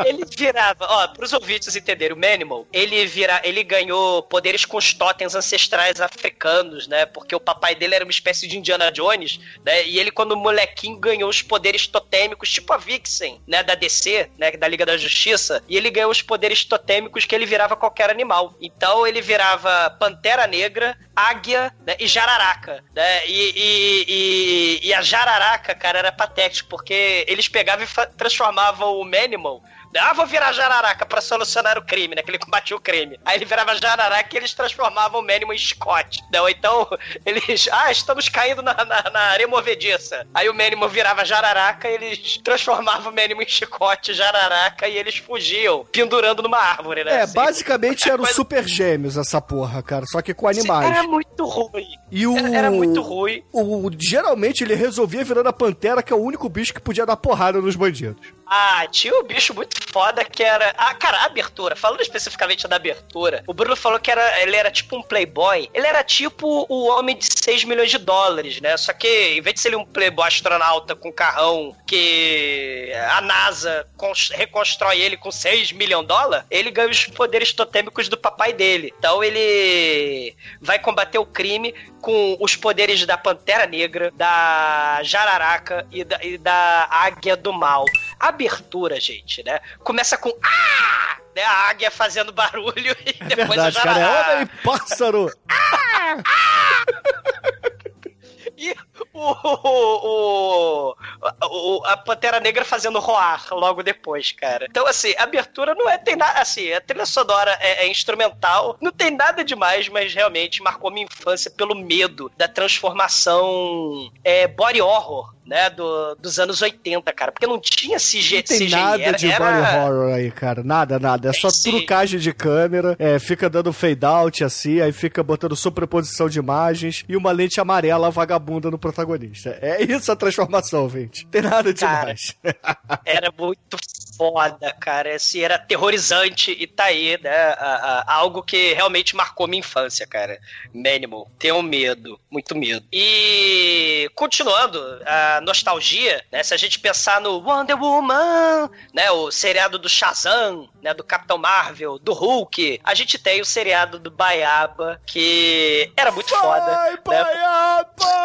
ele 0.06 0.24
virava, 0.26 0.86
ó, 0.88 1.08
pros 1.08 1.34
ouvintes 1.34 1.76
entenderem, 1.76 2.16
o 2.16 2.20
Manimal, 2.20 2.68
ele 2.72 3.06
vira, 3.08 3.42
ele 3.44 3.64
ganhou 3.64 4.22
poderes 4.24 4.66
com 4.66 4.78
os 4.78 4.94
totens 4.94 5.34
ancestrais 5.34 6.00
africanos, 6.00 6.88
né? 6.88 7.08
Porque 7.08 7.36
o 7.36 7.40
papai 7.40 7.74
dele 7.74 7.96
era 7.96 8.06
uma 8.06 8.12
espécie 8.12 8.48
de 8.48 8.58
Indiana 8.58 8.92
Jones, 8.92 9.40
né? 9.66 9.86
E 9.86 9.98
ele, 10.00 10.12
quando 10.12 10.38
molequinho, 10.38 11.00
ganhou 11.00 11.30
os 11.30 11.42
poderes 11.42 11.88
totêmicos, 11.88 12.52
tipo 12.52 12.72
a 12.74 12.78
Vixen, 12.78 13.42
né? 13.48 13.64
Da 13.64 13.74
DC, 13.74 14.30
né? 14.38 14.52
Da 14.52 14.68
Liga 14.68 14.86
da 14.86 14.98
Justiça. 14.98 15.64
E 15.68 15.76
ele 15.76 15.90
ganhou 15.90 16.12
os 16.12 16.22
poderes 16.22 16.64
totêmicos 16.64 17.26
que 17.26 17.34
ele 17.34 17.48
virava 17.48 17.76
qualquer 17.76 18.12
animal. 18.12 18.54
Então 18.62 19.08
ele 19.08 19.22
virava 19.22 19.90
Pantera 19.92 20.46
Negra, 20.46 20.96
Águia 21.16 21.74
né? 21.86 21.96
e 22.00 22.08
Jararaca, 22.08 22.84
né? 22.94 23.26
E, 23.26 23.54
e, 23.56 23.87
e, 24.08 24.80
e 24.88 24.94
a 24.94 25.02
Jararaca, 25.02 25.74
cara, 25.76 26.00
era 26.00 26.12
patético, 26.12 26.70
porque 26.70 27.26
eles 27.28 27.48
pegavam 27.48 27.86
e 27.86 28.08
transformavam 28.18 29.00
o 29.00 29.06
Manimal 29.06 29.62
ah, 29.96 30.14
vou 30.14 30.26
virar 30.26 30.52
jararaca 30.52 31.06
pra 31.06 31.22
solucionar 31.22 31.78
o 31.78 31.86
crime, 31.86 32.16
né? 32.16 32.22
Que 32.22 32.30
ele 32.32 32.40
combatia 32.40 32.76
o 32.76 32.80
crime. 32.80 33.20
Aí 33.26 33.38
ele 33.38 33.46
virava 33.46 33.76
jararaca 33.76 34.34
e 34.34 34.38
eles 34.38 34.54
transformavam 34.54 35.22
o 35.22 35.26
Manimal 35.26 35.54
em 35.54 35.58
Scott. 35.58 36.20
Né? 36.32 36.42
Ou 36.42 36.50
então, 36.50 36.88
eles. 37.26 37.68
Ah, 37.72 37.92
estamos 37.92 38.30
caindo 38.30 38.62
na, 38.62 38.74
na, 38.74 39.10
na 39.12 39.20
areia 39.32 39.48
movediça. 39.48 40.28
Aí 40.34 40.50
o 40.50 40.54
Manimal 40.54 40.90
virava 40.90 41.24
jararaca 41.26 41.90
e 41.90 41.94
eles 41.94 42.38
transformavam 42.44 43.12
o 43.12 43.16
Manimal 43.16 43.44
em 43.44 43.48
chicote, 43.48 44.14
jararaca 44.14 44.88
e 44.88 44.98
eles 44.98 45.18
fugiam, 45.18 45.86
pendurando 45.92 46.42
numa 46.44 46.60
árvore, 46.60 47.04
né? 47.04 47.14
É, 47.14 47.22
assim. 47.22 47.34
basicamente 47.34 48.08
era 48.10 48.16
o 48.18 48.20
Coisa- 48.20 48.34
Super 48.34 48.68
Gêmeos 48.68 49.18
essa 49.18 49.42
porra, 49.42 49.82
cara, 49.82 50.06
só 50.12 50.22
que 50.22 50.34
com 50.34 50.48
animais. 50.48 50.90
Era 50.90 51.04
muito 51.04 51.46
ruim. 51.46 51.88
E 52.12 52.28
o... 52.28 52.38
Era, 52.38 52.58
era 52.58 52.72
muito 52.72 53.02
ruim. 53.02 53.44
O, 53.52 53.90
geralmente 53.98 54.64
ele 54.64 54.76
resolvia 54.76 55.24
virando 55.24 55.50
a 55.50 55.54
pantera, 55.54 56.04
que 56.04 56.14
é 56.14 56.16
o 56.16 56.20
único 56.20 56.48
bicho 56.50 56.74
que 56.74 56.80
podia 56.82 57.06
dar 57.06 57.18
porrada 57.18 57.60
nos 57.62 57.76
bandidos. 57.76 58.28
Ah, 58.46 58.86
tinha 58.90 59.14
um 59.14 59.24
bicho 59.24 59.54
muito 59.54 59.77
foda 59.92 60.24
que 60.24 60.44
era. 60.44 60.74
Ah, 60.78 60.94
cara, 60.94 61.18
a 61.20 61.26
abertura. 61.26 61.76
Falando 61.76 62.02
especificamente 62.02 62.68
da 62.68 62.76
abertura, 62.76 63.44
o 63.48 63.54
Bruno 63.54 63.76
falou 63.76 64.00
que 64.00 64.12
era, 64.12 64.42
ele 64.42 64.56
era 64.56 64.72
tipo 64.72 64.96
um 64.98 65.02
playboy. 65.02 65.70
Ele 65.74 65.88
era 65.88 66.04
tipo 66.04 66.66
o 66.70 66.88
homem 66.88 67.16
de 67.18 67.26
6 67.26 67.64
milhões 67.64 67.90
de 67.92 67.98
dólares, 67.98 68.60
né? 68.62 68.76
Só 68.78 68.94
que, 68.94 69.08
em 69.38 69.42
vez 69.42 69.56
de 69.56 69.62
ser 69.62 69.70
ele 69.70 69.76
um 69.78 69.86
playboy 69.86 70.28
astronauta 70.28 70.96
com 70.96 71.12
carrão 71.12 71.76
que 71.86 72.92
a 73.12 73.22
NASA 73.22 73.88
cons- 73.98 74.30
reconstrói 74.34 75.00
ele 75.00 75.18
com 75.18 75.32
6 75.32 75.72
milhões 75.72 76.02
de 76.02 76.08
dólares, 76.08 76.46
ele 76.52 76.70
ganha 76.72 76.90
os 76.90 77.06
poderes 77.08 77.54
totêmicos 77.54 78.08
do 78.10 78.18
papai 78.18 78.54
dele. 78.54 78.94
Então 79.00 79.24
ele 79.24 80.36
vai 80.62 80.78
combater 80.80 81.18
o 81.18 81.26
crime 81.26 81.74
com 82.02 82.38
os 82.40 82.56
poderes 82.56 83.06
da 83.06 83.18
Pantera 83.18 83.66
Negra, 83.66 84.12
da 84.16 85.00
Jararaca 85.04 85.88
e 85.92 86.04
da, 86.04 86.24
e 86.24 86.38
da 86.38 86.88
Águia 86.90 87.36
do 87.36 87.52
Mal 87.52 87.86
abertura, 88.20 89.00
gente, 89.00 89.44
né? 89.44 89.60
Começa 89.80 90.18
com 90.18 90.30
ah! 90.44 91.18
Né, 91.36 91.44
a 91.44 91.70
águia 91.70 91.92
fazendo 91.92 92.32
barulho 92.32 92.96
e 93.06 93.16
é 93.20 93.26
depois 93.36 93.50
verdade, 93.50 93.78
a 93.78 93.82
cara, 93.82 94.42
é 94.42 94.46
pássaro. 94.64 95.32
ah! 95.50 96.24
ah! 96.26 96.86
E 98.58 98.76
o, 99.14 100.92
o, 100.92 100.96
o, 101.44 101.86
a 101.86 101.98
Pantera 101.98 102.40
Negra 102.40 102.66
fazendo 102.66 103.00
roar 103.00 103.46
logo 103.52 103.84
depois, 103.84 104.32
cara. 104.32 104.68
Então, 104.70 104.86
assim, 104.88 105.14
a 105.18 105.24
abertura 105.24 105.74
não 105.76 105.90
é, 105.90 105.98
tem 105.98 106.16
nada, 106.16 106.40
assim, 106.40 106.72
a 106.72 106.82
trilha 106.82 107.06
sonora 107.06 107.58
é, 107.60 107.86
é, 107.86 107.88
instrumental, 107.90 108.78
não 108.82 108.92
tem 108.92 109.12
nada 109.12 109.44
demais, 109.44 109.90
mas 109.90 110.14
realmente 110.14 110.62
marcou 110.62 110.92
minha 110.92 111.06
infância 111.06 111.52
pelo 111.52 111.76
medo 111.76 112.32
da 112.38 112.48
transformação 112.48 114.12
é, 114.24 114.48
body 114.48 114.82
horror 114.82 115.38
né, 115.48 115.70
do, 115.70 116.16
dos 116.16 116.38
anos 116.40 116.62
80, 116.62 117.12
cara, 117.14 117.32
porque 117.32 117.48
não 117.48 117.60
tinha 117.60 117.98
CG, 117.98 118.36
não 118.36 118.44
tem 118.44 118.58
CGI, 118.60 118.70
nada 118.70 119.02
era, 119.02 119.18
de 119.18 119.32
era... 119.32 119.46
body 119.46 119.78
horror 119.78 120.14
aí, 120.14 120.30
cara, 120.30 120.62
nada, 120.64 121.00
nada, 121.00 121.30
é 121.30 121.34
só 121.34 121.50
Sim. 121.50 121.72
trucagem 121.72 122.20
de 122.20 122.34
câmera, 122.34 122.96
é, 123.00 123.18
fica 123.18 123.50
dando 123.50 123.72
fade 123.72 124.06
out 124.06 124.44
assim, 124.44 124.82
aí 124.82 124.92
fica 124.92 125.24
botando 125.24 125.56
sobreposição 125.56 126.28
de 126.28 126.38
imagens 126.38 127.06
e 127.08 127.16
uma 127.16 127.32
lente 127.32 127.62
amarela 127.62 128.12
vagabunda 128.12 128.70
no 128.70 128.78
protagonista. 128.88 129.58
É 129.62 129.84
isso 129.84 130.12
a 130.12 130.16
transformação, 130.16 130.90
gente. 130.90 131.28
Tem 131.28 131.42
nada 131.42 131.74
demais. 131.74 132.36
Cara, 132.42 133.02
era 133.06 133.32
muito 133.38 133.78
foda, 134.18 134.74
cara. 134.80 135.14
Esse 135.14 135.44
era 135.44 135.56
aterrorizante 135.56 136.52
e 136.52 136.66
tá 136.66 136.86
aí, 136.86 137.20
né? 137.22 137.30
A, 137.30 138.04
a, 138.08 138.14
algo 138.16 138.42
que 138.42 138.74
realmente 138.74 139.16
marcou 139.16 139.48
minha 139.48 139.60
infância, 139.60 140.08
cara. 140.08 140.40
Manimal. 140.74 141.30
Tenho 141.38 141.62
medo, 141.62 142.20
muito 142.30 142.56
medo. 142.56 142.86
E 142.92 144.10
continuando, 144.16 144.80
a 145.06 145.40
nostalgia, 145.42 146.24
né? 146.32 146.44
Se 146.44 146.54
a 146.54 146.58
gente 146.58 146.80
pensar 146.80 147.22
no 147.22 147.38
Wonder 147.40 147.80
Woman, 147.80 148.70
né? 148.94 149.12
O 149.12 149.32
seriado 149.32 149.78
do 149.78 149.88
Shazam, 149.88 150.68
né? 150.82 150.94
Do 150.94 151.04
Capitão 151.04 151.38
Marvel, 151.38 152.00
do 152.00 152.14
Hulk, 152.14 152.82
a 152.84 152.96
gente 152.96 153.18
tem 153.18 153.40
o 153.42 153.46
seriado 153.46 154.00
do 154.00 154.10
Baiaba, 154.10 155.00
que 155.06 155.92
era 155.96 156.12
muito 156.12 156.30
Vai, 156.30 156.42
foda. 156.42 157.00
Baiaba! 157.06 157.96
Né? 158.04 158.18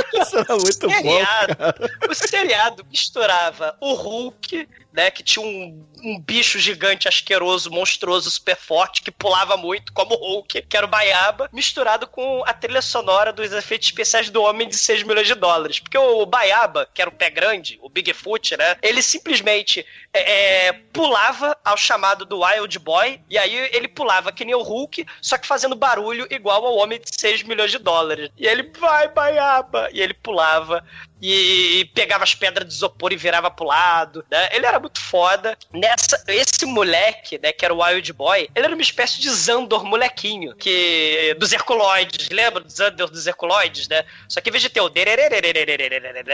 Isso 0.20 0.38
era 0.38 0.56
muito 0.56 0.72
seriado, 0.72 1.56
bom. 1.56 2.10
O 2.10 2.14
seriado 2.14 2.86
misturava 2.88 3.76
o 3.80 3.94
Hulk, 3.94 4.68
né? 4.92 5.10
Que 5.10 5.22
tinha 5.22 5.44
um, 5.44 5.86
um, 6.02 6.20
bicho 6.20 6.58
gigante, 6.58 7.08
asqueroso, 7.08 7.70
monstruoso, 7.70 8.30
super 8.30 8.56
forte, 8.56 9.02
que 9.02 9.10
pulava 9.10 9.56
muito, 9.56 9.92
como 9.92 10.14
o 10.14 10.18
Hulk, 10.18 10.62
que 10.62 10.76
era 10.76 10.86
o 10.86 10.88
Baiaba, 10.88 11.48
misturado 11.52 12.06
com 12.06 12.42
a 12.46 12.52
trilha 12.52 12.82
sonora 12.82 13.32
dos 13.32 13.52
efeitos 13.52 13.88
especiais 13.88 14.30
do 14.30 14.42
Homem 14.42 14.68
de 14.68 14.76
6 14.76 15.02
milhões 15.02 15.26
de 15.26 15.34
dólares. 15.34 15.78
Porque 15.78 15.98
o 15.98 16.26
Baiaba, 16.26 16.88
que 16.92 17.00
era 17.00 17.10
o 17.10 17.14
pé 17.14 17.30
grande, 17.30 17.78
o 17.82 17.88
Bigfoot, 17.88 18.56
né? 18.56 18.76
Ele 18.82 19.02
simplesmente 19.02 19.84
é, 20.12 20.66
é, 20.68 20.72
pulava 20.92 21.56
ao 21.64 21.76
chamado 21.76 22.24
do 22.24 22.40
Wild 22.42 22.78
Boy, 22.78 23.20
e 23.28 23.38
aí 23.38 23.54
ele 23.72 23.88
pulava 23.88 24.32
que 24.32 24.44
nem 24.44 24.54
o 24.54 24.62
Hulk, 24.62 25.06
só 25.20 25.38
que 25.38 25.46
fazendo 25.46 25.76
barulho 25.76 26.26
igual 26.30 26.64
ao 26.64 26.76
Homem 26.76 27.00
de 27.00 27.08
6 27.18 27.44
milhões 27.44 27.70
de 27.70 27.78
dólares. 27.78 28.30
E 28.36 28.46
ele 28.46 28.70
vai, 28.78 29.08
Baiaba! 29.08 29.88
E 29.92 30.00
ele 30.00 30.09
ele 30.10 30.18
pulava, 30.22 30.84
e, 31.20 31.84
pegava 31.94 32.24
as 32.24 32.34
pedras 32.34 32.66
de 32.66 32.74
isopor 32.74 33.12
e 33.12 33.16
virava 33.16 33.50
pro 33.50 33.66
lado, 33.66 34.24
né? 34.30 34.48
Ele 34.52 34.66
era 34.66 34.78
muito 34.78 35.00
foda. 35.00 35.56
Nessa, 35.72 36.22
esse 36.28 36.64
moleque, 36.64 37.38
né, 37.42 37.52
que 37.52 37.64
era 37.64 37.74
o 37.74 37.82
Wild 37.82 38.12
Boy, 38.12 38.48
ele 38.54 38.66
era 38.66 38.74
uma 38.74 38.82
espécie 38.82 39.20
de 39.20 39.28
Zandor 39.30 39.84
molequinho, 39.84 40.54
que 40.56 41.36
dos 41.38 41.52
Herculoides, 41.52 42.28
lembra? 42.30 42.62
Dos 42.62 42.74
Zandor 42.74 43.10
dos 43.10 43.26
Herculoides, 43.26 43.88
né? 43.88 44.04
Só 44.28 44.40
que 44.40 44.48
em 44.48 44.52
vez 44.52 44.62
de 44.62 44.68
ter 44.68 44.80
o 44.80 44.90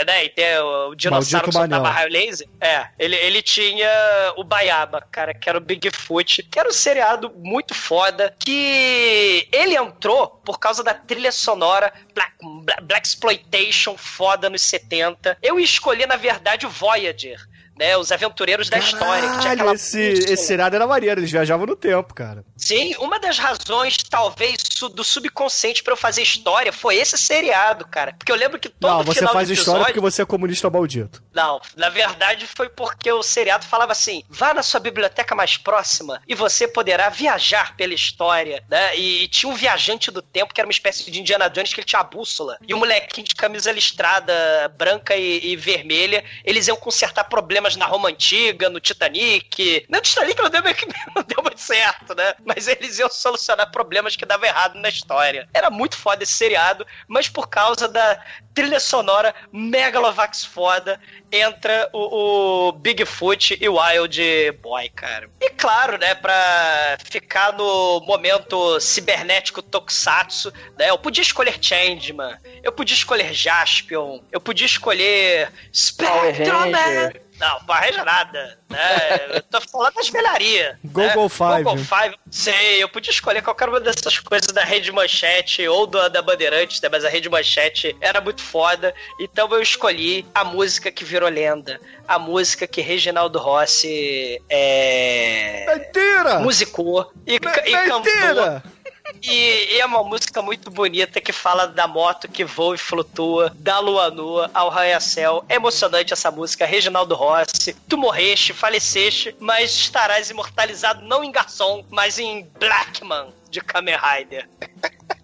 né, 0.06 0.24
e 0.24 0.28
ter 0.28 0.60
o, 0.60 0.94
dinossauro 0.94 1.46
que 1.46 1.52
soltava 1.52 1.90
raio 1.90 2.10
laser, 2.10 2.48
é, 2.60 2.88
ele, 2.98 3.16
ele 3.16 3.42
tinha 3.42 3.88
o 4.36 4.44
Baiaba, 4.44 5.00
cara, 5.10 5.34
que 5.34 5.48
era 5.48 5.58
o 5.58 5.60
Bigfoot, 5.60 6.42
que 6.44 6.58
era 6.58 6.68
um 6.68 6.72
seriado 6.72 7.32
muito 7.36 7.74
foda, 7.74 8.34
que 8.38 9.48
ele 9.52 9.76
entrou 9.76 10.28
por 10.44 10.58
causa 10.58 10.82
da 10.82 10.94
trilha 10.94 11.32
sonora 11.32 11.92
Black, 12.14 13.06
Exploitation 13.06 13.96
foda 13.96 14.50
70. 14.78 15.38
Eu 15.42 15.58
escolhi, 15.58 16.06
na 16.06 16.16
verdade, 16.16 16.66
o 16.66 16.70
Voyager 16.70 17.40
né? 17.78 17.96
Os 17.96 18.10
aventureiros 18.10 18.70
da 18.70 18.78
história. 18.78 19.32
Que 19.32 19.40
tinha 19.40 19.52
aquela 19.52 19.74
esse, 19.74 20.00
esse 20.00 20.44
seriado 20.44 20.74
era 20.74 20.86
maneiro, 20.86 21.20
eles 21.20 21.30
viajavam 21.30 21.66
no 21.66 21.76
tempo, 21.76 22.14
cara. 22.14 22.44
Sim, 22.56 22.94
uma 22.98 23.18
das 23.20 23.38
razões, 23.38 23.96
talvez, 23.96 24.56
do 24.92 25.04
subconsciente 25.04 25.82
pra 25.82 25.92
eu 25.92 25.96
fazer 25.96 26.22
história 26.22 26.72
foi 26.72 26.96
esse 26.96 27.16
seriado, 27.18 27.86
cara. 27.86 28.14
Porque 28.18 28.32
eu 28.32 28.36
lembro 28.36 28.58
que 28.58 28.68
todo 28.68 28.90
Não, 28.90 29.04
você 29.04 29.18
final 29.20 29.32
faz 29.32 29.48
do 29.48 29.54
história 29.54 29.78
episódio... 29.80 29.94
porque 29.94 30.00
você 30.00 30.22
é 30.22 30.26
comunista 30.26 30.70
maldito. 30.70 31.22
Não, 31.34 31.60
na 31.76 31.88
verdade 31.88 32.46
foi 32.46 32.68
porque 32.68 33.12
o 33.12 33.22
seriado 33.22 33.64
falava 33.66 33.92
assim: 33.92 34.22
vá 34.28 34.54
na 34.54 34.62
sua 34.62 34.80
biblioteca 34.80 35.34
mais 35.34 35.56
próxima 35.56 36.20
e 36.26 36.34
você 36.34 36.66
poderá 36.66 37.08
viajar 37.08 37.76
pela 37.76 37.94
história, 37.94 38.64
né? 38.68 38.96
E, 38.96 39.24
e 39.24 39.28
tinha 39.28 39.50
um 39.52 39.54
viajante 39.54 40.10
do 40.10 40.22
tempo 40.22 40.52
que 40.54 40.60
era 40.60 40.66
uma 40.66 40.72
espécie 40.72 41.10
de 41.10 41.20
Indiana 41.20 41.48
Jones 41.48 41.72
que 41.74 41.80
ele 41.80 41.86
tinha 41.86 42.00
a 42.00 42.04
bússola. 42.04 42.58
E 42.66 42.72
um 42.74 42.78
molequinho 42.78 43.26
de 43.26 43.34
camisa 43.34 43.70
listrada, 43.70 44.32
branca 44.76 45.14
e, 45.16 45.52
e 45.52 45.56
vermelha, 45.56 46.24
eles 46.44 46.68
iam 46.68 46.76
consertar 46.76 47.24
problemas 47.24 47.76
na 47.76 47.86
Roma 47.86 48.08
Antiga, 48.08 48.68
no 48.70 48.80
Titanic. 48.80 49.84
No 49.88 50.00
Titanic 50.00 50.40
não 50.42 50.50
deu, 50.50 50.62
meio 50.62 50.74
que- 50.74 50.86
não 51.14 51.22
deu 51.22 51.42
muito 51.42 51.60
certo, 51.60 52.14
né? 52.14 52.34
Mas 52.56 52.68
eles 52.68 52.98
iam 52.98 53.10
solucionar 53.10 53.70
problemas 53.72 54.14
que 54.14 54.24
davam 54.24 54.46
errado 54.46 54.78
na 54.78 54.88
história. 54.88 55.48
Era 55.52 55.68
muito 55.68 55.96
foda 55.96 56.22
esse 56.22 56.32
seriado, 56.32 56.86
mas 57.08 57.28
por 57.28 57.48
causa 57.48 57.88
da 57.88 58.22
trilha 58.54 58.78
sonora 58.78 59.34
Megalovax 59.52 60.44
foda, 60.44 61.00
entra 61.30 61.90
o, 61.92 62.68
o 62.68 62.72
Bigfoot 62.72 63.58
e 63.60 63.68
o 63.68 63.78
Wild 63.78 64.52
Boy, 64.62 64.88
cara. 64.90 65.28
E 65.40 65.50
claro, 65.50 65.98
né, 65.98 66.14
pra 66.14 66.96
ficar 67.04 67.52
no 67.52 68.00
momento 68.06 68.78
cibernético 68.80 69.60
Tokusatsu, 69.60 70.52
né, 70.78 70.90
eu 70.90 70.98
podia 70.98 71.22
escolher 71.22 71.58
Changeman, 71.60 72.38
eu 72.62 72.72
podia 72.72 72.94
escolher 72.94 73.34
Jaspion, 73.34 74.20
eu 74.30 74.40
podia 74.40 74.66
escolher 74.66 75.52
Spectrum. 75.72 76.44
Não, 77.38 77.58
Ranger 77.68 78.04
nada, 78.04 78.58
né, 78.70 79.26
eu 79.36 79.42
tô 79.42 79.60
falando 79.60 79.94
das 79.94 80.08
velharias. 80.08 80.76
Google 80.84 81.24
né? 81.24 81.28
Five. 81.28 81.62
Google 81.64 81.76
Five, 81.76 82.16
sei, 82.30 82.82
eu 82.82 82.88
podia 82.88 83.10
escolher 83.10 83.42
qualquer 83.42 83.68
uma 83.68 83.78
dessas 83.78 84.18
coisas 84.18 84.50
da 84.52 84.64
Rede 84.64 84.90
Manchete 84.90 85.68
ou 85.68 85.86
da, 85.86 86.08
da 86.08 86.22
Bandeirantes, 86.22 86.80
né, 86.80 86.88
mas 86.90 87.04
a 87.04 87.08
Rede 87.10 87.28
Manchete 87.28 87.94
era 88.00 88.20
muito 88.22 88.42
foda, 88.42 88.94
então 89.20 89.48
eu 89.52 89.60
escolhi 89.60 90.24
a 90.34 90.44
música 90.44 90.90
que 90.90 91.04
virou 91.04 91.28
lenda, 91.28 91.78
a 92.08 92.18
música 92.18 92.66
que 92.66 92.80
Reginaldo 92.80 93.38
Rossi 93.38 94.40
é... 94.48 95.66
Mentira! 95.66 96.38
musicou 96.40 97.12
e, 97.26 97.38
ca- 97.38 97.62
e 97.66 97.72
cantou. 97.72 98.62
E, 99.22 99.74
e 99.74 99.80
é 99.80 99.86
uma 99.86 100.02
música 100.02 100.42
muito 100.42 100.70
bonita 100.70 101.20
que 101.20 101.32
fala 101.32 101.66
da 101.66 101.86
moto 101.86 102.28
que 102.28 102.44
voa 102.44 102.74
e 102.74 102.78
flutua, 102.78 103.52
da 103.56 103.78
lua 103.78 104.10
nua 104.10 104.50
ao 104.52 104.70
arranha-céu. 104.70 105.44
É 105.48 105.54
emocionante 105.54 106.12
essa 106.12 106.30
música, 106.30 106.66
Reginaldo 106.66 107.14
Rossi. 107.14 107.74
Tu 107.88 107.96
morreste, 107.96 108.52
faleceste, 108.52 109.34
mas 109.38 109.70
estarás 109.72 110.30
imortalizado 110.30 111.04
não 111.04 111.24
em 111.24 111.32
Garçom, 111.32 111.84
mas 111.90 112.18
em 112.18 112.48
Blackman 112.58 113.28
de 113.50 113.60
Kamen 113.60 113.96
Rider. 113.96 114.48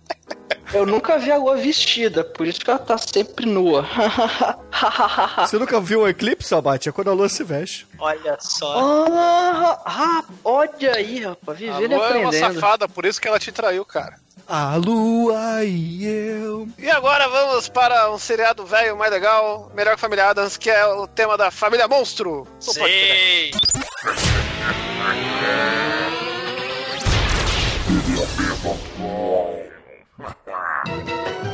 Eu 0.74 0.86
nunca 0.86 1.18
vi 1.18 1.30
a 1.30 1.36
lua 1.36 1.56
vestida, 1.56 2.24
por 2.24 2.46
isso 2.46 2.60
que 2.60 2.70
ela 2.70 2.78
tá 2.78 2.96
sempre 2.96 3.44
nua. 3.44 3.86
Você 5.46 5.58
nunca 5.58 5.78
viu 5.80 6.02
um 6.02 6.08
eclipse, 6.08 6.54
Abate? 6.54 6.88
É 6.88 6.92
quando 6.92 7.10
a 7.10 7.12
lua 7.12 7.28
se 7.28 7.44
veste. 7.44 7.86
Olha 7.98 8.38
só. 8.40 8.78
Ah, 9.10 9.82
ah, 9.84 10.24
olha 10.42 10.94
aí, 10.96 11.20
rapaz, 11.20 11.58
A 11.58 11.60
vivendo 11.60 11.92
e 11.92 11.94
Lua 11.94 12.06
é 12.06 12.10
uma 12.18 12.28
aprendendo. 12.28 12.54
safada, 12.54 12.88
por 12.88 13.04
isso 13.04 13.20
que 13.20 13.28
ela 13.28 13.38
te 13.38 13.52
traiu, 13.52 13.84
cara. 13.84 14.16
A 14.48 14.74
lua 14.76 15.62
e 15.62 16.06
eu. 16.06 16.66
E 16.78 16.88
agora 16.90 17.28
vamos 17.28 17.68
para 17.68 18.10
um 18.10 18.18
seriado 18.18 18.64
velho 18.64 18.96
mais 18.96 19.10
legal, 19.12 19.70
melhor 19.74 19.94
que 19.94 20.00
Família 20.00 20.30
Adams, 20.30 20.56
que 20.56 20.70
é 20.70 20.86
o 20.86 21.06
tema 21.06 21.36
da 21.36 21.50
Família 21.50 21.86
Monstro. 21.86 22.46
Podcast. 22.64 22.80
Sim. 22.80 23.50
Música 30.22 31.51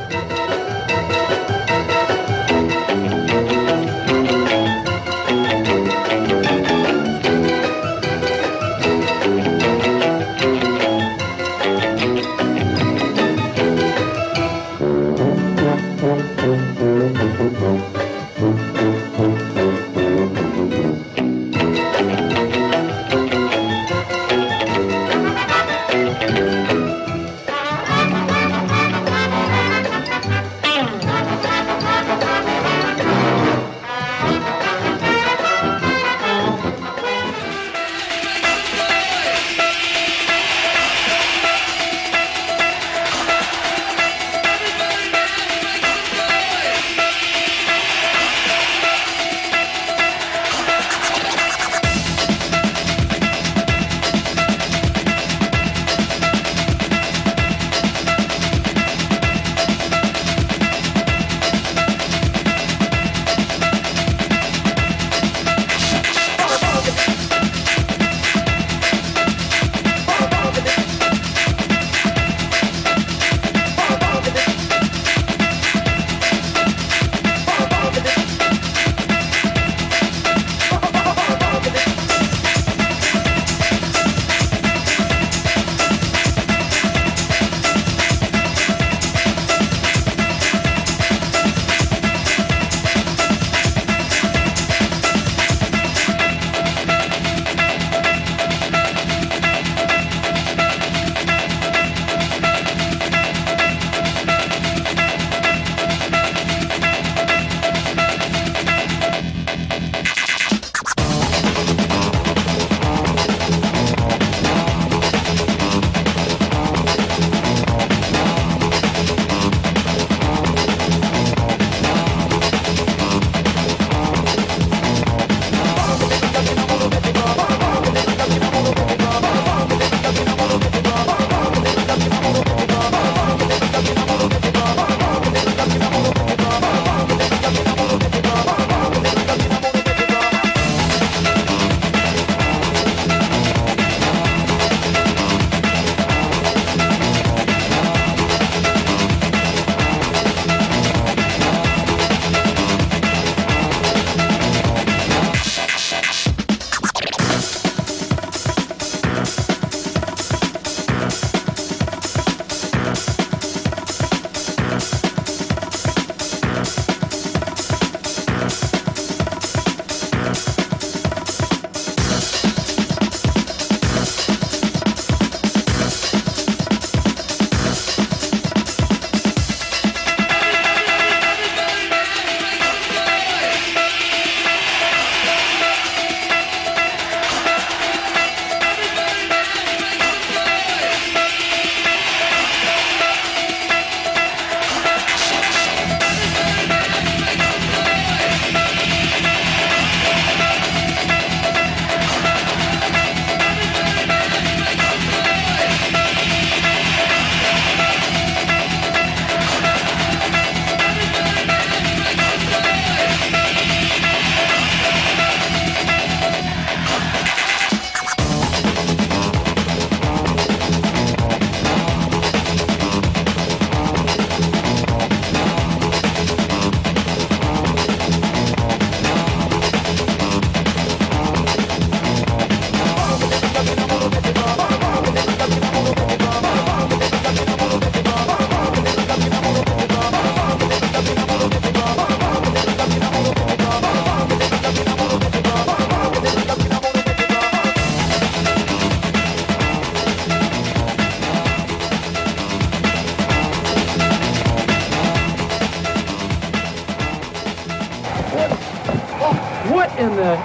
in 259.99 260.15
there? 260.15 260.37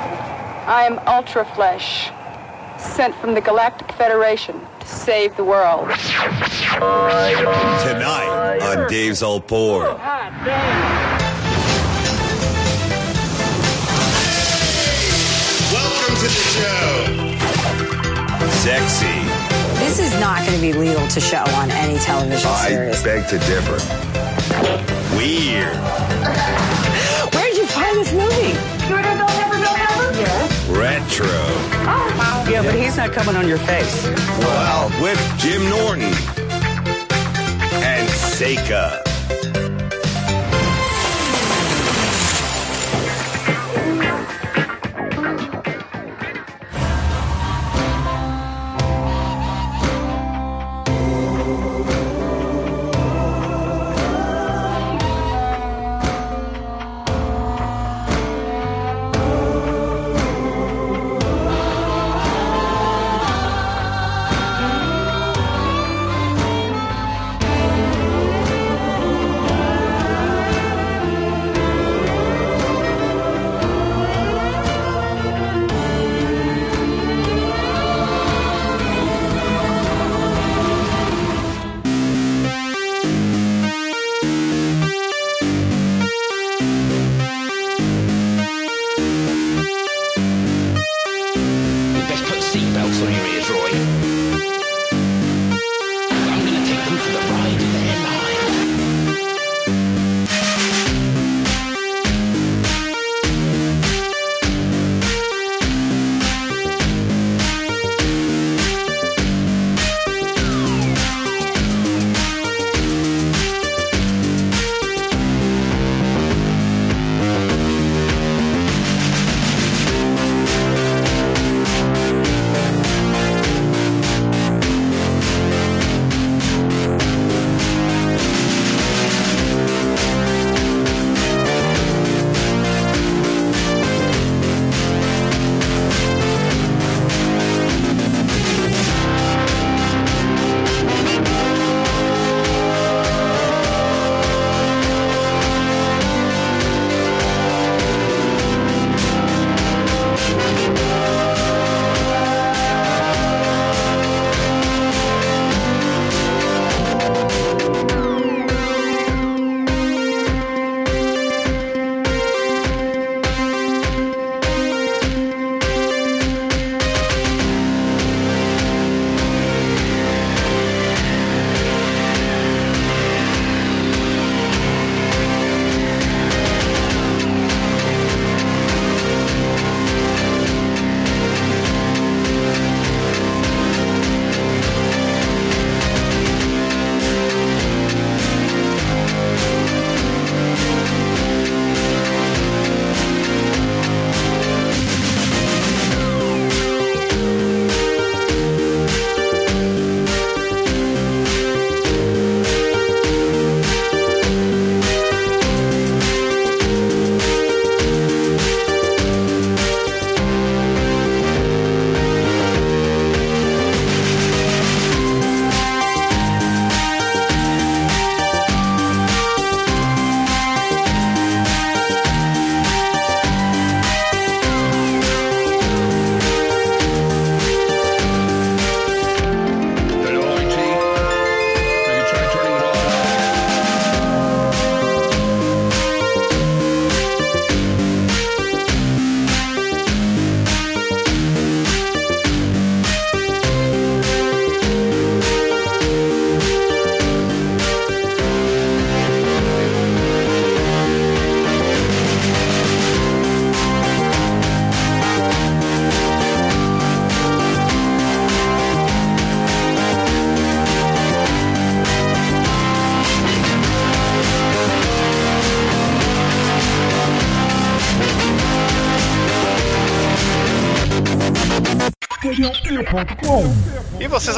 I 0.67 0.83
am 0.85 0.99
Ultra 1.07 1.45
Flesh, 1.55 2.11
sent 2.79 3.15
from 3.17 3.35
the 3.35 3.41
Galactic 3.41 3.93
Federation 3.93 4.61
to 4.81 4.87
save 4.87 5.37
the 5.37 5.45
world. 5.45 5.89
Tonight 7.85 8.59
on 8.63 8.89
Dave's 8.91 9.23
All 9.23 9.39
Board. 9.41 9.87
Oh, 9.89 11.05
Welcome 15.73 16.15
to 16.17 16.23
the 16.23 16.45
show. 16.53 16.87
Sexy. 18.61 19.17
This 19.81 19.99
is 19.99 20.13
not 20.21 20.41
going 20.47 20.55
to 20.55 20.61
be 20.61 20.73
legal 20.73 21.07
to 21.09 21.21
show 21.21 21.45
on 21.57 21.71
any 21.71 21.99
television 21.99 22.49
I 22.51 22.69
series. 22.69 23.03
beg 23.03 23.27
to 23.29 23.39
differ. 23.39 23.79
Weird. 25.17 25.77
Where 27.35 27.45
did 27.49 27.57
you 27.57 27.67
find 27.67 27.97
this 27.97 28.13
movie? 28.13 28.53
Retro. 30.69 31.27
Yeah, 32.49 32.63
but 32.63 32.75
he's 32.75 32.97
not 32.97 33.13
coming 33.13 33.37
on 33.37 33.47
your 33.49 33.59
face. 33.59 34.07
Well, 34.39 34.91
with 35.03 35.21
Jim 35.39 35.69
Norton 35.69 36.03
and 37.83 38.09
Seika. 38.09 39.14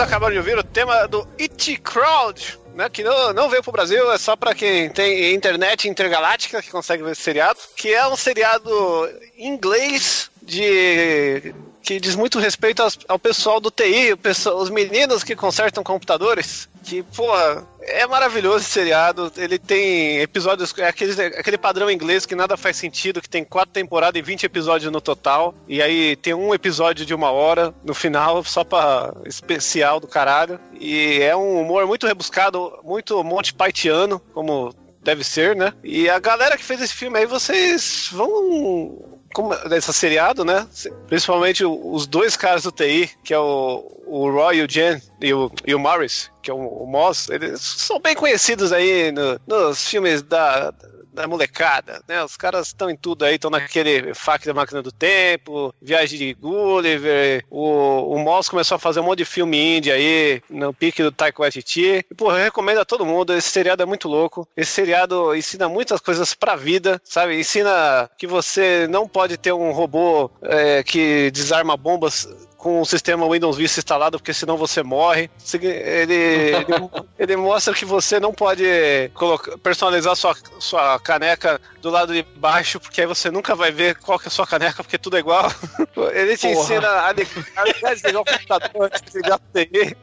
Acabaram 0.07 0.33
de 0.33 0.39
ouvir 0.39 0.57
o 0.57 0.63
tema 0.63 1.07
do 1.09 1.27
It 1.39 1.77
Crowd, 1.79 2.59
né? 2.75 2.89
Que 2.89 3.03
não, 3.03 3.33
não 3.33 3.49
veio 3.49 3.63
pro 3.63 3.73
Brasil, 3.73 4.11
é 4.13 4.19
só 4.19 4.37
pra 4.37 4.55
quem 4.55 4.89
tem 4.89 5.35
internet 5.35 5.89
intergaláctica 5.89 6.63
que 6.63 6.71
consegue 6.71 7.03
ver 7.03 7.13
esse 7.13 7.23
seriado. 7.23 7.59
Que 7.77 7.93
é 7.93 8.07
um 8.07 8.17
seriado 8.17 8.71
inglês 9.37 10.31
de 10.41 11.53
que 11.87 12.01
diz 12.01 12.17
muito 12.17 12.41
respeito 12.41 12.83
ao 13.07 13.17
pessoal 13.17 13.61
do 13.61 13.71
TI, 13.71 14.17
pessoal- 14.17 14.57
os 14.59 14.69
meninos 14.69 15.23
que 15.23 15.37
consertam 15.37 15.85
computadores. 15.85 16.69
Que, 16.83 17.01
pô, 17.05 17.25
é 17.81 18.05
maravilhoso 18.09 18.59
esse 18.65 18.71
seriado. 18.71 19.33
Ele 19.37 19.57
tem 19.57 20.19
episódios, 20.19 20.77
é 20.79 20.89
aquele, 20.89 21.13
aquele 21.23 21.57
padrão 21.57 21.89
inglês 21.89 22.27
que 22.27 22.35
nada 22.35 22.57
faz 22.57 22.77
sentido, 22.77 23.23
que 23.23 23.29
tem 23.29 23.45
quatro 23.45 23.71
temporadas 23.73 24.19
e 24.19 24.23
20 24.23 24.43
episódios 24.45 24.91
no 24.91 25.01
total. 25.01 25.55
E 25.69 25.81
aí 25.81 26.17
tem 26.17 26.35
um 26.35 26.53
episódio 26.53 27.07
de 27.07 27.15
uma 27.15 27.31
hora 27.31 27.73
no 27.85 27.95
final, 27.95 28.43
só 28.43 28.65
pra 28.65 29.15
especial 29.25 30.01
do 30.01 30.09
caralho. 30.09 30.59
E 30.81 31.21
é 31.23 31.37
um 31.37 31.61
humor 31.61 31.87
muito 31.87 32.05
rebuscado, 32.07 32.81
muito 32.83 33.23
Monty 33.23 33.55
Pythiano, 33.55 34.21
como 34.35 34.75
deve 35.05 35.23
ser, 35.23 35.55
né? 35.55 35.73
E 35.85 36.11
a 36.11 36.19
galera 36.19 36.57
que 36.57 36.65
fez 36.65 36.81
esse 36.81 36.95
filme 36.95 37.17
aí, 37.17 37.27
vocês 37.27 38.09
vão. 38.11 39.16
Como, 39.37 39.55
desse 39.69 39.93
seriado, 39.93 40.47
né? 40.47 40.67
Principalmente 41.09 41.63
os 41.63 42.07
dois 42.07 42.37
caras 42.39 42.63
do 42.63 42.73
TI, 42.73 43.11
que 43.23 43.35
é 43.35 43.39
o, 43.39 43.85
o 44.07 44.31
Roy 44.31 44.57
e 44.57 44.63
o 44.63 44.67
Jen, 44.67 44.99
e 45.21 45.35
o, 45.35 45.51
e 45.67 45.75
o 45.75 45.79
Morris, 45.79 46.31
que 46.43 46.51
é 46.51 46.55
o, 46.55 46.57
o 46.57 46.87
Moss, 46.87 47.29
eles 47.29 47.61
são 47.61 48.01
bem 48.01 48.15
conhecidos 48.15 48.73
aí 48.73 49.13
no- 49.13 49.39
nos 49.47 49.87
filmes 49.87 50.23
da, 50.23 50.73
da 51.17 51.27
molecada, 51.27 52.03
né? 52.07 52.23
Os 52.23 52.37
caras 52.37 52.69
estão 52.69 52.91
em 52.91 52.97
tudo 52.97 53.25
aí, 53.25 53.35
estão 53.35 53.51
naquele 53.51 54.15
FAC 54.15 54.47
da 54.47 54.55
Máquina 54.55 54.83
do 54.83 54.93
Tempo, 54.93 55.75
Viagem 55.81 56.19
de 56.19 56.35
Gulliver, 56.35 57.45
o, 57.51 58.15
o 58.15 58.19
Moss 58.19 58.49
começou 58.49 58.77
a 58.77 58.79
fazer 58.79 59.01
um 59.01 59.05
monte 59.05 59.19
de 59.19 59.25
filme 59.25 59.77
indie 59.77 59.91
aí, 59.91 60.43
no 60.51 60.73
pique 60.73 61.03
do 61.03 61.11
Taika 61.11 61.43
Waititi. 61.43 62.05
E, 62.11 62.15
pô, 62.15 62.31
eu 62.31 62.45
recomendo 62.45 62.79
a 62.79 62.85
todo 62.85 63.07
mundo, 63.07 63.33
esse 63.33 63.49
seriado 63.49 63.83
é 63.83 63.87
muito 63.87 64.09
louco. 64.09 64.47
Esse 64.57 64.73
seriado 64.73 65.35
ensina 65.35 65.69
muitas 65.69 66.01
coisas 66.01 66.35
pra 66.35 66.55
vida, 66.55 67.01
sabe? 67.03 67.39
Ensina 67.41 68.11
que 68.19 68.27
você 68.27 68.87
não 68.89 69.09
pode 69.09 69.37
ter 69.39 69.53
um 69.53 69.73
robô 69.73 70.31
é, 70.43 70.83
que 70.83 71.31
desarma 71.31 71.77
bombas 71.77 72.29
com 72.57 72.81
o 72.81 72.87
sistema 72.87 73.29
Windows 73.29 73.57
Vista 73.57 73.81
instalado, 73.81 74.19
porque 74.19 74.33
senão 74.35 74.57
você 74.57 74.83
morre. 74.83 75.31
Ele, 75.55 75.67
ele, 75.67 76.53
ele 77.19 77.37
mostra 77.37 77.75
que 77.75 77.85
você 77.85 78.19
não 78.19 78.33
pode 78.33 78.65
colocar, 79.15 79.57
personalizar 79.59 80.17
sua, 80.17 80.35
sua 80.59 80.99
caneca 80.99 81.61
do 81.81 81.91
lado 81.91 82.13
de 82.13 82.23
baixo, 82.23 82.81
porque 82.81 83.03
aí 83.03 83.07
você 83.07 83.31
nunca 83.31 83.55
vai 83.55 83.71
ver 83.71 83.97
qual 83.97 84.19
que 84.19 84.27
é 84.27 84.29
a 84.29 84.31
sua 84.31 84.47
caneca, 84.47 84.83
porque 84.83 84.99
tudo 84.99 85.17
é 85.17 85.21
igual. 85.21 85.51
Ele 86.13 86.37
te 86.37 86.49
Porra. 86.49 86.61
ensina 86.61 86.89
a 86.89 87.13
ligar, 87.13 88.17
a 88.17 88.21
o 88.21 88.25
computador, 88.25 88.91
a 89.31 89.35
o 89.35 89.39
TI. 89.53 89.97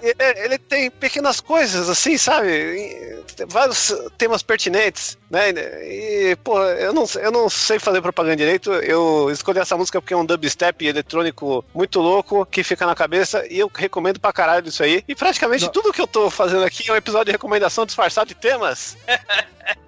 Ele, 0.00 0.58
tem 0.58 0.90
pequenas 0.90 1.40
coisas, 1.40 1.88
assim, 1.88 2.16
sabe? 2.16 3.22
Vários 3.48 3.92
temas 4.16 4.42
pertinentes, 4.42 5.18
né? 5.30 5.50
E, 5.84 6.36
pô, 6.42 6.62
eu 6.62 6.92
não, 6.92 7.04
eu 7.20 7.30
não 7.30 7.48
sei 7.50 7.78
fazer 7.78 8.00
propaganda 8.00 8.36
direito. 8.36 8.72
Eu 8.72 9.28
escolhi 9.30 9.58
essa 9.58 9.76
música 9.76 10.00
porque 10.00 10.14
é 10.14 10.16
um 10.16 10.24
dubstep 10.24 10.86
eletrônico 10.86 11.64
muito 11.74 12.00
louco 12.00 12.46
que 12.46 12.62
fica 12.62 12.86
na 12.86 12.94
cabeça 12.94 13.44
e 13.50 13.58
eu 13.58 13.70
recomendo 13.74 14.18
pra 14.18 14.32
caralho 14.32 14.68
isso 14.68 14.82
aí. 14.82 15.04
E 15.06 15.14
praticamente 15.14 15.70
tudo 15.70 15.92
que 15.92 16.00
eu 16.00 16.06
tô 16.06 16.30
fazendo 16.30 16.64
aqui 16.64 16.88
é 16.88 16.92
um 16.92 16.96
episódio 16.96 17.26
de 17.26 17.32
recomendação 17.32 17.84
disfarçado 17.84 18.28
de 18.28 18.34
temas. 18.34 18.96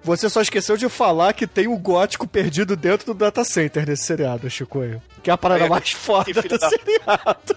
Você 0.03 0.29
só 0.29 0.39
esqueceu 0.41 0.77
de 0.77 0.87
falar 0.87 1.33
que 1.33 1.47
tem 1.47 1.67
o 1.67 1.77
gótico 1.77 2.27
perdido 2.27 2.75
dentro 2.75 3.07
do 3.07 3.13
data 3.13 3.43
center 3.43 3.87
nesse 3.87 4.03
seriado, 4.03 4.49
Chicoio. 4.49 5.01
Que 5.23 5.29
é 5.29 5.33
a 5.33 5.37
parada 5.37 5.65
É, 5.65 5.69
mais 5.69 5.91
foda 5.91 6.31
do 6.41 6.57
da- 6.57 6.69
seriado. 6.69 7.55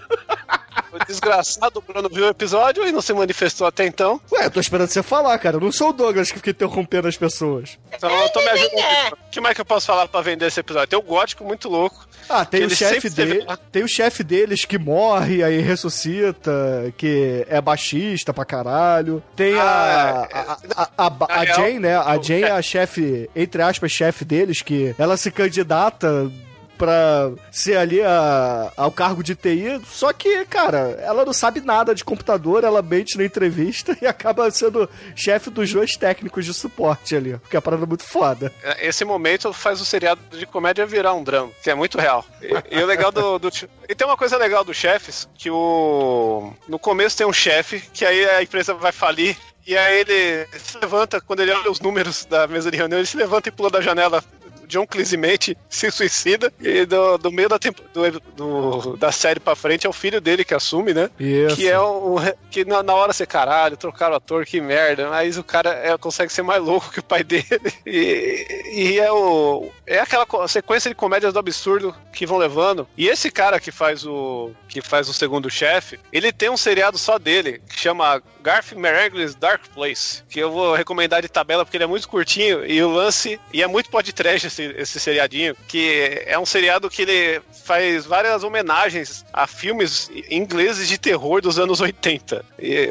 O 0.91 1.05
desgraçado 1.05 1.81
Bruno 1.85 2.09
viu 2.09 2.25
o 2.25 2.29
episódio 2.29 2.87
e 2.87 2.91
não 2.91 3.01
se 3.01 3.13
manifestou 3.13 3.67
até 3.67 3.85
então. 3.85 4.19
Ué, 4.31 4.45
eu 4.45 4.51
tô 4.51 4.59
esperando 4.59 4.89
você 4.89 5.03
falar, 5.03 5.37
cara. 5.37 5.57
Eu 5.57 5.61
não 5.61 5.71
sou 5.71 5.89
o 5.89 5.93
Douglas 5.93 6.31
que 6.31 6.37
fica 6.39 6.49
interrompendo 6.51 7.07
as 7.07 7.17
pessoas. 7.17 7.77
Então 7.93 8.09
eu 8.09 8.29
tô 8.29 8.39
me 8.41 8.49
ajudando. 8.49 9.13
O 9.13 9.29
que 9.31 9.39
mais 9.41 9.53
que 9.55 9.61
eu 9.61 9.65
posso 9.65 9.85
falar 9.87 10.07
pra 10.07 10.21
vender 10.21 10.47
esse 10.47 10.59
episódio? 10.59 10.87
Tem 10.89 10.97
o 10.99 11.01
gótico 11.01 11.43
muito 11.43 11.69
louco. 11.69 12.07
Ah, 12.27 12.45
tem 12.45 12.63
o 12.65 12.69
chefe 12.69 13.09
dele. 13.09 13.43
lá. 13.45 13.57
Tem 13.57 13.83
o 13.83 13.87
chefe 13.87 14.23
deles 14.23 14.65
que 14.65 14.77
morre, 14.77 15.43
aí 15.43 15.59
ressuscita, 15.61 16.93
que 16.97 17.45
é 17.47 17.59
baixista 17.61 18.33
pra 18.33 18.45
caralho. 18.45 19.23
Tem 19.35 19.53
a. 19.57 19.61
Ah, 19.61 20.27
é, 20.31 20.37
a, 20.39 20.57
a, 20.75 20.89
a, 20.97 21.07
a- 21.07 21.39
a 21.41 21.45
Jane, 21.45 21.79
né? 21.79 21.95
A 21.97 22.17
Jane 22.21 22.43
é 22.43 22.51
a 22.51 22.61
chefe, 22.61 23.29
entre 23.35 23.61
aspas, 23.61 23.91
chefe 23.91 24.23
deles, 24.25 24.61
que 24.61 24.93
ela 24.97 25.17
se 25.17 25.31
candidata 25.31 26.31
pra 26.79 27.29
ser 27.51 27.77
ali 27.77 28.01
a, 28.01 28.71
ao 28.77 28.89
cargo 28.89 29.21
de 29.21 29.35
TI, 29.35 29.81
só 29.85 30.13
que, 30.13 30.45
cara, 30.45 30.97
ela 31.01 31.25
não 31.25 31.33
sabe 31.33 31.59
nada 31.59 31.93
de 31.93 32.05
computador, 32.05 32.63
ela 32.63 32.81
mente 32.81 33.17
na 33.17 33.25
entrevista 33.25 33.95
e 34.01 34.07
acaba 34.07 34.49
sendo 34.49 34.89
chefe 35.13 35.49
dos 35.49 35.71
dois 35.71 35.97
técnicos 35.97 36.45
de 36.45 36.53
suporte 36.53 37.17
ali, 37.17 37.37
porque 37.37 37.57
é 37.57 37.59
a 37.59 37.61
parada 37.61 37.83
é 37.83 37.85
muito 37.85 38.05
foda. 38.05 38.51
Esse 38.79 39.03
momento 39.03 39.51
faz 39.51 39.81
o 39.81 39.85
seriado 39.85 40.21
de 40.31 40.45
comédia 40.45 40.85
virar 40.85 41.13
um 41.13 41.23
drama, 41.23 41.51
que 41.61 41.69
é 41.69 41.75
muito 41.75 41.97
real. 41.97 42.25
E, 42.41 42.77
e 42.77 42.81
o 42.81 42.85
legal 42.85 43.11
do, 43.11 43.37
do. 43.37 43.49
E 43.87 43.93
tem 43.93 44.07
uma 44.07 44.15
coisa 44.17 44.37
legal 44.37 44.63
dos 44.63 44.77
chefes, 44.77 45.27
que 45.37 45.51
o. 45.51 46.53
No 46.67 46.79
começo 46.79 47.17
tem 47.17 47.27
um 47.27 47.33
chefe, 47.33 47.81
que 47.93 48.05
aí 48.05 48.23
a 48.29 48.41
empresa 48.41 48.73
vai 48.73 48.93
falir. 48.93 49.35
E 49.67 49.77
aí 49.77 49.99
ele 49.99 50.47
se 50.57 50.77
levanta, 50.79 51.21
quando 51.21 51.41
ele 51.41 51.51
olha 51.51 51.69
os 51.69 51.79
números 51.79 52.25
da 52.25 52.47
mesa 52.47 52.71
de 52.71 52.77
reunião, 52.77 52.97
ele 52.97 53.05
se 53.05 53.17
levanta 53.17 53.49
e 53.49 53.51
pula 53.51 53.69
da 53.69 53.81
janela. 53.81 54.23
John 54.69 54.87
Clemente 54.87 55.57
se 55.69 55.91
suicida. 55.91 56.53
E 56.61 56.85
do, 56.85 57.17
do 57.17 57.31
meio 57.31 57.49
da, 57.49 57.59
tempo, 57.59 57.81
do, 57.93 58.19
do- 58.35 58.97
da 58.97 59.11
série 59.11 59.39
pra 59.39 59.55
frente 59.55 59.85
é 59.85 59.89
o 59.89 59.93
filho 59.93 60.21
dele 60.21 60.45
que 60.45 60.53
assume, 60.53 60.93
né? 60.93 61.09
Isso. 61.19 61.57
Que 61.57 61.67
é 61.67 61.79
o. 61.79 62.17
Que 62.49 62.63
na, 62.63 62.81
na 62.83 62.93
hora 62.93 63.11
você, 63.11 63.25
caralho, 63.25 63.75
trocaram 63.75 64.13
o 64.13 64.17
ator, 64.17 64.45
que 64.45 64.61
merda. 64.61 65.09
Mas 65.09 65.37
o 65.37 65.43
cara 65.43 65.71
é, 65.71 65.97
consegue 65.97 66.31
ser 66.31 66.43
mais 66.43 66.61
louco 66.63 66.89
que 66.93 66.99
o 66.99 67.03
pai 67.03 67.23
dele. 67.23 67.45
E, 67.85 68.45
e 68.73 68.99
é 68.99 69.11
o. 69.11 69.69
É 69.85 69.99
aquela 69.99 70.25
sequência 70.47 70.89
de 70.89 70.95
comédias 70.95 71.33
do 71.33 71.39
absurdo 71.39 71.93
que 72.13 72.25
vão 72.25 72.37
levando. 72.37 72.87
E 72.95 73.07
esse 73.07 73.31
cara 73.31 73.59
que 73.59 73.71
faz 73.71 74.05
o. 74.05 74.51
que 74.67 74.81
faz 74.81 75.09
o 75.09 75.13
segundo 75.13 75.49
chefe, 75.49 75.99
ele 76.13 76.31
tem 76.31 76.49
um 76.49 76.57
seriado 76.57 76.97
só 76.97 77.17
dele, 77.17 77.61
que 77.69 77.79
chama 77.79 78.21
Garth 78.41 78.73
Marenghi's 78.73 79.35
Dark 79.35 79.61
Place. 79.73 80.23
Que 80.29 80.39
eu 80.39 80.51
vou 80.51 80.75
recomendar 80.75 81.21
de 81.21 81.27
tabela 81.29 81.65
porque 81.65 81.77
ele 81.77 81.83
é 81.83 81.87
muito 81.87 82.07
curtinho. 82.07 82.65
E 82.65 82.81
o 82.83 82.89
lance. 82.89 83.39
E 83.53 83.61
é 83.61 83.67
muito 83.67 83.89
podcast 83.89 84.47
esse, 84.47 84.63
esse 84.77 84.99
seriadinho. 84.99 85.55
Que 85.67 86.23
é 86.25 86.37
um 86.37 86.45
seriado 86.45 86.89
que 86.89 87.01
ele 87.03 87.41
faz 87.65 88.05
várias 88.05 88.43
homenagens 88.43 89.25
a 89.33 89.45
filmes 89.47 90.09
ingleses 90.29 90.87
de 90.87 90.97
terror 90.97 91.41
dos 91.41 91.59
anos 91.59 91.81
80. 91.81 92.43
E, 92.57 92.89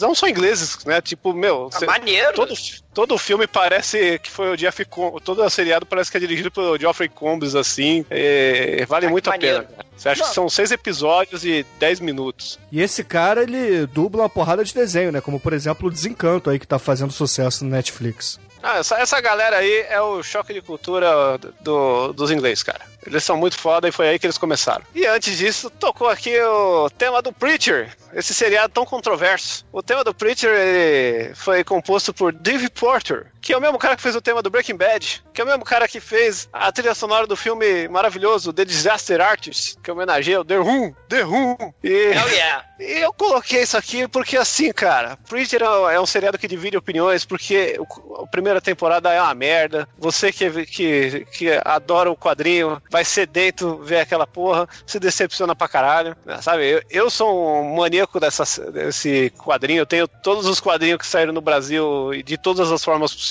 não 0.00 0.14
só 0.14 0.28
ingleses, 0.28 0.84
né? 0.84 1.00
Tipo, 1.00 1.32
meu. 1.32 1.70
cê- 1.72 1.86
maneiro. 1.86 2.32
Todo, 2.34 2.54
todo 2.98 3.16
filme 3.16 3.46
parece 3.46 4.18
que 4.18 4.28
foi 4.28 4.50
o 4.50 4.56
Jeff 4.56 4.84
Com 4.86 5.20
todo 5.20 5.40
o 5.44 5.48
seriado 5.48 5.86
parece 5.86 6.10
que 6.10 6.16
é 6.16 6.20
dirigido 6.20 6.50
pelo 6.50 6.76
Geoffrey 6.76 7.08
Combs, 7.08 7.54
assim. 7.54 8.04
É, 8.10 8.84
vale 8.88 9.06
muito 9.06 9.28
a 9.28 9.34
maneiro. 9.34 9.62
pena. 9.62 9.68
cara. 9.72 9.88
Você 9.96 10.08
acha 10.08 10.24
que 10.24 10.34
são 10.34 10.48
seis 10.48 10.72
episódios 10.72 11.44
e 11.44 11.64
dez 11.78 12.00
minutos. 12.00 12.58
E 12.72 12.80
esse 12.80 13.04
cara, 13.04 13.44
ele 13.44 13.86
dubla 13.86 14.22
uma 14.22 14.28
porrada 14.28 14.64
de 14.64 14.74
desenho, 14.74 15.12
né? 15.12 15.20
Como, 15.20 15.38
por 15.38 15.52
exemplo, 15.52 15.86
o 15.86 15.92
Desencanto 15.92 16.50
aí, 16.50 16.58
que 16.58 16.66
tá 16.66 16.76
fazendo 16.76 17.12
sucesso 17.12 17.64
no 17.64 17.70
Netflix. 17.70 18.40
Ah, 18.62 18.78
essa, 18.78 18.96
essa 18.98 19.20
galera 19.20 19.58
aí 19.58 19.86
é 19.88 20.00
o 20.00 20.22
choque 20.22 20.52
de 20.52 20.60
cultura 20.60 21.38
do- 21.60 22.12
dos 22.12 22.30
ingleses, 22.30 22.62
cara. 22.62 22.80
Eles 23.06 23.22
são 23.24 23.36
muito 23.36 23.56
foda 23.58 23.88
e 23.88 23.92
foi 23.92 24.08
aí 24.08 24.18
que 24.18 24.26
eles 24.26 24.36
começaram. 24.36 24.84
E 24.94 25.06
antes 25.06 25.38
disso, 25.38 25.70
tocou 25.70 26.08
aqui 26.08 26.38
o 26.42 26.90
tema 26.90 27.22
do 27.22 27.32
Preacher, 27.32 27.96
esse 28.12 28.34
seriado 28.34 28.72
tão 28.72 28.84
controverso. 28.84 29.64
O 29.72 29.82
tema 29.82 30.02
do 30.04 30.12
Preacher 30.12 31.32
foi 31.36 31.62
composto 31.64 32.12
por 32.12 32.32
Dave 32.32 32.68
Porter, 32.68 33.26
que 33.40 33.52
é 33.52 33.56
o 33.56 33.60
mesmo 33.60 33.78
cara 33.78 33.96
que 33.96 34.02
fez 34.02 34.14
o 34.16 34.20
tema 34.20 34.42
do 34.42 34.50
Breaking 34.50 34.76
Bad, 34.76 35.22
que 35.32 35.40
é 35.40 35.44
o 35.44 35.46
mesmo 35.46 35.64
cara 35.64 35.86
que 35.88 36.00
fez 36.00 36.48
a 36.52 36.70
trilha 36.72 36.94
sonora 36.94 37.26
do 37.26 37.36
filme 37.36 37.88
maravilhoso 37.88 38.52
The 38.52 38.64
Disaster 38.64 39.20
Artist, 39.20 39.78
que 39.82 39.90
homenageia 39.90 40.40
o 40.40 40.44
The 40.44 40.56
Room, 40.56 40.94
The 41.08 41.22
Room. 41.22 41.56
E... 41.82 41.88
Hell 41.88 42.28
yeah. 42.28 42.64
E 42.78 43.00
eu 43.00 43.12
coloquei 43.12 43.62
isso 43.62 43.76
aqui 43.76 44.06
porque, 44.06 44.36
assim, 44.36 44.72
cara, 44.72 45.18
Preacher 45.28 45.60
é 45.62 45.68
um- 45.68 46.04
é 46.04 46.06
seriado 46.06 46.38
que 46.38 46.46
divide 46.46 46.76
opiniões, 46.76 47.24
porque 47.24 47.76
a 48.22 48.26
primeira 48.28 48.60
temporada 48.60 49.12
é 49.12 49.20
uma 49.20 49.34
merda. 49.34 49.88
Você 49.98 50.30
que, 50.30 50.64
que, 50.64 51.26
que 51.32 51.60
adora 51.64 52.08
o 52.08 52.16
quadrinho, 52.16 52.80
vai 52.88 53.04
sedento 53.04 53.78
ver 53.78 53.98
aquela 53.98 54.28
porra, 54.28 54.68
se 54.86 55.00
decepciona 55.00 55.56
pra 55.56 55.66
caralho, 55.66 56.16
sabe? 56.40 56.70
Eu, 56.70 56.82
eu 56.88 57.10
sou 57.10 57.62
um 57.62 57.74
maníaco 57.78 58.20
dessa, 58.20 58.44
desse 58.70 59.30
quadrinho, 59.36 59.80
eu 59.80 59.86
tenho 59.86 60.06
todos 60.06 60.46
os 60.46 60.60
quadrinhos 60.60 60.98
que 60.98 61.06
saíram 61.06 61.32
no 61.32 61.40
Brasil 61.40 62.14
e 62.14 62.22
de 62.22 62.38
todas 62.38 62.70
as 62.70 62.84
formas 62.84 63.12
possíveis, 63.12 63.28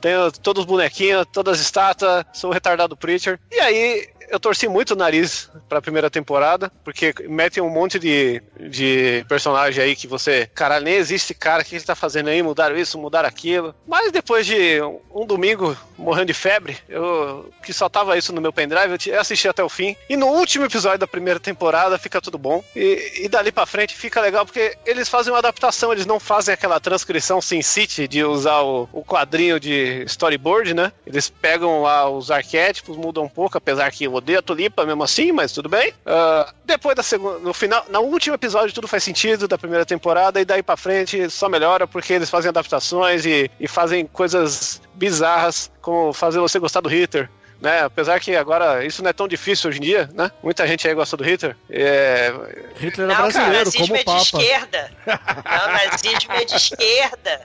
tenho 0.00 0.30
todos 0.32 0.60
os 0.60 0.66
bonequinhos, 0.66 1.26
todas 1.32 1.58
as 1.58 1.64
estátuas, 1.64 2.24
sou 2.32 2.50
o 2.50 2.52
retardado 2.52 2.96
Preacher. 2.96 3.38
E 3.50 3.60
aí, 3.60 4.08
eu 4.28 4.40
torci 4.40 4.68
muito 4.68 4.92
o 4.92 4.96
nariz 4.96 5.50
pra 5.68 5.82
primeira 5.82 6.10
temporada, 6.10 6.70
porque 6.84 7.14
metem 7.28 7.62
um 7.62 7.70
monte 7.70 7.98
de, 7.98 8.42
de 8.58 9.24
personagem 9.28 9.82
aí 9.82 9.96
que 9.96 10.06
você. 10.06 10.48
Caralho, 10.54 10.84
nem 10.84 10.94
existe 10.94 11.34
cara, 11.34 11.62
o 11.62 11.64
que 11.64 11.76
ele 11.76 11.84
tá 11.84 11.94
fazendo 11.94 12.28
aí? 12.28 12.42
Mudaram 12.42 12.76
isso, 12.76 12.98
mudaram 12.98 13.28
aquilo. 13.28 13.74
Mas 13.86 14.12
depois 14.12 14.46
de 14.46 14.80
um, 15.14 15.26
domingo 15.26 15.76
morrendo 15.96 16.26
de 16.26 16.34
febre, 16.34 16.76
eu 16.88 17.50
que 17.62 17.72
só 17.72 17.88
tava 17.88 18.16
isso 18.16 18.32
no 18.32 18.40
meu 18.40 18.52
pendrive, 18.52 18.96
eu 19.06 19.20
assisti 19.20 19.48
até 19.48 19.62
o 19.62 19.68
fim. 19.68 19.96
E 20.08 20.16
no 20.16 20.26
último 20.26 20.64
episódio 20.64 20.98
da 20.98 21.06
primeira 21.06 21.40
temporada 21.40 21.98
fica 21.98 22.20
tudo 22.20 22.38
bom. 22.38 22.62
E, 22.74 23.24
e 23.24 23.28
dali 23.28 23.50
pra 23.50 23.66
frente 23.66 23.94
fica 23.94 24.20
legal, 24.20 24.44
porque 24.44 24.76
eles 24.84 25.08
fazem 25.08 25.32
uma 25.32 25.38
adaptação, 25.38 25.92
eles 25.92 26.06
não 26.06 26.20
fazem 26.20 26.54
aquela 26.54 26.80
transcrição 26.80 27.40
Sin 27.40 27.62
City 27.62 28.06
de 28.08 28.24
usar 28.24 28.62
o, 28.62 28.88
o 28.92 29.04
quadrinho 29.04 29.58
de 29.58 30.04
storyboard, 30.06 30.74
né? 30.74 30.92
Eles 31.06 31.28
pegam 31.28 31.82
lá 31.82 32.08
os 32.08 32.30
arquétipos, 32.30 32.96
mudam 32.96 33.24
um 33.24 33.28
pouco, 33.28 33.58
apesar 33.58 33.90
que 33.90 34.06
o 34.08 34.15
odeio 34.16 34.38
a 34.38 34.42
tulipa 34.42 34.84
mesmo 34.84 35.02
assim, 35.02 35.32
mas 35.32 35.52
tudo 35.52 35.68
bem. 35.68 35.92
Ah, 36.04 36.52
depois 36.64 36.96
da 36.96 37.02
segunda, 37.02 37.38
no 37.38 37.54
final, 37.54 37.84
no 37.90 38.00
último 38.00 38.34
episódio 38.34 38.74
tudo 38.74 38.88
faz 38.88 39.02
sentido 39.02 39.46
da 39.46 39.58
primeira 39.58 39.84
temporada 39.84 40.40
e 40.40 40.44
daí 40.44 40.62
pra 40.62 40.76
frente 40.76 41.28
só 41.30 41.48
melhora 41.48 41.86
porque 41.86 42.12
eles 42.12 42.30
fazem 42.30 42.48
adaptações 42.48 43.24
e, 43.24 43.50
e 43.58 43.68
fazem 43.68 44.06
coisas 44.06 44.80
bizarras, 44.94 45.70
como 45.80 46.12
fazer 46.12 46.38
você 46.40 46.58
gostar 46.58 46.80
do 46.80 46.88
Hitler. 46.88 47.30
Né? 47.60 47.80
Apesar 47.82 48.20
que 48.20 48.36
agora 48.36 48.84
isso 48.84 49.02
não 49.02 49.10
é 49.10 49.12
tão 49.12 49.26
difícil 49.26 49.70
hoje 49.70 49.78
em 49.78 49.82
dia, 49.82 50.10
né? 50.12 50.30
Muita 50.42 50.66
gente 50.66 50.86
aí 50.86 50.94
gosta 50.94 51.16
do 51.16 51.24
Hitler. 51.24 51.56
É... 51.70 52.32
Hitler 52.76 53.06
é 53.06 53.08
Não, 53.08 53.16
cara, 53.16 53.22
brasileiro, 53.22 53.64
nazismo 53.64 53.86
como 53.86 53.96
é 53.96 53.98
de 53.98 54.04
Papa. 54.04 54.22
esquerda. 54.22 54.92
Não, 55.06 55.72
nazismo 55.72 56.32
é 56.32 56.44
de 56.44 56.54
esquerda. 56.56 57.40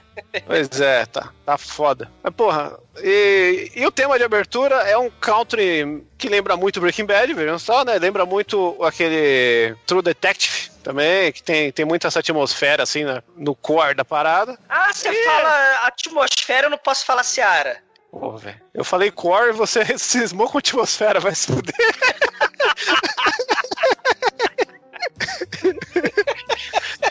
Pois 0.46 0.80
é, 0.80 1.06
tá, 1.06 1.30
tá 1.44 1.58
foda. 1.58 2.10
Mas 2.22 2.34
porra, 2.34 2.78
e, 3.02 3.72
e 3.74 3.86
o 3.86 3.90
tema 3.90 4.18
de 4.18 4.24
abertura 4.24 4.76
é 4.76 4.96
um 4.98 5.10
country 5.10 6.04
que 6.18 6.28
lembra 6.28 6.56
muito 6.56 6.80
Breaking 6.80 7.06
Bad, 7.06 7.32
vejam 7.32 7.58
só, 7.58 7.84
né? 7.84 7.98
Lembra 7.98 8.26
muito 8.26 8.76
aquele 8.84 9.74
True 9.86 10.02
Detective 10.02 10.70
também, 10.82 11.32
que 11.32 11.42
tem, 11.42 11.72
tem 11.72 11.84
muita 11.84 12.08
essa 12.08 12.20
atmosfera 12.20 12.82
assim 12.82 13.04
né? 13.04 13.22
no 13.36 13.54
core 13.54 13.94
da 13.94 14.04
parada. 14.04 14.58
Ah, 14.68 14.92
você 14.92 15.12
fala 15.24 15.86
atmosfera, 15.86 16.66
eu 16.66 16.70
não 16.70 16.78
posso 16.78 17.06
falar 17.06 17.22
Seara. 17.22 17.80
Pô, 18.12 18.36
velho. 18.36 18.60
Eu 18.74 18.84
falei 18.84 19.10
core 19.10 19.48
e 19.48 19.52
você 19.52 19.82
cismou 19.98 20.48
com 20.48 20.58
atmosfera, 20.58 21.18
vai 21.18 21.34
se 21.34 21.46
fuder. 21.46 21.74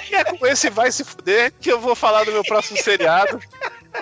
E 0.09 0.15
é 0.15 0.23
com 0.25 0.45
esse 0.45 0.69
vai 0.69 0.91
se 0.91 1.03
fuder 1.03 1.51
que 1.59 1.71
eu 1.71 1.79
vou 1.79 1.95
falar 1.95 2.23
do 2.23 2.31
meu 2.31 2.43
próximo 2.43 2.77
seriado. 2.77 3.39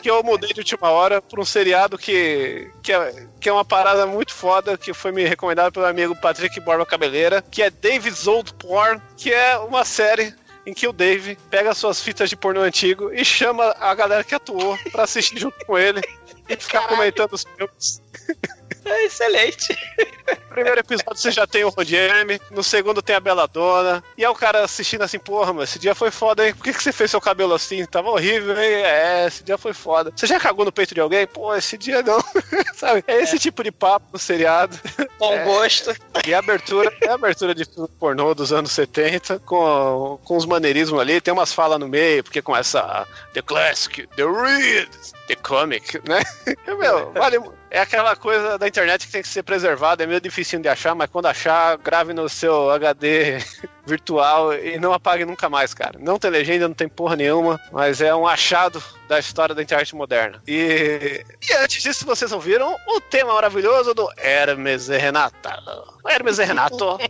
Que 0.02 0.10
eu 0.10 0.22
mudei 0.24 0.54
de 0.54 0.60
última 0.60 0.90
hora 0.90 1.22
pra 1.22 1.42
um 1.42 1.46
seriado 1.46 1.98
que, 1.98 2.70
que, 2.84 2.92
é, 2.92 3.28
que 3.40 3.50
é 3.50 3.54
uma 3.54 3.66
parada 3.66 4.06
muito 4.06 4.34
foda, 4.34 4.78
que 4.78 4.94
foi 4.94 5.12
me 5.12 5.24
recomendado 5.24 5.72
pelo 5.72 5.86
amigo 5.86 6.16
Patrick 6.16 6.60
Borba 6.60 6.86
Cabeleira, 6.86 7.42
que 7.42 7.64
é 7.64 7.70
David's 7.72 8.28
Old 8.28 8.54
Porn, 8.56 9.02
que 9.18 9.34
é 9.34 9.58
uma 9.58 9.84
série 9.84 10.34
em 10.66 10.74
que 10.74 10.88
o 10.88 10.94
Dave 10.94 11.38
pega 11.50 11.74
suas 11.74 12.02
fitas 12.02 12.30
de 12.30 12.36
pornô 12.36 12.62
antigo 12.62 13.12
e 13.14 13.24
chama 13.24 13.76
a 13.80 13.94
galera 13.96 14.24
que 14.24 14.36
atuou 14.36 14.78
pra 14.92 15.04
assistir 15.04 15.40
junto 15.40 15.66
com 15.66 15.78
ele 15.78 16.02
e 16.48 16.56
ficar 16.56 16.88
comentando 16.88 17.34
os 17.34 17.44
filmes. 17.44 18.02
É 18.90 19.06
excelente. 19.06 19.78
Primeiro 20.50 20.80
episódio 20.80 21.16
você 21.16 21.32
já 21.32 21.46
tem 21.48 21.64
o 21.64 21.74
Jeremy, 21.80 22.40
no 22.52 22.64
segundo 22.64 23.02
tem 23.02 23.16
a 23.16 23.20
Belladonna, 23.20 24.04
e 24.18 24.24
é 24.24 24.30
o 24.30 24.36
cara 24.36 24.64
assistindo 24.64 25.04
assim, 25.04 25.20
porra, 25.20 25.54
mas 25.54 25.70
esse 25.70 25.80
dia 25.80 25.94
foi 25.96 26.12
foda, 26.12 26.46
hein? 26.46 26.54
Por 26.54 26.64
que, 26.64 26.74
que 26.74 26.84
você 26.84 26.92
fez 26.92 27.12
seu 27.12 27.22
cabelo 27.22 27.54
assim? 27.54 27.86
Tava 27.86 28.10
horrível, 28.10 28.60
hein? 28.60 28.72
É, 28.84 29.26
esse 29.28 29.44
dia 29.44 29.58
foi 29.58 29.74
foda. 29.74 30.12
Você 30.16 30.28
já 30.28 30.40
cagou 30.40 30.66
no 30.66 30.72
peito 30.72 30.94
de 30.94 31.00
alguém? 31.02 31.26
Pô, 31.28 31.56
esse 31.56 31.78
dia 31.78 32.02
não. 32.02 32.20
Sabe? 32.76 33.04
É 33.08 33.22
esse 33.22 33.38
tipo 33.40 33.64
de 33.64 33.72
papo 33.72 34.08
no 34.14 34.20
seriado. 34.20 34.78
Bom 35.18 35.34
É. 35.34 35.44
gosto. 35.46 35.96
E 36.28 36.34
a 36.34 36.40
abertura 36.40 36.92
é 37.02 37.10
a 37.10 37.14
abertura 37.14 37.54
de 37.56 37.66
filme 37.66 37.90
pornô 38.00 38.34
dos 38.34 38.52
anos 38.52 38.72
70, 38.72 39.40
com, 39.40 40.20
com 40.24 40.36
os 40.38 40.46
maneirismos 40.46 41.00
ali, 41.00 41.22
tem 41.22 41.34
umas 41.34 41.54
falas 41.54 41.80
no 41.80 41.88
meio, 41.88 42.24
porque 42.24 42.42
com 42.42 42.56
essa 42.56 43.08
The 43.34 43.42
Classic, 43.42 44.08
The 44.16 44.24
Read, 44.26 44.90
The 45.28 45.36
Comic, 45.36 46.02
né? 46.08 46.22
Meu, 46.68 47.12
vale, 47.14 47.40
é 47.72 47.80
aquela 47.80 48.16
coisa 48.16 48.58
da 48.58 48.68
internet 48.68 49.06
que 49.06 49.12
tem 49.12 49.22
que 49.22 49.28
ser 49.28 49.44
preservada, 49.44 50.04
é 50.04 50.08
meio 50.08 50.20
difícil 50.22 50.60
de 50.60 50.68
achar, 50.68 50.96
mas 50.96 51.10
quando 51.10 51.28
achar, 51.28 51.78
grave 51.78 52.14
no 52.14 52.28
seu 52.28 52.70
HD 52.72 53.38
virtual 53.86 54.54
e 54.54 54.78
não 54.80 54.94
apague 54.94 55.26
nunca 55.26 55.50
mais, 55.50 55.74
cara. 55.74 56.00
Não 56.00 56.18
tem 56.18 56.32
legenda, 56.32 56.68
não 56.68 56.76
tem 56.76 56.88
porra 56.88 57.16
nenhuma, 57.16 57.60
mas 57.72 58.02
é 58.02 58.14
um 58.16 58.28
achado 58.28 58.82
da 59.08 59.20
história 59.20 59.54
da 59.54 59.62
internet 59.62 59.96
moderna. 59.96 60.42
E, 60.48 61.24
e 61.50 61.54
antes 61.56 61.82
disso, 61.84 62.06
vocês 62.06 62.32
ouviram 62.32 62.76
o 62.88 63.02
tema 63.02 63.34
maravilhoso 63.34 63.94
do 63.94 64.08
Hermes 64.18 64.90
e 64.90 64.98
Renata. 64.98 65.58
Hermes 66.08 66.40
e 66.40 66.44
Renato. 66.46 66.98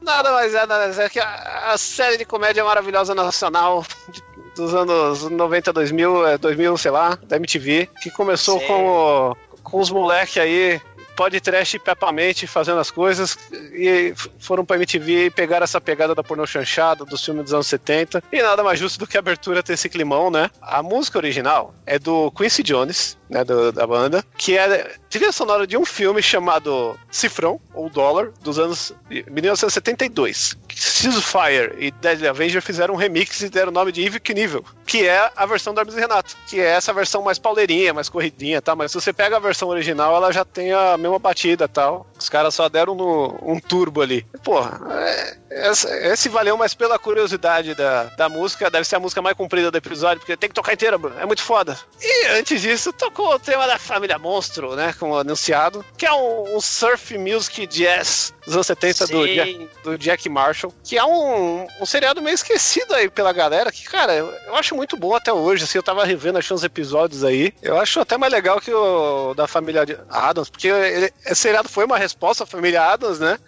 Nada 0.00 0.32
mais 0.32 0.52
é, 0.52 0.58
nada 0.66 0.78
mais 0.78 0.98
é 0.98 1.08
que 1.08 1.20
a, 1.20 1.70
a 1.72 1.78
série 1.78 2.16
de 2.16 2.24
comédia 2.24 2.64
maravilhosa 2.64 3.14
nacional 3.14 3.84
de- 4.08 4.20
dos 4.56 4.74
anos 4.74 5.22
90, 5.30 5.72
2000, 5.72 6.26
é, 6.26 6.36
2000, 6.38 6.76
sei 6.76 6.90
lá, 6.90 7.16
da 7.22 7.36
MTV, 7.36 7.88
que 8.02 8.10
começou 8.10 8.58
Sim. 8.58 8.66
com, 8.66 8.86
o- 8.88 9.36
com 9.62 9.80
os 9.80 9.90
moleque 9.90 10.38
aí, 10.40 10.80
podcast 11.14 11.78
pepamente 11.78 12.46
fazendo 12.46 12.80
as 12.80 12.90
coisas, 12.90 13.36
e 13.74 14.14
foram 14.38 14.64
pra 14.64 14.76
MTV 14.76 15.26
e 15.26 15.30
pegaram 15.30 15.64
essa 15.64 15.78
pegada 15.80 16.14
da 16.14 16.22
pornô 16.24 16.46
chanchada, 16.46 17.04
dos 17.04 17.22
filmes 17.22 17.44
dos 17.44 17.54
anos 17.54 17.66
70, 17.66 18.22
e 18.32 18.42
nada 18.42 18.62
mais 18.64 18.78
justo 18.78 18.98
do 18.98 19.06
que 19.06 19.16
a 19.18 19.20
abertura 19.20 19.62
ter 19.62 19.74
esse 19.74 19.90
climão, 19.90 20.30
né? 20.30 20.50
A 20.60 20.82
música 20.82 21.18
original 21.18 21.74
é 21.84 21.98
do 21.98 22.30
Quincy 22.32 22.62
Jones, 22.62 23.18
né, 23.28 23.44
do- 23.44 23.70
da 23.72 23.86
banda, 23.86 24.24
que 24.38 24.56
é 24.56 24.96
trilha 25.10 25.32
sonora 25.32 25.66
de 25.66 25.76
um 25.76 25.84
filme 25.84 26.22
chamado 26.22 26.98
Cifrão, 27.10 27.60
ou 27.74 27.90
Dólar, 27.90 28.30
dos 28.40 28.58
anos 28.58 28.94
de 29.10 29.22
1972. 29.30 30.56
Fire 30.76 31.74
e 31.78 31.90
Deadly 31.90 32.28
Avenger 32.28 32.62
fizeram 32.62 32.94
um 32.94 32.96
remix 32.96 33.40
e 33.40 33.48
deram 33.48 33.68
o 33.70 33.74
nome 33.74 33.92
de 33.92 34.04
Evil 34.04 34.20
Knievel, 34.20 34.64
que 34.86 35.06
é 35.06 35.30
a 35.36 35.46
versão 35.46 35.74
do 35.74 35.80
Hermes 35.80 35.96
e 35.96 36.00
Renato, 36.00 36.36
que 36.46 36.60
é 36.60 36.64
essa 36.70 36.92
versão 36.92 37.22
mais 37.22 37.38
pauleirinha, 37.38 37.92
mais 37.94 38.08
corridinha, 38.08 38.60
tá? 38.62 38.74
Mas 38.74 38.92
se 38.92 39.00
você 39.00 39.12
pega 39.12 39.36
a 39.36 39.40
versão 39.40 39.68
original, 39.68 40.14
ela 40.14 40.32
já 40.32 40.44
tem 40.44 40.72
a 40.72 40.96
mesma 40.96 41.18
batida, 41.18 41.66
tal. 41.68 42.06
Os 42.18 42.28
caras 42.28 42.54
só 42.54 42.68
deram 42.68 42.94
no- 42.94 43.38
um 43.42 43.58
turbo 43.58 44.00
ali. 44.02 44.24
Porra, 44.44 44.80
é- 44.90 45.36
essa- 45.50 45.90
esse 46.06 46.28
valeu 46.28 46.56
mais 46.56 46.74
pela 46.74 46.98
curiosidade 46.98 47.74
da, 47.74 48.04
da 48.04 48.28
música, 48.28 48.70
deve 48.70 48.84
ser 48.86 48.96
a 48.96 49.00
música 49.00 49.20
mais 49.20 49.36
comprida 49.36 49.70
do 49.70 49.76
episódio, 49.78 50.20
porque 50.20 50.36
tem 50.36 50.48
que 50.48 50.54
tocar 50.54 50.72
inteira, 50.72 50.96
Bruno, 50.98 51.18
é 51.18 51.26
muito 51.26 51.42
foda. 51.42 51.76
E 52.00 52.26
antes 52.28 52.60
disso, 52.62 52.92
tocou 52.92 53.34
o 53.34 53.38
tema 53.38 53.66
da 53.66 53.78
família 53.78 54.18
Monstro, 54.18 54.74
né? 54.76 54.94
Como 54.98 55.16
anunciado, 55.16 55.84
que 55.96 56.06
é 56.06 56.12
um, 56.12 56.56
um 56.56 56.60
surf 56.60 57.16
music 57.18 57.66
jazz 57.66 58.32
dos 58.44 58.54
anos 58.54 58.66
70 58.66 59.06
do. 59.06 59.12
Jack, 59.34 59.68
do 59.84 59.98
Jack 59.98 60.28
Marshall, 60.28 60.61
que 60.84 60.98
é 60.98 61.04
um, 61.04 61.66
um 61.80 61.86
seriado 61.86 62.20
meio 62.20 62.34
esquecido 62.34 62.94
aí 62.94 63.08
pela 63.08 63.32
galera, 63.32 63.72
que, 63.72 63.84
cara, 63.84 64.14
eu, 64.14 64.30
eu 64.46 64.54
acho 64.56 64.74
muito 64.74 64.96
bom 64.96 65.14
até 65.14 65.32
hoje, 65.32 65.64
assim, 65.64 65.78
eu 65.78 65.82
tava 65.82 66.04
revendo, 66.04 66.38
achando 66.38 66.58
uns 66.58 66.64
episódios 66.64 67.24
aí, 67.24 67.52
eu 67.62 67.78
acho 67.80 68.00
até 68.00 68.18
mais 68.18 68.32
legal 68.32 68.60
que 68.60 68.72
o 68.72 69.34
da 69.34 69.46
família 69.46 69.84
Adams, 70.10 70.50
porque 70.50 70.68
ele, 70.68 71.12
esse 71.26 71.40
seriado 71.42 71.68
foi 71.68 71.84
uma 71.84 71.98
resposta 71.98 72.44
à 72.44 72.46
família 72.46 72.82
Adams, 72.82 73.18
né? 73.18 73.38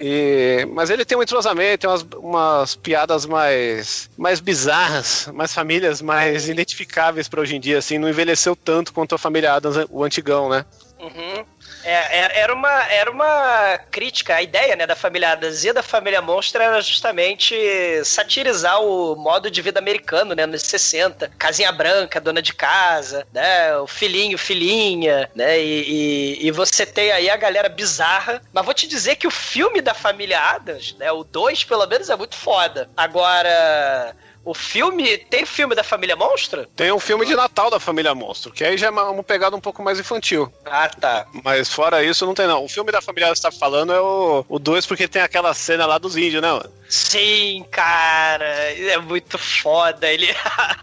E- 0.00 0.66
mas 0.72 0.88
ele 0.88 1.04
tem 1.04 1.18
um 1.18 1.22
entrosamento, 1.22 1.80
tem 1.82 1.90
umas, 1.90 2.02
umas 2.16 2.74
piadas 2.76 3.26
mais, 3.26 4.08
mais 4.16 4.40
bizarras, 4.40 5.28
mais 5.34 5.52
famílias 5.52 6.00
mais 6.00 6.48
identificáveis 6.48 7.28
pra 7.28 7.40
hoje 7.42 7.56
em 7.56 7.60
dia, 7.60 7.78
assim, 7.78 7.98
não 7.98 8.08
envelheceu 8.08 8.56
tanto 8.56 8.92
quanto 8.92 9.14
a 9.14 9.18
família 9.18 9.52
Adams, 9.54 9.86
o 9.90 10.02
antigão, 10.02 10.48
né? 10.48 10.64
Uhum. 11.02 11.44
É, 11.82 12.20
é- 12.20 12.40
era, 12.42 12.54
uma, 12.54 12.84
era 12.84 13.10
uma 13.10 13.76
crítica, 13.90 14.36
a 14.36 14.42
ideia 14.42 14.76
né, 14.76 14.86
da 14.86 14.94
família 14.94 15.32
Adams 15.32 15.64
e 15.64 15.72
da 15.72 15.82
família 15.82 16.22
Monstro 16.22 16.62
era 16.62 16.80
justamente 16.80 17.56
satirizar 18.04 18.80
o 18.80 19.16
modo 19.16 19.50
de 19.50 19.60
vida 19.60 19.80
americano, 19.80 20.32
né, 20.32 20.46
nos 20.46 20.62
60. 20.62 21.28
Casinha 21.36 21.72
branca, 21.72 22.20
dona 22.20 22.40
de 22.40 22.54
casa, 22.54 23.26
né, 23.32 23.76
o 23.78 23.86
filhinho, 23.88 24.38
filhinha, 24.38 25.28
né, 25.34 25.60
e, 25.60 26.38
e, 26.40 26.46
e 26.46 26.50
você 26.52 26.86
tem 26.86 27.10
aí 27.10 27.28
a 27.28 27.36
galera 27.36 27.68
bizarra. 27.68 28.40
Mas 28.52 28.64
vou 28.64 28.72
te 28.72 28.86
dizer 28.86 29.16
que 29.16 29.26
o 29.26 29.30
filme 29.30 29.80
da 29.80 29.94
família 29.94 30.38
Adams, 30.38 30.94
né, 31.00 31.10
o 31.10 31.24
2 31.24 31.64
pelo 31.64 31.86
menos 31.86 32.10
é 32.10 32.16
muito 32.16 32.36
foda. 32.36 32.88
Agora... 32.96 34.14
O 34.44 34.54
filme. 34.54 35.18
Tem 35.18 35.46
filme 35.46 35.74
da 35.74 35.84
família 35.84 36.16
Monstro? 36.16 36.66
Tem 36.74 36.90
um 36.90 36.98
filme 36.98 37.24
de 37.24 37.34
Natal 37.34 37.70
da 37.70 37.78
família 37.78 38.14
Monstro, 38.14 38.52
que 38.52 38.64
aí 38.64 38.76
já 38.76 38.88
é 38.88 38.90
uma, 38.90 39.22
pegada 39.22 39.54
um 39.54 39.60
pouco 39.60 39.82
mais 39.82 40.00
infantil. 40.00 40.52
Ah, 40.66 40.88
tá. 40.88 41.26
Mas 41.44 41.72
fora 41.72 42.02
isso, 42.02 42.26
não 42.26 42.34
tem 42.34 42.46
não. 42.46 42.64
O 42.64 42.68
filme 42.68 42.90
da 42.90 43.00
família 43.00 43.30
que 43.30 43.36
você 43.36 43.42
tá 43.42 43.52
falando 43.52 43.92
é 43.92 44.00
o 44.00 44.44
2, 44.48 44.60
dois, 44.60 44.86
porque 44.86 45.06
tem 45.06 45.22
aquela 45.22 45.54
cena 45.54 45.86
lá 45.86 45.98
dos 45.98 46.16
índios, 46.16 46.42
né, 46.42 46.50
mano? 46.50 46.72
Sim, 46.88 47.64
cara, 47.70 48.44
é 48.44 48.98
muito 48.98 49.38
foda. 49.38 50.10
Ele. 50.10 50.28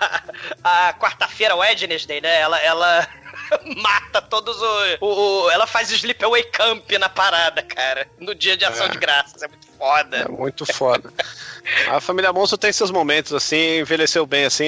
a 0.63 0.93
quarta-feira, 0.93 1.55
Wednesday, 1.55 2.21
né? 2.21 2.39
Ela. 2.39 2.59
ela... 2.59 3.07
Mata 3.81 4.21
todos 4.21 4.57
o, 4.61 4.97
o, 5.01 5.43
o- 5.45 5.51
Ela 5.51 5.65
faz 5.67 5.89
sleepaway 5.91 6.43
camp 6.43 6.89
na 6.99 7.09
parada, 7.09 7.61
cara. 7.63 8.07
No 8.19 8.33
dia 8.35 8.55
de 8.57 8.65
ação 8.65 8.85
É. 8.85 8.89
de 8.89 8.97
graças. 8.97 9.41
É 9.41 9.47
muito 9.47 9.67
foda. 9.77 10.17
É 10.17 10.27
muito 10.27 10.65
foda. 10.73 11.13
A 11.89 11.99
família 11.99 12.33
Monstro 12.33 12.57
tem 12.57 12.71
seus 12.73 12.91
momentos, 12.91 13.33
assim, 13.33 13.79
envelheceu 13.79 14.25
bem, 14.25 14.45
assim, 14.45 14.65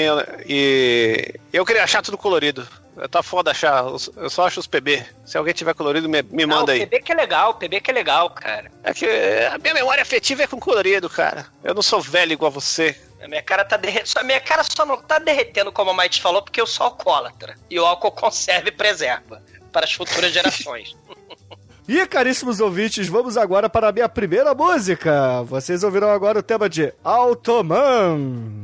e 0.47 1.33
eu 1.51 1.65
queria 1.65 1.83
achar 1.83 2.01
tudo 2.01 2.17
colorido. 2.17 2.67
Tá 3.09 3.23
foda 3.23 3.51
achar, 3.51 3.85
eu 3.85 4.29
só 4.29 4.47
acho 4.47 4.59
os 4.59 4.67
PB. 4.67 5.05
Se 5.25 5.37
alguém 5.37 5.53
tiver 5.53 5.73
colorido, 5.73 6.09
me, 6.09 6.21
me 6.23 6.45
Não, 6.45 6.57
manda 6.57 6.71
o 6.71 6.75
aí. 6.75 6.85
PB 6.85 7.01
que 7.01 7.11
é 7.11 7.15
legal, 7.15 7.51
o 7.51 7.53
PB 7.53 7.81
que 7.81 7.89
é 7.89 7.93
legal, 7.93 8.29
cara. 8.31 8.69
É 8.83 8.93
que 8.93 9.05
a 9.05 9.57
minha 9.57 9.73
memória 9.73 10.01
afetiva 10.01 10.43
é 10.43 10.47
com 10.47 10.59
colorido, 10.59 11.09
cara. 11.09 11.47
Eu 11.63 11.73
não 11.73 11.81
sou 11.81 12.01
velho 12.01 12.33
igual 12.33 12.51
você. 12.51 12.95
A 13.23 13.27
minha 13.27 13.41
cara 13.41 13.63
tá 13.63 13.77
derretendo. 13.77 14.19
A 14.19 14.23
minha 14.23 14.41
cara 14.41 14.63
só 14.63 14.85
não 14.85 14.97
tá 15.01 15.19
derretendo, 15.19 15.71
como 15.71 15.91
a 15.91 15.93
Might 15.97 16.21
falou, 16.21 16.41
porque 16.41 16.59
eu 16.59 16.67
sou 16.67 16.87
alcoólatra. 16.87 17.55
E 17.69 17.79
o 17.79 17.85
álcool 17.85 18.11
conserva 18.11 18.67
e 18.67 18.71
preserva 18.71 19.41
para 19.71 19.85
as 19.85 19.93
futuras 19.93 20.31
gerações. 20.31 20.95
E 21.87 22.05
caríssimos 22.05 22.61
ouvintes, 22.61 23.07
vamos 23.09 23.35
agora 23.35 23.67
para 23.67 23.89
a 23.89 23.91
minha 23.91 24.07
primeira 24.07 24.53
música. 24.53 25.41
Vocês 25.43 25.83
ouviram 25.83 26.09
agora 26.09 26.39
o 26.39 26.43
tema 26.43 26.69
de 26.69 26.93
Automan. 27.03 28.63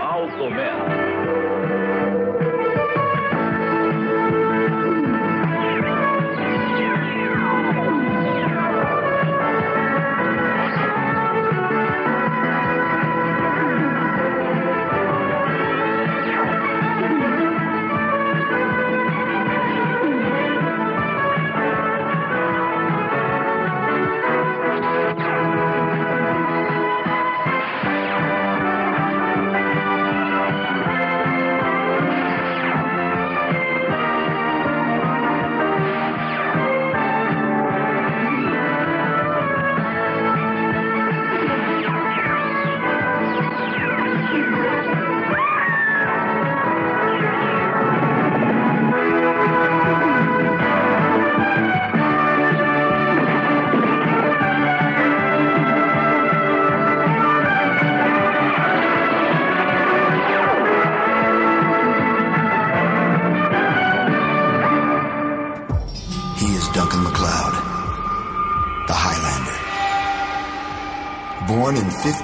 Automel. 0.00 0.79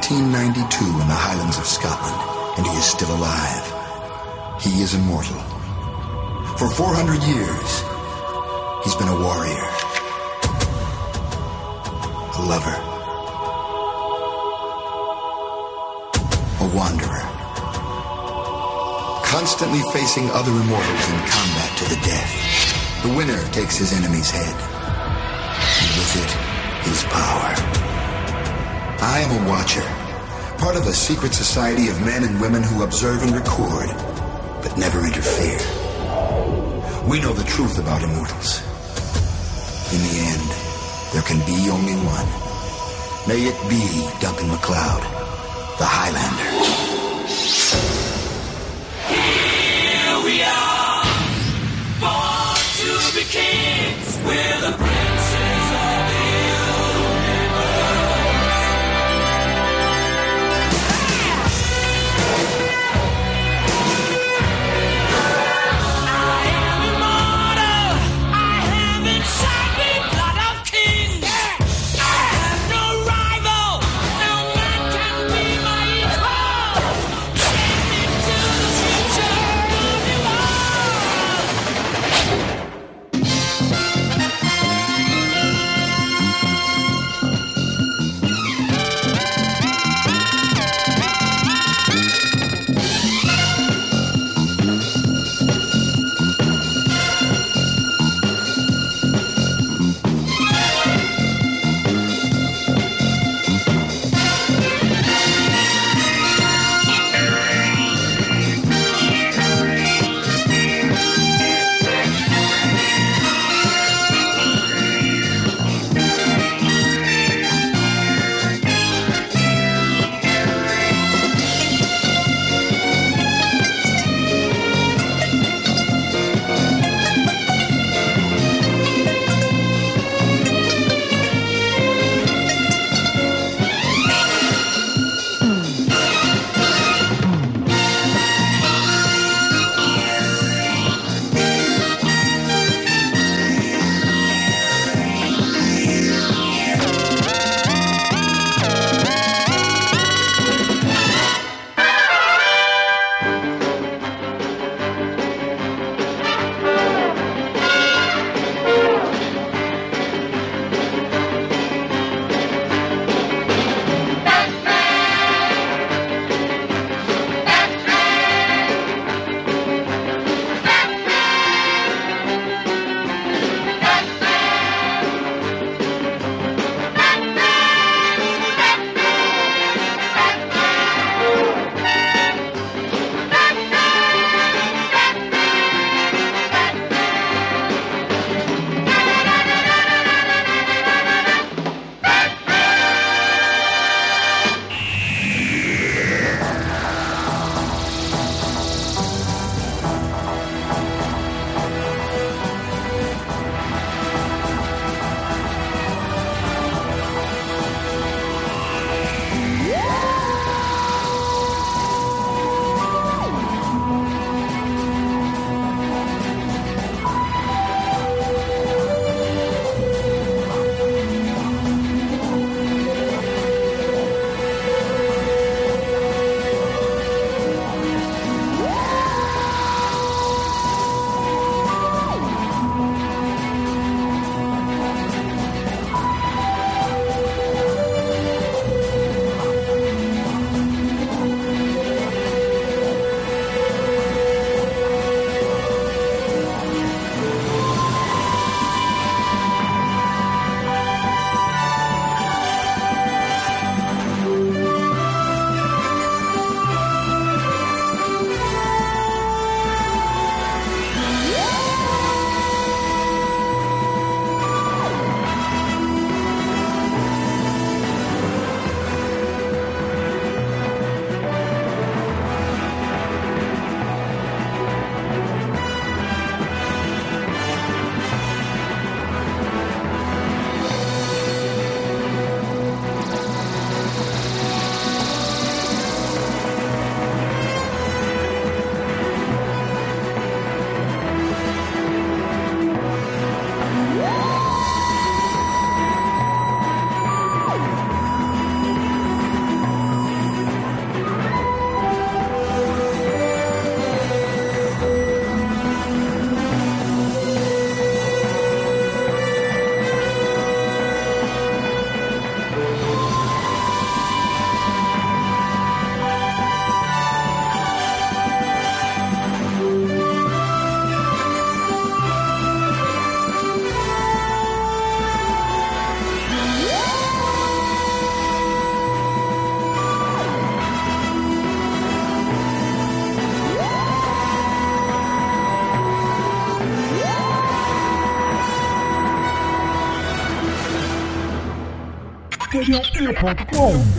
1892 0.06 1.02
in 1.02 1.08
the 1.10 1.18
Highlands 1.18 1.58
of 1.58 1.66
Scotland, 1.66 2.14
and 2.56 2.62
he 2.62 2.70
is 2.78 2.86
still 2.86 3.10
alive. 3.10 3.66
He 4.62 4.78
is 4.78 4.94
immortal. 4.94 5.34
For 6.54 6.70
400 6.70 7.18
years, 7.26 7.70
he's 8.86 8.94
been 8.94 9.10
a 9.10 9.18
warrior, 9.18 9.66
a 12.38 12.42
lover, 12.46 12.78
a 16.62 16.66
wanderer, 16.70 17.26
constantly 19.26 19.82
facing 19.90 20.30
other 20.30 20.54
immortals 20.54 21.04
in 21.10 21.18
combat 21.26 21.70
to 21.82 21.84
the 21.90 21.98
death. 22.06 22.30
The 23.02 23.10
winner 23.10 23.42
takes 23.50 23.74
his 23.74 23.90
enemy's 23.90 24.30
head, 24.30 24.54
and 24.54 25.90
with 25.98 26.14
it, 26.22 26.30
his 26.86 27.02
power. 27.10 27.50
I 29.02 29.26
am 29.26 29.42
a 29.42 29.50
watcher 29.50 29.95
part 30.58 30.76
of 30.76 30.86
a 30.86 30.92
secret 30.92 31.34
society 31.34 31.88
of 31.88 32.00
men 32.00 32.24
and 32.24 32.40
women 32.40 32.62
who 32.62 32.82
observe 32.82 33.22
and 33.22 33.32
record, 33.34 33.88
but 34.62 34.76
never 34.76 35.04
interfere. 35.04 35.58
We 37.08 37.20
know 37.20 37.32
the 37.32 37.44
truth 37.44 37.78
about 37.78 38.02
immortals. 38.02 38.60
In 39.92 40.00
the 40.02 40.16
end, 40.32 40.50
there 41.12 41.22
can 41.22 41.38
be 41.46 41.70
only 41.70 41.94
one. 42.04 42.28
May 43.28 43.44
it 43.46 43.58
be 43.68 44.08
Duncan 44.20 44.48
MacLeod, 44.48 45.02
the 45.78 45.84
Highlander. 45.84 46.85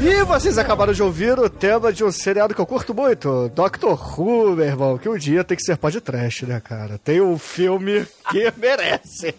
E 0.02 0.23
vocês 0.26 0.57
acabaram 0.57 0.91
de 0.91 1.02
ouvir 1.02 1.39
o 1.39 1.49
tema 1.49 1.94
de 1.94 2.03
um 2.03 2.11
seriado 2.11 2.53
que 2.53 2.60
eu 2.60 2.65
curto 2.65 2.94
muito, 2.94 3.48
Doctor 3.56 4.19
Who, 4.19 4.56
meu 4.57 4.65
irmão, 4.65 4.98
que 4.98 5.07
um 5.07 5.18
dia 5.18 5.44
tem 5.44 5.56
que 5.56 5.64
ser 5.64 5.77
podcast, 5.77 6.45
né, 6.45 6.60
cara? 6.60 6.98
Tem 6.98 7.22
um 7.22 7.38
filme 7.38 8.06
que 8.30 8.52
merece. 8.57 9.34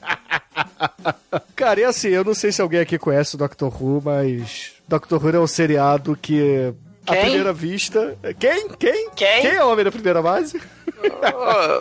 cara, 1.54 1.80
e 1.80 1.84
assim, 1.84 2.08
eu 2.08 2.24
não 2.24 2.32
sei 2.34 2.52
se 2.52 2.62
alguém 2.62 2.80
aqui 2.80 2.96
conhece 2.98 3.34
o 3.34 3.38
Doctor 3.38 3.70
Who, 3.82 4.00
mas 4.02 4.72
Doctor 4.88 5.22
Who 5.22 5.36
é 5.36 5.40
um 5.40 5.46
seriado 5.46 6.16
que 6.20 6.72
à 7.06 7.12
Quem? 7.12 7.20
primeira 7.24 7.52
vista. 7.52 8.16
Quem? 8.38 8.68
Quem? 8.78 9.10
Quem? 9.10 9.42
Quem 9.42 9.50
é 9.56 9.64
o 9.64 9.70
homem 9.70 9.84
da 9.84 9.92
primeira 9.92 10.22
base? 10.22 10.58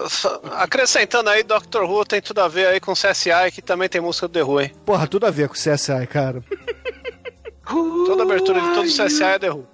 Só- 0.09 0.41
acrescentando 0.51 1.29
aí, 1.29 1.43
Doctor 1.43 1.89
Who 1.89 2.05
tem 2.05 2.21
tudo 2.21 2.41
a 2.41 2.47
ver 2.47 2.67
aí 2.67 2.79
com 2.79 2.93
CSI, 2.93 3.51
que 3.53 3.61
também 3.61 3.87
tem 3.89 4.01
música 4.01 4.27
do 4.27 4.33
The 4.33 4.43
Who, 4.43 4.61
hein? 4.61 4.71
Porra, 4.85 5.07
tudo 5.07 5.25
a 5.25 5.31
ver 5.31 5.47
com 5.47 5.55
CSI, 5.55 6.05
cara. 6.09 6.43
Toda 8.05 8.23
abertura 8.23 8.61
de 8.61 8.67
todo 8.73 8.85
o 8.85 9.05
CSI 9.05 9.23
é 9.23 9.39
The 9.39 9.51
Who. 9.51 9.67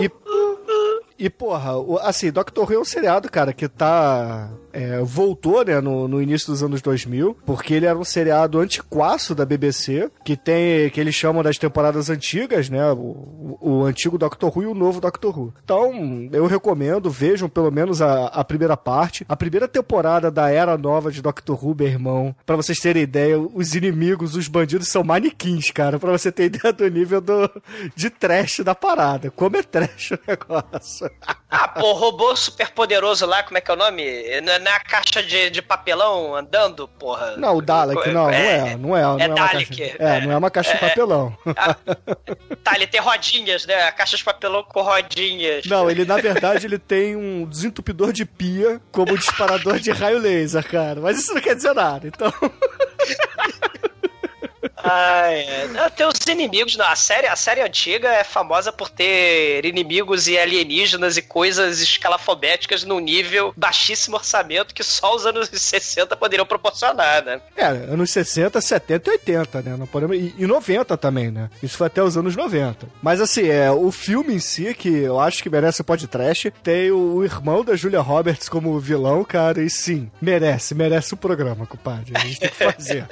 E, 0.00 0.10
e 1.18 1.30
porra, 1.30 1.72
assim, 2.02 2.30
Doctor 2.30 2.64
Who 2.64 2.74
é 2.74 2.78
um 2.78 2.84
seriado, 2.84 3.30
cara, 3.30 3.52
que 3.52 3.68
tá. 3.68 4.50
É, 4.76 5.00
voltou, 5.02 5.64
né, 5.64 5.80
no, 5.80 6.06
no 6.06 6.20
início 6.20 6.48
dos 6.48 6.62
anos 6.62 6.82
2000, 6.82 7.34
porque 7.46 7.72
ele 7.72 7.86
era 7.86 7.98
um 7.98 8.04
seriado 8.04 8.58
antiquaço 8.60 9.34
da 9.34 9.46
BBC, 9.46 10.10
que 10.22 10.36
tem. 10.36 10.90
que 10.90 11.00
eles 11.00 11.14
chamam 11.14 11.42
das 11.42 11.56
temporadas 11.56 12.10
antigas, 12.10 12.68
né? 12.68 12.92
O, 12.92 13.56
o, 13.58 13.84
antigo 13.84 14.18
Doctor 14.18 14.52
Who 14.54 14.62
e 14.64 14.66
o 14.66 14.74
novo 14.74 15.00
Doctor 15.00 15.38
Who. 15.38 15.54
Então, 15.64 16.28
eu 16.30 16.44
recomendo, 16.44 17.08
vejam 17.08 17.48
pelo 17.48 17.70
menos 17.70 18.02
a, 18.02 18.26
a 18.26 18.44
primeira 18.44 18.76
parte. 18.76 19.24
A 19.26 19.34
primeira 19.34 19.66
temporada 19.66 20.30
da 20.30 20.50
era 20.50 20.76
nova 20.76 21.10
de 21.10 21.22
Doctor 21.22 21.64
Who, 21.64 21.74
meu 21.74 21.88
irmão. 21.88 22.36
Pra 22.44 22.56
vocês 22.56 22.78
terem 22.78 23.02
ideia, 23.02 23.38
os 23.38 23.74
inimigos, 23.74 24.36
os 24.36 24.46
bandidos 24.46 24.88
são 24.88 25.02
manequins, 25.02 25.70
cara. 25.70 25.98
Pra 25.98 26.12
você 26.12 26.30
ter 26.30 26.44
ideia 26.44 26.70
do 26.70 26.86
nível 26.90 27.22
do, 27.22 27.50
de 27.94 28.10
trash 28.10 28.60
da 28.60 28.74
parada. 28.74 29.30
Como 29.30 29.56
é 29.56 29.62
trash 29.62 30.10
o 30.10 30.18
negócio. 30.28 31.10
Ah, 31.50 31.68
pô, 31.68 31.94
robô 31.94 32.36
super 32.36 32.70
poderoso 32.72 33.24
lá, 33.24 33.42
como 33.42 33.56
é 33.56 33.60
que 33.62 33.70
é 33.70 33.74
o 33.74 33.78
nome? 33.78 34.02
Na, 34.66 34.72
na 34.72 34.80
caixa 34.80 35.22
de, 35.22 35.50
de 35.50 35.62
papelão 35.62 36.34
andando, 36.34 36.88
porra. 36.88 37.36
Não, 37.36 37.56
o 37.56 37.62
Dalek, 37.62 38.08
não, 38.08 38.24
não 38.24 38.30
é. 38.30 38.76
Não 38.76 38.96
é, 38.96 39.02
não 39.02 39.20
é, 39.20 39.26
uma 39.28 39.34
Dalek, 39.34 39.76
caixa. 39.76 39.96
É, 39.98 40.20
não 40.20 40.32
é 40.32 40.36
uma 40.36 40.50
caixa 40.50 40.70
de 40.72 40.84
é. 40.84 40.88
papelão. 40.88 41.36
Tá, 42.62 42.74
ele 42.74 42.86
tem 42.88 43.00
rodinhas, 43.00 43.64
né? 43.64 43.84
A 43.84 43.92
caixa 43.92 44.16
de 44.16 44.24
papelão 44.24 44.64
com 44.64 44.82
rodinhas. 44.82 45.64
Não, 45.66 45.88
ele 45.88 46.04
na 46.04 46.16
verdade 46.16 46.66
ele 46.66 46.78
tem 46.78 47.14
um 47.14 47.46
desentupidor 47.46 48.12
de 48.12 48.24
pia 48.24 48.80
como 48.90 49.16
disparador 49.16 49.78
de 49.78 49.92
raio 49.92 50.18
laser, 50.18 50.68
cara. 50.68 51.00
Mas 51.00 51.16
isso 51.18 51.32
não 51.32 51.40
quer 51.40 51.54
dizer 51.54 51.72
nada, 51.74 52.08
então. 52.08 52.32
Ai, 54.88 55.40
é. 55.40 55.90
Tem 55.94 56.06
os 56.06 56.26
inimigos. 56.26 56.76
Não, 56.76 56.86
a, 56.86 56.96
série, 56.96 57.26
a 57.26 57.36
série 57.36 57.62
antiga 57.62 58.08
é 58.08 58.24
famosa 58.24 58.72
por 58.72 58.90
ter 58.90 59.64
inimigos 59.64 60.28
e 60.28 60.38
alienígenas 60.38 61.16
e 61.16 61.22
coisas 61.22 61.80
escalafobéticas 61.80 62.84
num 62.84 63.00
nível 63.00 63.52
baixíssimo 63.56 64.16
orçamento 64.16 64.74
que 64.74 64.82
só 64.82 65.14
os 65.14 65.24
anos 65.24 65.48
60 65.52 66.16
poderiam 66.16 66.46
proporcionar, 66.46 67.24
né? 67.24 67.40
É, 67.56 67.66
anos 67.66 68.10
60, 68.10 68.60
70 68.60 69.10
e 69.10 69.12
80, 69.12 69.62
né? 69.62 69.76
Não 69.76 69.86
podemos... 69.86 70.16
e, 70.16 70.34
e 70.38 70.46
90 70.46 70.96
também, 70.96 71.30
né? 71.30 71.50
Isso 71.62 71.76
foi 71.76 71.86
até 71.86 72.02
os 72.02 72.16
anos 72.16 72.36
90. 72.36 72.86
Mas 73.02 73.20
assim, 73.20 73.48
é, 73.48 73.70
o 73.70 73.90
filme 73.90 74.34
em 74.34 74.40
si, 74.40 74.74
que 74.74 74.88
eu 74.88 75.20
acho 75.20 75.42
que 75.42 75.50
merece 75.50 75.80
o 75.80 75.84
podcast, 75.84 76.50
tem 76.62 76.90
o, 76.90 77.16
o 77.16 77.24
irmão 77.24 77.64
da 77.64 77.76
Julia 77.76 78.00
Roberts 78.00 78.48
como 78.48 78.78
vilão, 78.78 79.24
cara, 79.24 79.62
e 79.62 79.70
sim, 79.70 80.10
merece, 80.20 80.74
merece 80.74 81.14
o 81.14 81.16
programa, 81.16 81.66
compadre. 81.66 82.12
A 82.14 82.20
gente 82.20 82.40
tem 82.40 82.48
que 82.48 82.56
fazer. 82.64 83.06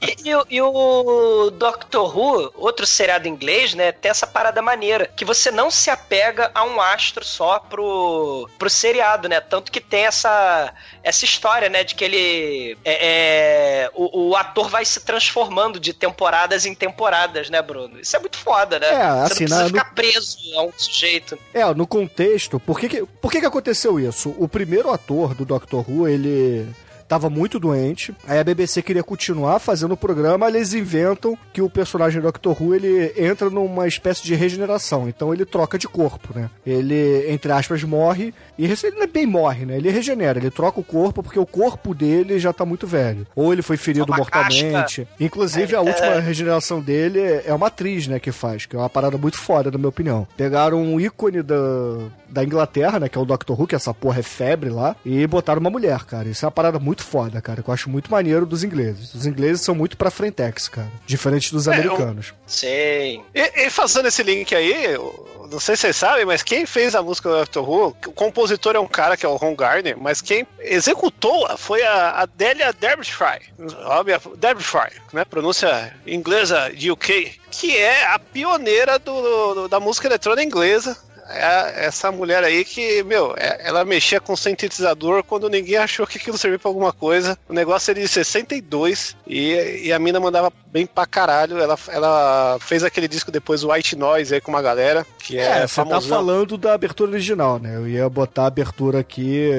E, 0.00 0.30
e 0.30 0.52
e 0.52 0.61
o 0.62 1.50
Doctor 1.50 2.16
Who, 2.16 2.52
outro 2.56 2.86
seriado 2.86 3.28
inglês, 3.28 3.74
né, 3.74 3.92
tem 3.92 4.10
essa 4.10 4.26
parada 4.26 4.60
maneira, 4.62 5.06
que 5.16 5.24
você 5.24 5.50
não 5.50 5.70
se 5.70 5.90
apega 5.90 6.50
a 6.54 6.64
um 6.64 6.80
astro 6.80 7.24
só 7.24 7.58
pro, 7.58 8.48
pro 8.58 8.70
seriado, 8.70 9.28
né? 9.28 9.40
Tanto 9.40 9.70
que 9.72 9.80
tem 9.80 10.04
essa, 10.06 10.72
essa 11.02 11.24
história, 11.24 11.68
né, 11.68 11.84
de 11.84 11.94
que 11.94 12.04
ele. 12.04 12.78
É, 12.84 13.84
é, 13.86 13.90
o, 13.94 14.28
o 14.30 14.36
ator 14.36 14.68
vai 14.68 14.84
se 14.84 15.00
transformando 15.00 15.78
de 15.80 15.92
temporadas 15.92 16.66
em 16.66 16.74
temporadas, 16.74 17.50
né, 17.50 17.60
Bruno? 17.62 18.00
Isso 18.00 18.16
é 18.16 18.18
muito 18.20 18.38
foda, 18.38 18.78
né? 18.78 18.88
É, 18.88 19.28
você 19.28 19.44
assim, 19.44 19.44
não 19.44 19.48
precisa 19.48 19.56
na- 19.56 19.62
no- 19.62 19.68
ficar 19.68 19.94
preso 19.94 20.38
a 20.58 20.62
um 20.62 20.72
sujeito. 20.76 21.38
É, 21.54 21.64
no 21.74 21.86
contexto, 21.86 22.58
por 22.60 22.78
que 22.78 22.88
que, 22.88 23.04
por 23.20 23.30
que 23.30 23.40
que 23.40 23.46
aconteceu 23.46 23.98
isso? 23.98 24.34
O 24.38 24.48
primeiro 24.48 24.90
ator 24.90 25.34
do 25.34 25.44
Doctor 25.44 25.84
Who, 25.88 26.08
ele 26.08 26.66
tava 27.12 27.28
muito 27.28 27.60
doente, 27.60 28.14
aí 28.26 28.38
a 28.38 28.44
BBC 28.44 28.80
queria 28.80 29.02
continuar 29.02 29.58
fazendo 29.58 29.92
o 29.92 29.96
programa, 29.98 30.48
eles 30.48 30.72
inventam 30.72 31.36
que 31.52 31.60
o 31.60 31.68
personagem 31.68 32.22
Doctor 32.22 32.56
Who, 32.58 32.74
ele 32.74 33.12
entra 33.18 33.50
numa 33.50 33.86
espécie 33.86 34.22
de 34.24 34.34
regeneração, 34.34 35.06
então 35.10 35.30
ele 35.34 35.44
troca 35.44 35.76
de 35.76 35.86
corpo, 35.86 36.30
né? 36.34 36.48
Ele, 36.66 37.30
entre 37.30 37.52
aspas, 37.52 37.84
morre, 37.84 38.32
e 38.56 38.64
ele 38.64 38.74
não 38.96 39.02
é 39.02 39.06
bem 39.06 39.26
morre, 39.26 39.66
né? 39.66 39.76
Ele 39.76 39.90
regenera, 39.90 40.38
ele 40.38 40.50
troca 40.50 40.80
o 40.80 40.84
corpo 40.84 41.22
porque 41.22 41.38
o 41.38 41.44
corpo 41.44 41.94
dele 41.94 42.38
já 42.38 42.50
tá 42.50 42.64
muito 42.64 42.86
velho. 42.86 43.26
Ou 43.36 43.52
ele 43.52 43.60
foi 43.60 43.76
ferido 43.76 44.06
Uma 44.06 44.16
mortalmente. 44.16 44.72
casca. 44.72 45.06
Inclusive, 45.20 45.74
É, 45.74 45.76
a 45.76 45.82
última 45.82 46.06
é. 46.14 46.18
regeneração 46.18 46.80
dele 46.80 47.20
é 47.44 47.52
uma 47.52 47.66
atriz, 47.66 48.06
né, 48.06 48.18
que 48.18 48.32
faz, 48.32 48.64
que 48.64 48.74
é 48.74 48.78
uma 48.78 48.88
parada 48.88 49.18
muito 49.18 49.36
foda, 49.36 49.70
na 49.70 49.76
minha 49.76 49.90
opinião. 49.90 50.26
Pegaram 50.34 50.82
um 50.82 50.98
ícone 50.98 51.42
da, 51.42 51.58
da 52.30 52.42
Inglaterra, 52.42 52.98
né, 53.00 53.08
que 53.10 53.18
é 53.18 53.20
o 53.20 53.26
Doctor 53.26 53.60
Who, 53.60 53.66
que 53.66 53.74
essa 53.74 53.92
porra 53.92 54.20
é 54.20 54.22
febre 54.22 54.70
lá, 54.70 54.96
e 55.04 55.26
botaram 55.26 55.60
uma 55.60 55.68
mulher, 55.68 56.04
cara. 56.04 56.26
Isso 56.26 56.44
é 56.44 56.46
uma 56.46 56.52
parada 56.52 56.78
muito 56.78 57.01
foda, 57.02 57.40
cara, 57.42 57.62
que 57.62 57.68
eu 57.68 57.74
acho 57.74 57.90
muito 57.90 58.10
maneiro 58.10 58.46
dos 58.46 58.64
ingleses. 58.64 59.14
Os 59.14 59.26
ingleses 59.26 59.62
são 59.62 59.74
muito 59.74 59.96
pra 59.96 60.10
frentex, 60.10 60.68
cara, 60.68 60.90
diferente 61.06 61.52
dos 61.52 61.66
É, 61.68 61.72
americanos. 61.74 62.32
Sim. 62.46 63.22
E, 63.34 63.66
e 63.66 63.70
fazendo 63.70 64.08
esse 64.08 64.22
link 64.22 64.54
aí, 64.54 64.84
eu 64.94 65.28
não 65.50 65.60
sei 65.60 65.76
se 65.76 65.82
vocês 65.82 65.96
sabem, 65.96 66.24
mas 66.24 66.42
quem 66.42 66.64
fez 66.64 66.94
a 66.94 67.02
música 67.02 67.28
do 67.28 67.36
Doctor 67.40 67.68
Who, 67.68 67.86
o 68.06 68.12
compositor 68.12 68.74
é 68.74 68.80
um 68.80 68.86
cara 68.86 69.16
que 69.16 69.26
é 69.26 69.28
o 69.28 69.36
Ron 69.36 69.54
Gardner, 69.54 69.98
mas 69.98 70.20
quem 70.22 70.46
executou 70.60 71.46
foi 71.58 71.82
a 71.82 72.20
Adélia 72.22 72.72
Derbyshire, 72.72 73.52
óbvio, 73.84 74.18
Derbyshire, 74.36 75.00
né? 75.12 75.24
Pronúncia 75.24 75.94
inglesa 76.06 76.70
de 76.74 76.90
UK, 76.90 77.32
que 77.50 77.76
é 77.76 78.06
a 78.06 78.18
pioneira 78.18 78.98
do, 78.98 79.54
do- 79.54 79.68
da 79.68 79.78
música 79.78 80.08
eletrônica 80.08 80.42
inglesa. 80.46 80.96
É 81.28 81.86
essa 81.86 82.10
mulher 82.12 82.42
aí 82.44 82.64
que, 82.64 83.02
meu, 83.04 83.34
é- 83.36 83.60
ela 83.68 83.84
mexia 83.84 84.20
com 84.20 84.36
sintetizador 84.36 85.22
quando 85.24 85.48
ninguém 85.48 85.76
achou 85.76 86.06
que 86.06 86.18
aquilo 86.18 86.36
servia 86.36 86.58
pra 86.58 86.68
alguma 86.68 86.92
coisa. 86.92 87.38
O 87.48 87.52
negócio 87.52 87.90
era 87.90 88.00
de 88.00 88.08
62 88.08 89.16
e, 89.26 89.82
e 89.84 89.92
a 89.92 89.98
mina 89.98 90.18
mandava 90.20 90.52
bem 90.66 90.84
pra 90.86 91.06
caralho. 91.06 91.58
Ela, 91.58 91.78
ela 91.88 92.58
fez 92.60 92.82
aquele 92.84 93.08
disco 93.08 93.30
depois, 93.30 93.62
o 93.64 93.72
White 93.72 93.96
Noise, 93.96 94.34
aí 94.34 94.40
com 94.40 94.50
uma 94.50 94.60
galera, 94.62 95.06
que 95.18 95.38
é, 95.38 95.62
É, 95.62 95.66
você 95.66 95.84
tá 95.84 96.00
falando 96.00 96.58
da 96.58 96.74
abertura 96.74 97.10
original, 97.12 97.58
né? 97.58 97.76
Eu 97.76 97.88
ia 97.88 98.08
botar 98.08 98.42
a 98.44 98.46
abertura 98.46 98.98
aqui 99.00 99.50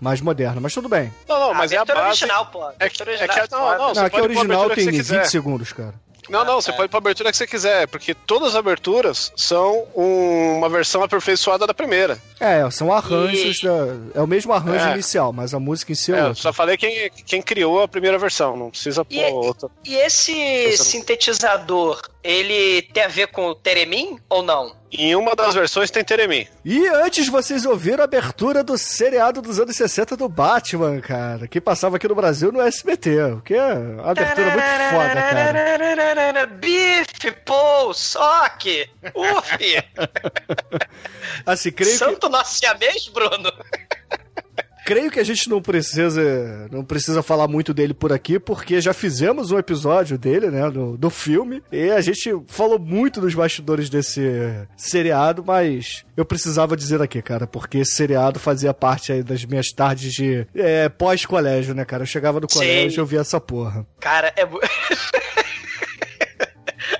mais 0.00 0.20
moderna, 0.20 0.60
mas 0.60 0.72
tudo 0.72 0.88
bem. 0.88 1.12
Não, 1.28 1.38
não, 1.40 1.54
mas 1.54 1.72
é 1.72 1.76
a 1.76 1.82
abertura 1.82 2.06
base. 2.06 2.22
original, 2.24 2.46
pô. 2.46 2.64
É 2.78 2.88
que, 2.88 3.02
Abertura 3.02 3.12
é 3.12 3.28
que 3.28 3.40
original 3.40 3.60
não, 3.72 3.78
não, 3.78 3.88
você 3.94 4.00
Não, 4.00 4.06
aqui 4.06 4.16
a 4.16 4.18
pôr 4.20 4.24
a 4.24 4.28
original 4.30 4.70
tem 4.70 4.84
você 4.84 4.90
20 4.90 4.96
quiser. 5.00 5.24
segundos, 5.26 5.72
cara. 5.72 5.94
Não, 6.30 6.44
não, 6.44 6.60
você 6.60 6.72
pode 6.72 6.84
ir 6.84 6.88
pra 6.88 6.98
abertura 6.98 7.30
que 7.30 7.36
você 7.36 7.46
quiser, 7.46 7.86
porque 7.88 8.14
todas 8.14 8.50
as 8.50 8.54
aberturas 8.54 9.32
são 9.36 9.86
um- 9.96 10.58
uma 10.58 10.68
versão 10.68 11.02
aperfeiçoada 11.02 11.66
da 11.66 11.74
primeira. 11.74 12.18
É, 12.38 12.68
são 12.70 12.92
arranjos 12.92 13.58
E- 13.58 13.64
da. 13.66 14.20
É 14.20 14.22
o 14.22 14.26
mesmo 14.26 14.52
arranjo 14.52 14.86
É. 14.88 14.92
inicial, 14.94 15.32
mas 15.32 15.52
a 15.52 15.58
música 15.60 15.92
em 15.92 15.94
si 15.94 16.12
é, 16.12 16.16
É, 16.16 16.20
eu 16.20 16.26
outra. 16.28 16.42
só 16.42 16.52
falei 16.52 16.76
quem, 16.76 17.10
quem 17.26 17.42
criou 17.42 17.82
a 17.82 17.88
primeira 17.88 18.16
versão, 18.18 18.56
não 18.56 18.70
precisa 18.70 19.04
pôr 19.04 19.14
E- 19.14 19.32
outra. 19.32 19.68
E 19.84 19.94
esse 19.96 20.76
sintetizador, 20.78 22.00
ele 22.22 22.82
tem 22.82 23.04
a 23.04 23.08
ver 23.08 23.28
com 23.28 23.46
o 23.46 23.54
Teremin 23.54 24.18
ou 24.28 24.42
não? 24.42 24.74
Em 24.92 25.14
uma 25.14 25.36
das 25.36 25.54
versões 25.54 25.90
tem 25.90 26.04
Teremin. 26.04 26.46
E 26.64 26.86
antes 26.88 27.28
vocês 27.28 27.64
ouviram 27.64 28.00
a 28.00 28.04
abertura 28.04 28.64
do 28.64 28.76
seriado 28.76 29.40
dos 29.40 29.60
anos 29.60 29.76
60 29.76 30.16
do 30.16 30.28
Batman, 30.28 31.00
cara, 31.00 31.46
que 31.46 31.60
passava 31.60 31.96
aqui 31.96 32.08
no 32.08 32.14
Brasil 32.14 32.50
no 32.50 32.60
SBT, 32.60 33.22
o 33.22 33.40
que 33.40 33.54
é 33.54 33.72
uma 33.72 34.10
abertura 34.10 34.50
muito 34.50 34.64
foda, 34.90 35.14
cara. 35.14 36.46
Bife, 36.46 37.30
pô, 37.44 37.94
soque, 37.94 38.90
uf! 39.14 39.58
Assim, 41.46 41.70
creio 41.70 41.92
que, 41.92 41.98
Santo 41.98 42.28
siamês, 42.44 43.08
Bruno? 43.08 43.52
creio 44.90 45.08
que 45.08 45.20
a 45.20 45.24
gente 45.24 45.48
não 45.48 45.62
precisa 45.62 46.66
não 46.68 46.84
precisa 46.84 47.22
falar 47.22 47.46
muito 47.46 47.72
dele 47.72 47.94
por 47.94 48.12
aqui, 48.12 48.40
porque 48.40 48.80
já 48.80 48.92
fizemos 48.92 49.52
um 49.52 49.58
episódio 49.58 50.18
dele, 50.18 50.50
né, 50.50 50.68
do, 50.68 50.96
do 50.96 51.08
filme, 51.08 51.62
e 51.70 51.92
a 51.92 52.00
gente 52.00 52.28
falou 52.48 52.76
muito 52.76 53.20
dos 53.20 53.32
bastidores 53.32 53.88
desse 53.88 54.20
seriado, 54.76 55.44
mas 55.46 56.04
eu 56.16 56.24
precisava 56.24 56.76
dizer 56.76 57.00
aqui, 57.00 57.22
cara, 57.22 57.46
porque 57.46 57.78
esse 57.78 57.92
seriado 57.92 58.40
fazia 58.40 58.74
parte 58.74 59.12
aí 59.12 59.22
das 59.22 59.44
minhas 59.44 59.70
tardes 59.70 60.12
de 60.12 60.44
é, 60.56 60.88
pós-colégio, 60.88 61.72
né, 61.72 61.84
cara? 61.84 62.02
Eu 62.02 62.06
chegava 62.08 62.40
no 62.40 62.48
colégio 62.48 62.98
e 62.98 63.00
eu 63.00 63.06
via 63.06 63.20
essa 63.20 63.40
porra. 63.40 63.86
Cara, 64.00 64.34
é. 64.36 64.44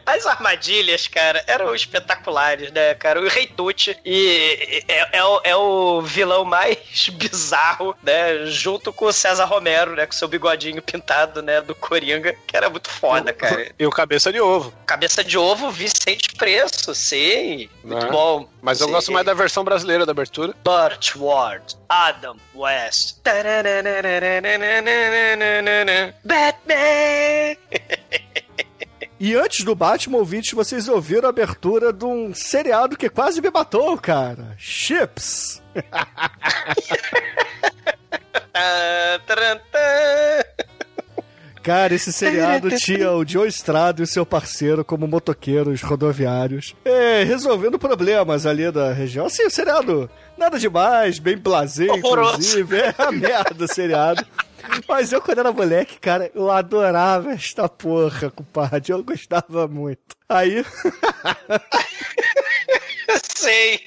As 0.06 0.26
armadilhas, 0.26 1.06
cara, 1.06 1.42
eram 1.46 1.74
espetaculares, 1.74 2.70
né, 2.72 2.94
cara? 2.94 3.20
O 3.20 3.28
Rei 3.28 3.46
Tucci 3.46 3.96
e 4.04 4.84
é, 4.88 5.18
é, 5.18 5.24
o, 5.24 5.40
é 5.44 5.56
o 5.56 6.02
vilão 6.02 6.44
mais 6.44 7.08
bizarro, 7.12 7.96
né? 8.02 8.46
Junto 8.46 8.92
com 8.92 9.06
o 9.06 9.12
César 9.12 9.44
Romero, 9.44 9.94
né? 9.94 10.06
Com 10.06 10.12
seu 10.12 10.28
bigodinho 10.28 10.82
pintado, 10.82 11.42
né? 11.42 11.60
Do 11.60 11.74
Coringa, 11.74 12.34
que 12.46 12.56
era 12.56 12.68
muito 12.68 12.90
foda, 12.90 13.32
cara. 13.32 13.72
E 13.78 13.86
o 13.86 13.90
Cabeça 13.90 14.32
de 14.32 14.40
Ovo. 14.40 14.72
Cabeça 14.86 15.22
de 15.22 15.38
Ovo, 15.38 15.70
Vicente 15.70 16.34
Preço, 16.36 16.94
sim. 16.94 17.68
Muito 17.82 18.06
né? 18.06 18.12
bom. 18.12 18.48
Mas 18.62 18.80
eu 18.80 18.86
Sim. 18.86 18.92
gosto 18.92 19.12
mais 19.12 19.24
da 19.24 19.34
versão 19.34 19.64
brasileira 19.64 20.04
da 20.04 20.12
abertura. 20.12 20.54
Burt 20.62 21.16
Ward, 21.16 21.76
Adam 21.88 22.36
West. 22.54 23.16
Batman! 26.24 27.56
E 29.20 29.34
antes 29.34 29.62
do 29.66 29.74
Batman, 29.74 30.16
ouvintes, 30.16 30.52
vocês 30.52 30.88
ouviram 30.88 31.26
a 31.26 31.28
abertura 31.28 31.92
de 31.92 32.06
um 32.06 32.32
seriado 32.32 32.96
que 32.96 33.10
quase 33.10 33.42
me 33.42 33.50
matou, 33.50 33.98
cara. 33.98 34.54
Chips. 34.56 35.60
Cara, 41.62 41.94
esse 41.94 42.10
seriado 42.12 42.70
tinha 42.78 43.12
o 43.12 43.26
Joe 43.26 43.46
Estrada 43.46 44.00
e 44.00 44.04
o 44.04 44.06
seu 44.06 44.24
parceiro 44.24 44.82
como 44.82 45.06
motoqueiros 45.06 45.82
rodoviários, 45.82 46.74
é, 46.84 47.22
resolvendo 47.22 47.78
problemas 47.78 48.46
ali 48.46 48.70
da 48.72 48.92
região. 48.92 49.26
Assim, 49.26 49.44
o 49.44 49.50
seriado 49.50 50.08
nada 50.38 50.58
demais, 50.58 51.18
bem 51.18 51.36
Horroroso. 51.90 52.36
inclusive. 52.36 52.78
É 52.78 52.94
a 52.96 53.12
merda 53.12 53.64
o 53.64 53.68
seriado. 53.68 54.24
Mas 54.88 55.12
eu, 55.12 55.20
quando 55.20 55.38
era 55.38 55.52
moleque, 55.52 55.98
cara, 55.98 56.30
eu 56.34 56.50
adorava 56.50 57.32
esta 57.32 57.68
porra, 57.68 58.30
compadre. 58.30 58.92
Eu 58.92 59.02
gostava 59.04 59.66
muito. 59.68 60.00
Aí, 60.28 60.64
Sei. 63.34 63.80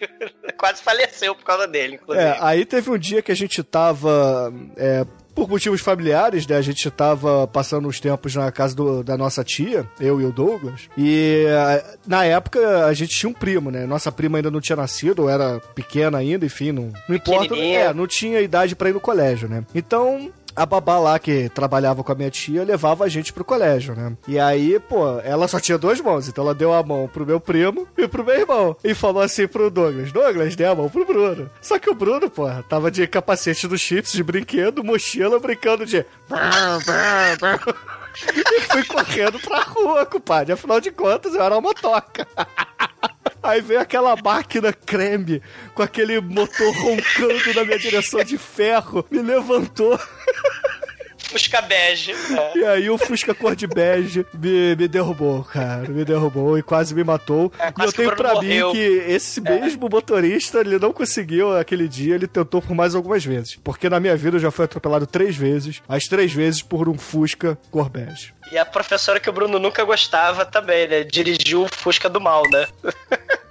Quase 0.57 0.81
faleceu 0.81 1.35
por 1.35 1.43
causa 1.45 1.67
dele, 1.67 1.95
inclusive. 2.01 2.25
É, 2.25 2.37
aí 2.41 2.65
teve 2.65 2.89
um 2.89 2.97
dia 2.97 3.21
que 3.21 3.31
a 3.31 3.35
gente 3.35 3.61
tava. 3.63 4.53
é, 4.75 5.05
por 5.33 5.49
motivos 5.49 5.81
familiares, 5.81 6.45
né? 6.45 6.55
A 6.57 6.61
gente 6.61 6.89
tava 6.91 7.47
passando 7.47 7.87
os 7.87 7.99
tempos 7.99 8.35
na 8.35 8.51
casa 8.51 8.75
do- 8.75 9.03
da 9.03 9.17
nossa 9.17 9.43
tia, 9.43 9.87
eu 9.99 10.21
e 10.21 10.25
o 10.25 10.31
Douglas. 10.31 10.81
E 10.95 11.45
é, 11.47 11.83
na 12.05 12.23
época 12.25 12.85
a 12.85 12.93
gente 12.93 13.15
tinha 13.17 13.29
um 13.29 13.33
primo, 13.33 13.71
né? 13.71 13.85
Nossa 13.87 14.11
prima 14.11 14.37
ainda 14.37 14.51
não 14.51 14.61
tinha 14.61 14.75
nascido, 14.75 15.23
ou 15.23 15.29
era 15.29 15.59
pequena 15.73 16.19
ainda, 16.19 16.45
enfim, 16.45 16.71
não, 16.71 16.91
não 17.09 17.15
importa. 17.15 17.55
É, 17.55 17.91
não 17.93 18.05
tinha 18.05 18.41
idade 18.41 18.75
pra 18.75 18.89
ir 18.89 18.93
no 18.93 18.99
colégio, 18.99 19.47
né? 19.49 19.63
Então. 19.73 20.31
A 20.55 20.65
babá 20.65 20.99
lá 20.99 21.17
que 21.19 21.49
trabalhava 21.49 22.03
com 22.03 22.11
a 22.11 22.15
minha 22.15 22.29
tia 22.29 22.63
levava 22.63 23.05
a 23.05 23.09
gente 23.09 23.33
pro 23.33 23.43
colégio, 23.43 23.95
né? 23.95 24.15
E 24.27 24.39
aí, 24.39 24.79
pô, 24.79 25.19
ela 25.19 25.47
só 25.47 25.59
tinha 25.59 25.77
duas 25.77 25.99
mãos, 25.99 26.27
então 26.27 26.43
ela 26.43 26.53
deu 26.53 26.73
a 26.73 26.83
mão 26.83 27.09
pro 27.11 27.25
meu 27.25 27.39
primo 27.39 27.87
e 27.97 28.07
pro 28.07 28.23
meu 28.23 28.35
irmão. 28.35 28.75
E 28.83 28.93
falou 28.93 29.21
assim 29.21 29.47
pro 29.47 29.71
Douglas: 29.71 30.11
Douglas, 30.11 30.55
dê 30.55 30.65
a 30.65 30.75
mão 30.75 30.89
pro 30.89 31.05
Bruno. 31.05 31.49
Só 31.61 31.79
que 31.79 31.89
o 31.89 31.95
Bruno, 31.95 32.29
pô, 32.29 32.47
tava 32.69 32.91
de 32.91 33.07
capacete 33.07 33.67
dos 33.67 33.81
chips, 33.81 34.13
de 34.13 34.23
brinquedo, 34.23 34.83
mochila, 34.83 35.39
brincando 35.39 35.85
de. 35.85 36.05
E 38.31 38.61
fui 38.61 38.83
correndo 38.85 39.39
pra 39.39 39.63
rua, 39.63 40.05
compadre. 40.05 40.53
Afinal 40.53 40.79
de 40.79 40.91
contas, 40.91 41.33
eu 41.33 41.41
era 41.41 41.55
uma 41.55 41.61
motoca. 41.61 42.27
Aí 43.43 43.59
veio 43.59 43.81
aquela 43.81 44.15
máquina 44.15 44.71
creme 44.71 45.41
com 45.75 45.83
aquele 45.83 46.21
motor 46.21 46.73
roncando 46.73 47.53
na 47.53 47.65
minha 47.65 47.77
direção 47.77 48.23
de 48.23 48.37
ferro, 48.37 49.05
me 49.11 49.21
levantou. 49.21 49.99
Fusca 51.23 51.61
bege. 51.61 52.11
É. 52.11 52.57
E 52.57 52.65
aí 52.65 52.89
o 52.89 52.97
Fusca 52.97 53.33
cor 53.33 53.55
de 53.55 53.65
bege 53.67 54.25
me, 54.33 54.75
me 54.75 54.87
derrubou, 54.87 55.43
cara. 55.43 55.87
Me 55.89 56.05
derrubou 56.05 56.57
e 56.57 56.63
quase 56.63 56.93
me 56.93 57.03
matou. 57.03 57.51
e 57.55 57.71
quase 57.71 57.91
eu 57.91 57.95
tenho 57.95 58.15
pra 58.15 58.33
mim 58.41 58.59
morreu. 58.59 58.71
que 58.71 59.03
esse 59.07 59.41
mesmo 59.41 59.89
motorista, 59.89 60.59
ele 60.59 60.77
não 60.77 60.93
conseguiu 60.93 61.57
aquele 61.57 61.87
dia, 61.87 62.15
ele 62.15 62.27
tentou 62.27 62.61
por 62.61 62.75
mais 62.75 62.95
algumas 62.95 63.23
vezes. 63.25 63.55
Porque 63.63 63.89
na 63.89 63.99
minha 63.99 64.15
vida 64.15 64.37
eu 64.37 64.41
já 64.41 64.51
fui 64.51 64.65
atropelado 64.65 65.07
três 65.07 65.35
vezes, 65.35 65.81
as 65.87 66.03
três 66.05 66.31
vezes 66.33 66.61
por 66.61 66.87
um 66.89 66.97
Fusca 66.97 67.57
cor 67.71 67.89
bege. 67.89 68.33
E 68.51 68.57
a 68.57 68.65
professora 68.65 69.19
que 69.19 69.29
o 69.29 69.33
Bruno 69.33 69.57
nunca 69.57 69.83
gostava 69.83 70.45
também, 70.45 70.87
né? 70.87 71.03
Dirigiu 71.03 71.63
o 71.63 71.67
Fusca 71.67 72.09
do 72.09 72.21
mal, 72.21 72.43
né? 72.51 72.67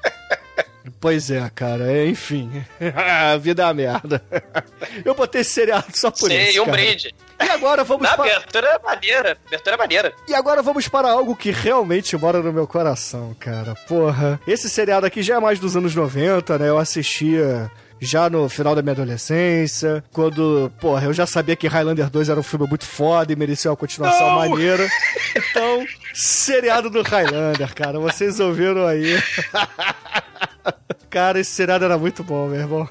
Pois 1.03 1.33
é, 1.33 1.51
cara, 1.53 1.91
é, 1.91 2.07
enfim. 2.07 2.65
a 2.95 3.37
vida 3.37 3.63
é 3.63 3.67
uma 3.67 3.75
merda. 3.75 4.23
Eu 5.05 5.17
botei 5.17 5.41
esse 5.41 5.51
seriado 5.51 5.87
só 5.95 6.13
por 6.13 6.31
Sim, 6.31 6.39
isso. 6.39 6.59
e 6.59 6.61
um 6.61 6.65
cara. 6.65 6.77
brinde. 6.77 7.13
E 7.41 7.51
agora 7.51 7.83
vamos 7.83 8.05
Na 8.09 8.17
para... 8.17 8.37
abertura 8.37 8.69
é 8.69 8.79
maneira. 8.79 9.37
Abertura 9.49 9.75
é 9.75 9.79
maneira. 9.79 10.13
E 10.29 10.33
agora 10.33 10.63
vamos 10.63 10.87
para 10.87 11.11
algo 11.11 11.35
que 11.35 11.51
realmente 11.51 12.17
mora 12.17 12.41
no 12.41 12.53
meu 12.53 12.69
coração, 12.69 13.35
cara. 13.41 13.75
Porra. 13.89 14.41
Esse 14.47 14.71
seriado 14.71 15.05
aqui 15.05 15.25
já 15.25 15.35
é 15.35 15.41
mais 15.41 15.59
dos 15.59 15.77
anos 15.77 15.93
90, 15.93 16.57
né? 16.57 16.69
Eu 16.69 16.79
assistia 16.79 17.69
já 18.05 18.29
no 18.29 18.49
final 18.49 18.75
da 18.75 18.83
minha 18.83 18.93
adolescência, 18.93 20.03
quando, 20.13 20.73
porra, 20.81 21.05
eu 21.05 21.13
já 21.13 21.25
sabia 21.25 21.55
que 21.55 21.69
Highlander 21.69 22.11
2 22.11 22.29
era 22.29 22.41
um 22.41 22.43
filme 22.43 22.67
muito 22.69 22.85
foda 22.85 23.33
e 23.33 23.37
merecia 23.37 23.71
uma 23.71 23.77
continuação 23.77 24.27
Não! 24.27 24.39
maneira. 24.51 24.89
Então, 25.37 25.87
seriado 26.13 26.91
do 26.91 27.01
Highlander, 27.03 27.73
cara. 27.75 28.01
Vocês 28.01 28.41
ouviram 28.41 28.87
aí. 28.87 29.23
Cara, 31.09 31.39
esse 31.39 31.51
seriado 31.51 31.85
era 31.85 31.99
muito 31.99 32.25
bom, 32.25 32.49
meu 32.49 32.59
irmão. 32.59 32.89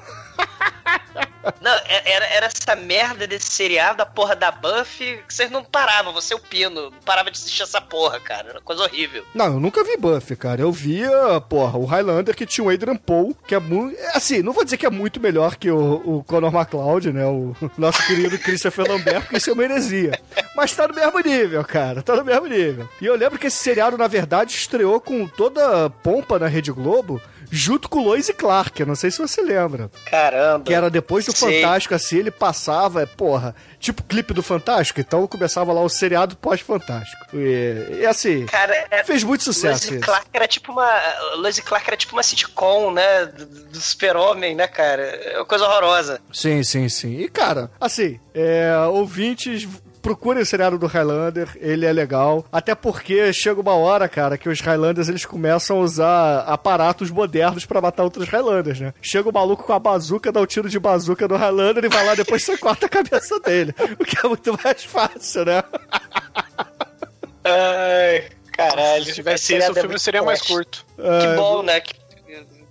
Não, 1.60 1.72
é- 1.86 2.12
era, 2.12 2.26
era 2.26 2.46
essa 2.46 2.76
merda 2.76 3.26
desse 3.26 3.50
seriado, 3.50 4.02
a 4.02 4.06
porra 4.06 4.34
da 4.36 4.50
Buffy, 4.50 5.18
que 5.26 5.34
vocês 5.34 5.50
não 5.50 5.64
paravam, 5.64 6.12
você 6.12 6.34
e 6.34 6.36
o 6.36 6.40
Pino, 6.40 6.90
não 6.90 7.00
parava 7.04 7.30
de 7.30 7.38
assistir 7.38 7.62
essa 7.62 7.80
porra, 7.80 8.20
cara. 8.20 8.50
Era 8.50 8.60
coisa 8.60 8.82
horrível. 8.82 9.24
Não, 9.34 9.46
eu 9.46 9.60
nunca 9.60 9.82
vi 9.84 9.96
Buffy, 9.96 10.36
cara. 10.36 10.60
Eu 10.60 10.72
via, 10.72 11.10
porra, 11.48 11.78
o 11.78 11.84
Highlander 11.84 12.34
que 12.34 12.46
tinha 12.46 12.64
o 12.64 12.70
Adrian 12.70 12.96
Paul, 12.96 13.36
que 13.46 13.54
é 13.54 13.58
muito. 13.58 13.96
Assim, 14.14 14.42
não 14.42 14.52
vou 14.52 14.64
dizer 14.64 14.76
que 14.76 14.86
é 14.86 14.90
muito 14.90 15.20
melhor 15.20 15.56
que 15.56 15.70
o, 15.70 16.18
o 16.18 16.24
Conor 16.24 16.54
McLeod, 16.54 17.12
né? 17.12 17.26
O 17.26 17.54
nosso 17.78 18.04
querido 18.06 18.38
Christopher 18.38 18.88
Lambert, 18.88 19.22
porque 19.22 19.36
isso 19.38 19.50
é 19.50 19.52
uma 19.52 19.64
heresia. 19.64 20.18
Mas 20.54 20.72
tá 20.74 20.86
no 20.86 20.94
mesmo 20.94 21.18
nível, 21.20 21.64
cara. 21.64 22.02
Tá 22.02 22.16
no 22.16 22.24
mesmo 22.24 22.46
nível. 22.46 22.88
E 23.00 23.06
eu 23.06 23.14
lembro 23.16 23.38
que 23.38 23.46
esse 23.46 23.58
seriado, 23.58 23.96
na 23.98 24.06
verdade, 24.06 24.54
estreou 24.54 25.00
com 25.00 25.26
toda 25.26 25.88
pompa 25.90 26.38
na 26.38 26.46
Rede 26.46 26.70
Globo. 26.72 27.20
Junto 27.54 27.86
com 27.86 27.98
o 27.98 28.02
Lois 28.04 28.30
e 28.30 28.32
Clark, 28.32 28.80
eu 28.80 28.86
não 28.86 28.94
sei 28.94 29.10
se 29.10 29.18
você 29.18 29.42
lembra. 29.42 29.90
Caramba. 30.06 30.64
Que 30.64 30.72
era 30.72 30.88
depois 30.88 31.26
do 31.26 31.36
Sei. 31.36 31.60
Fantástico, 31.60 31.94
assim, 31.94 32.16
ele 32.16 32.30
passava, 32.30 33.06
porra, 33.06 33.54
tipo 33.78 34.02
clipe 34.02 34.32
do 34.32 34.42
Fantástico, 34.42 34.98
então 35.00 35.26
começava 35.26 35.70
lá 35.70 35.82
o 35.82 35.88
seriado 35.88 36.34
pós-Fantástico. 36.36 37.26
E, 37.34 37.98
e 38.00 38.06
assim, 38.06 38.46
Cara, 38.46 38.74
é- 38.90 39.04
fez 39.04 39.22
muito 39.22 39.44
sucesso 39.44 39.88
Lois 39.90 39.96
isso. 40.00 40.00
Clark 40.06 40.26
era 40.32 40.48
tipo 40.48 40.72
uma. 40.72 40.90
Lois 41.36 41.60
Clark 41.60 41.86
era 41.88 41.96
tipo 41.96 42.14
uma 42.16 42.22
sitcom, 42.22 42.90
né? 42.90 43.26
Do, 43.26 43.44
do 43.44 43.80
super-homem, 43.80 44.54
né, 44.54 44.66
cara? 44.66 45.02
É 45.02 45.36
uma 45.36 45.44
coisa 45.44 45.66
horrorosa. 45.66 46.22
Sim, 46.32 46.62
sim, 46.62 46.88
sim. 46.88 47.18
E, 47.18 47.28
cara, 47.28 47.70
assim, 47.78 48.18
é, 48.34 48.74
ouvintes, 48.90 49.68
procurem 50.02 50.42
o 50.42 50.46
seriado 50.46 50.76
do 50.76 50.86
Highlander, 50.86 51.48
ele 51.60 51.86
é 51.86 51.92
legal. 51.92 52.44
Até 52.50 52.74
porque 52.74 53.32
chega 53.32 53.60
uma 53.60 53.74
hora, 53.74 54.08
cara, 54.08 54.36
que 54.36 54.48
os 54.48 54.60
Highlanders 54.60 55.08
eles 55.08 55.24
começam 55.24 55.78
a 55.78 55.80
usar 55.80 56.40
aparatos 56.40 57.10
modernos 57.10 57.64
pra 57.64 57.80
matar 57.80 58.02
outros 58.02 58.28
Highlanders, 58.28 58.80
né? 58.80 58.92
Chega 59.00 59.28
o 59.28 59.32
maluco 59.32 59.62
com 59.62 59.72
a 59.72 59.78
bazuca, 59.78 60.32
dá 60.32 60.40
um 60.40 60.46
tiro 60.46 60.68
de 60.68 60.78
bazuca 60.78 61.28
no 61.28 61.36
Highlander 61.36 61.84
e 61.84 61.88
vai 61.88 62.04
lá 62.04 62.14
depois 62.14 62.42
você 62.42 62.58
corta 62.58 62.86
a 62.86 62.88
cabeça 62.88 63.38
dele. 63.40 63.72
O 63.98 64.04
que 64.04 64.18
é 64.26 64.28
muito 64.28 64.58
mais 64.62 64.84
fácil, 64.84 65.44
né? 65.44 65.62
Ai, 67.44 68.28
caralho. 68.52 69.04
Se 69.04 69.14
tivesse 69.14 69.56
isso, 69.56 69.70
o 69.70 69.74
filme 69.74 69.98
seria 69.98 70.22
mais 70.22 70.40
curto. 70.40 70.84
Que 70.96 71.26
É, 71.26 71.36
bom, 71.36 71.62
né? 71.62 71.80
Que, 71.80 71.94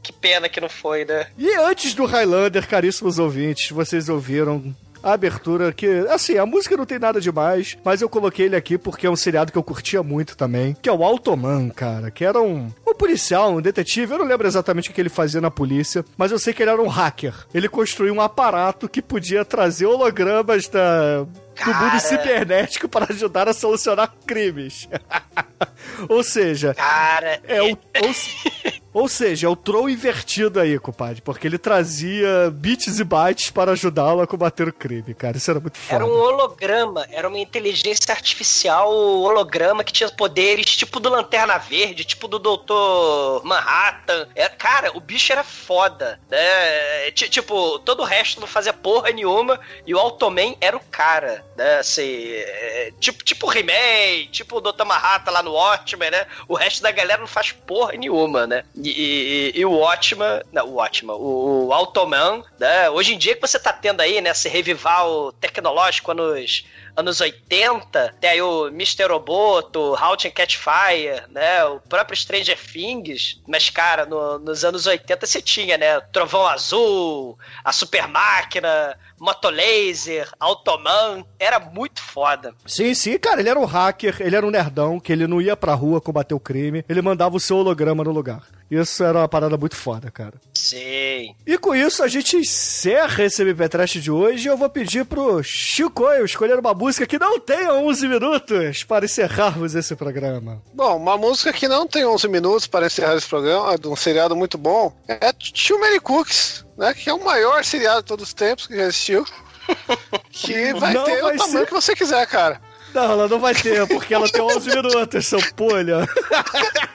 que 0.04 0.14
pena 0.14 0.50
que 0.50 0.60
não 0.60 0.70
foi, 0.70 1.06
né? 1.06 1.28
E 1.38 1.54
antes 1.56 1.94
do 1.94 2.06
Highlander, 2.06 2.68
caríssimos 2.68 3.20
ouvintes, 3.20 3.72
vocês 3.72 4.10
ouviram 4.10 4.76
a 5.04 5.14
abertura 5.14 5.72
que, 5.72 5.88
assim, 6.10 6.38
a 6.38 6.46
música 6.46 6.78
não 6.78 6.86
tem 6.86 7.00
nada 7.00 7.20
demais, 7.20 7.78
mas 7.84 8.02
eu 8.02 8.10
coloquei 8.10 8.46
ele 8.46 8.56
aqui 8.56 8.78
porque 8.78 9.08
é 9.08 9.10
um 9.10 9.16
seriado 9.16 9.52
que 9.52 9.58
eu 9.58 9.64
curtia 9.64 10.04
muito 10.04 10.36
também, 10.38 10.76
que 10.82 10.90
é 10.90 10.94
o 10.94 11.04
Automan, 11.04 11.70
cara, 11.70 12.12
que 12.12 12.24
era 12.24 12.42
um, 12.42 12.72
um 12.86 12.94
policial, 12.94 13.54
um 13.54 13.62
detetive, 13.62 14.14
eu 14.14 14.20
não 14.20 14.26
lembro 14.26 14.48
exatamente 14.48 14.90
o 14.90 14.94
que 14.94 15.02
ele 15.02 15.10
fazia 15.10 15.42
na 15.42 15.52
polícia, 15.52 16.06
mas 16.18 16.32
eu 16.32 16.40
sei 16.40 16.54
que 16.54 16.62
ele 16.62 16.72
era 16.72 16.82
um 16.82 16.88
hacker. 16.88 17.34
Ele 17.54 17.68
construiu 17.68 18.14
um 18.14 18.22
aparato 18.22 18.90
que 18.90 19.02
podia 19.02 19.44
trazer 19.44 19.86
hologramas 19.86 20.68
da, 20.68 21.26
do 21.66 21.74
mundo 21.74 22.00
cibernético 22.00 22.88
para 22.88 23.08
ajudar 23.12 23.48
a 23.48 23.54
solucionar 23.54 24.12
crimes. 24.26 24.88
Ou 26.10 26.24
seja, 26.24 26.74
Cara, 26.74 27.40
é 27.48 27.62
o, 27.62 27.68
ou, 27.70 29.02
Ou 29.04 29.08
seja, 29.08 29.48
é 29.48 29.50
o 29.50 29.56
troll 29.56 29.90
invertido 29.90 30.60
aí, 30.60 30.78
compadre. 30.80 31.22
Porque 31.22 31.48
ele 31.48 31.58
trazia 31.58 32.50
bits 32.52 33.00
e 33.00 33.04
bytes 33.04 33.50
para 33.52 33.72
ajudá-lo 33.72 34.22
a 34.22 34.28
combater 34.28 34.68
o 34.68 34.74
crime, 34.74 35.14
cara. 35.14 35.38
Isso 35.38 35.50
era 35.50 35.60
muito 35.60 35.78
foda. 35.78 35.96
Era 35.96 36.06
um 36.06 36.12
holograma, 36.20 37.06
era 37.12 37.28
uma 37.28 37.38
inteligência 37.40 38.12
artificial 38.14 38.92
holograma 38.92 39.84
que 39.84 39.94
tinha 39.94 40.10
poderes 40.10 40.66
tipo 40.76 41.00
do 41.00 41.10
Lanterna 41.10 41.58
Verde, 41.58 42.04
tipo 42.04 42.28
do 42.28 42.40
Doutor 42.40 43.44
Manhattan. 43.46 44.28
É, 44.36 44.50
cara, 44.50 44.92
o 44.96 45.00
bicho 45.00 45.32
era 45.32 45.44
foda. 45.44 46.20
Né? 46.30 47.12
T- 47.12 47.30
Tipo, 47.30 47.80
todo 47.80 48.02
o 48.02 48.06
resto 48.06 48.40
não 48.42 48.48
fazia 48.48 48.74
porra 48.74 49.12
nenhuma 49.12 49.60
e 49.86 49.94
o 49.96 50.00
Automan 50.00 50.56
era 50.60 50.76
o 50.76 50.82
cara, 50.92 51.46
né? 51.62 51.78
Assim, 51.80 52.28
é, 52.32 52.92
tipo, 53.00 53.24
tipo 53.24 53.52
He-Man, 53.56 54.28
tipo 54.32 54.58
o 54.58 54.62
Doutor 54.62 54.86
Manhattan 54.86 55.32
lá 55.32 55.44
no 55.44 55.54
Watchmen, 55.54 56.10
né? 56.10 56.26
O 56.48 56.56
resto 56.56 56.82
da 56.82 56.92
galera 56.92 57.20
não 57.20 57.28
faz 57.28 57.52
porra 57.52 57.94
nenhuma, 57.94 58.48
né? 58.48 58.64
E, 58.76 59.52
e- 59.56 59.60
e 59.60 59.66
o 59.66 59.72
Watchman, 59.74 60.42
não, 60.52 60.68
o 60.68 60.74
Watchman, 60.76 61.16
o, 61.16 61.68
o 61.68 61.74
Automan, 61.74 62.44
né? 62.60 62.90
Hoje 62.90 63.14
em 63.14 63.18
dia 63.18 63.36
que 63.36 63.42
você 63.42 63.60
tá 63.60 63.72
tendo 63.72 64.02
aí, 64.02 64.20
né? 64.22 64.32
Esse 64.32 64.50
revival 64.50 65.32
tecnológico 65.34 66.12
anos 66.12 66.66
anos 66.96 67.22
80, 67.22 68.16
tem 68.20 68.30
aí 68.30 68.42
o 68.42 68.68
Mr. 68.68 69.06
Roboto, 69.10 69.96
Halt 69.96 70.28
and 70.28 70.32
Catch 70.32 70.58
Fire, 70.58 71.24
né? 71.30 71.64
O 71.66 71.80
próprio 71.80 72.18
Stranger 72.18 72.58
Things. 72.60 73.42
Mas, 73.48 73.70
cara, 73.70 74.06
no- 74.06 74.40
nos 74.40 74.64
anos 74.66 74.86
80 74.86 75.26
você 75.26 75.42
tinha, 75.42 75.78
né? 75.78 76.00
Trovão 76.12 76.46
Azul, 76.48 77.38
a 77.64 77.72
Super 77.72 78.08
Máquina, 78.08 78.98
Motolaser, 79.20 80.30
Automan. 80.40 81.26
Era 81.40 81.60
muito 81.60 82.02
foda. 82.02 82.54
Sim, 82.66 82.94
sim, 82.94 83.18
cara, 83.18 83.40
ele 83.42 83.50
era 83.50 83.60
um 83.60 83.66
hacker, 83.66 84.18
ele 84.20 84.36
era 84.36 84.46
um 84.46 84.52
nerdão, 84.52 85.00
que 85.00 85.12
ele 85.12 85.28
não 85.28 85.42
ia 85.42 85.56
pra 85.58 85.74
rua 85.74 86.00
combater 86.02 86.34
o 86.34 86.40
crime, 86.40 86.84
ele 86.88 87.02
mandava 87.02 87.36
o 87.36 87.40
seu 87.40 87.58
holograma 87.58 88.04
no 88.04 88.12
lugar. 88.12 88.42
Isso 88.72 89.04
era 89.04 89.20
uma 89.20 89.28
parada 89.28 89.58
muito 89.58 89.76
foda, 89.76 90.10
cara. 90.10 90.36
Sim. 90.54 91.36
E 91.46 91.58
com 91.58 91.76
isso 91.76 92.02
a 92.02 92.08
gente 92.08 92.38
encerra 92.38 93.26
esse 93.26 93.42
MP 93.42 93.68
Trash 93.68 93.92
de 94.02 94.10
hoje 94.10 94.48
e 94.48 94.50
eu 94.50 94.56
vou 94.56 94.70
pedir 94.70 95.04
pro 95.04 95.44
Chico 95.44 96.06
eu 96.08 96.24
escolher 96.24 96.58
uma 96.58 96.74
música 96.74 97.06
que 97.06 97.20
não 97.20 97.38
tenha 97.38 97.74
11 97.74 98.08
minutos 98.08 98.84
para 98.86 99.04
encerrarmos 99.04 99.76
esse 99.76 99.94
programa. 99.96 100.62
Bom, 100.74 100.96
uma 100.96 101.18
música 101.18 101.52
que 101.52 101.68
não 101.68 101.86
tem 101.86 102.06
11 102.06 102.28
minutos 102.30 102.66
para 102.66 102.86
encerrar 102.86 103.16
esse 103.18 103.28
programa, 103.28 103.78
de 103.78 103.88
um 103.90 103.96
seriado 103.96 104.36
muito 104.38 104.58
bom, 104.58 104.96
é 105.08 105.34
Too 105.34 105.78
Many 105.80 106.00
Cooks, 106.00 106.66
né? 106.78 106.94
Que 106.94 107.10
é 107.10 107.14
o 107.14 107.22
maior 107.24 107.66
seriado 107.66 108.02
de 108.02 108.08
todos 108.08 108.30
os 108.30 108.34
tempos 108.34 108.68
que 108.68 108.76
já 108.78 108.84
existiu. 108.84 109.26
Que 110.32 110.74
vai 110.74 110.94
Não 110.94 111.04
ter 111.04 111.22
vai 111.22 111.36
o 111.36 111.38
tamanho 111.38 111.60
ser. 111.60 111.66
que 111.68 111.74
você 111.74 111.96
quiser, 111.96 112.26
cara. 112.28 112.60
Não, 112.94 113.04
ela 113.04 113.28
não 113.28 113.40
vai 113.40 113.54
ter, 113.56 113.88
porque 113.88 114.14
ela 114.14 114.30
tem 114.30 114.42
11 114.42 114.70
minutos, 114.70 115.26
seu 115.26 115.40
polha. 115.56 116.08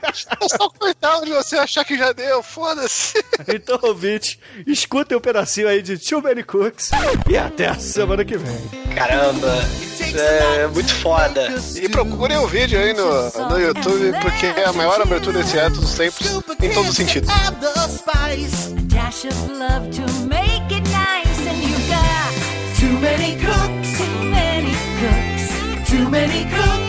É 0.06 0.48
só 0.48 0.68
coitado 0.70 1.24
de 1.26 1.32
você 1.32 1.56
achar 1.56 1.84
que 1.84 1.96
já 1.96 2.12
deu, 2.12 2.42
foda-se. 2.42 3.22
Então, 3.48 3.78
ouvinte, 3.82 4.38
escutem 4.66 5.16
um 5.16 5.20
pedacinho 5.20 5.68
aí 5.68 5.82
de 5.82 5.98
Too 5.98 6.22
Many 6.22 6.42
Cooks 6.42 6.90
e 7.28 7.36
até 7.36 7.68
a 7.68 7.74
semana 7.74 8.24
que 8.24 8.36
vem. 8.36 8.56
Caramba, 8.94 9.64
é 10.14 10.66
muito 10.68 10.92
foda. 10.94 11.54
E 11.76 11.88
procurem 11.88 12.36
o 12.38 12.46
vídeo 12.46 12.78
aí 12.78 12.92
no, 12.92 13.30
no 13.48 13.58
YouTube, 13.58 14.12
porque 14.22 14.46
é 14.46 14.64
a 14.64 14.72
maior 14.72 15.00
abertura 15.00 15.42
desse 15.42 15.58
ano 15.58 15.76
dos 15.76 15.94
tempos, 15.94 16.26
em 16.62 16.70
todos 16.72 16.90
os 16.90 16.96
sentidos. 16.96 17.28
Add 17.28 17.56
the 17.60 17.88
spice, 17.88 18.72
a 18.72 18.80
dash 18.94 19.24
of 19.24 19.52
love 19.52 19.90
to 19.90 20.02
make 20.26 20.74
it 20.74 20.88
nice, 20.90 21.46
and 21.46 21.62
you 21.62 21.76
got 21.88 22.32
too 22.78 22.98
many 23.00 23.36
cooks, 23.36 23.60
too 23.60 23.66
many 23.66 23.66
cooks, 23.66 23.75
too 25.96 26.10
many 26.10 26.44
cooks, 26.50 26.85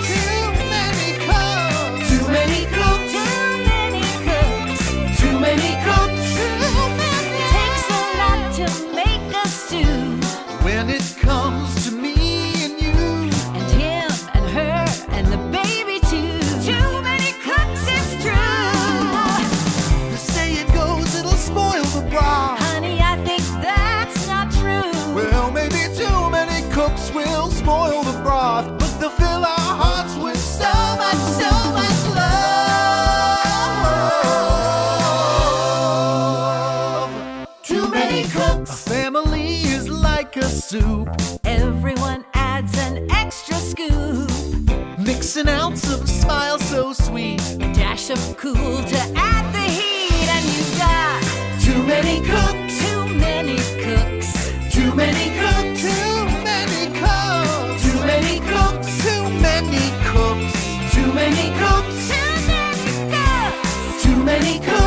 soup, 40.67 41.07
Everyone 41.45 42.25
adds 42.33 42.77
an 42.79 43.09
extra 43.09 43.55
scoop. 43.55 44.29
mix 44.99 45.37
an 45.37 45.47
ounce 45.47 45.89
of 45.93 46.09
smile 46.09 46.59
so 46.59 46.91
sweet. 46.91 47.39
A 47.61 47.71
dash 47.73 48.09
of 48.09 48.19
cool 48.37 48.53
to 48.83 48.97
add 49.15 49.45
the 49.53 49.65
heat. 49.77 50.27
And 50.35 50.45
you've 50.45 50.77
got 50.77 51.23
Too 51.61 51.81
many 51.83 52.19
cooks, 52.19 52.73
too 52.85 53.05
many 53.15 53.55
cooks. 53.85 54.29
too 54.75 54.93
many 54.93 55.27
cooks, 55.39 55.81
too 55.81 56.25
many 56.43 56.83
cooks, 56.99 57.83
too 57.85 57.99
many 58.11 58.39
cooks, 58.51 58.89
too 59.05 59.23
many 59.47 59.87
cooks, 60.11 60.51
too 60.93 61.13
many 61.13 61.47
cooks, 61.61 62.09
Too 64.03 64.23
many 64.23 64.59
cooks. 64.59 64.83
too 64.83 64.86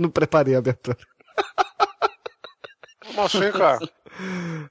não 0.00 0.10
preparei 0.10 0.54
a 0.54 0.58
abertura. 0.58 0.96
Como 3.06 3.22
assim, 3.22 3.50
cara? 3.52 3.78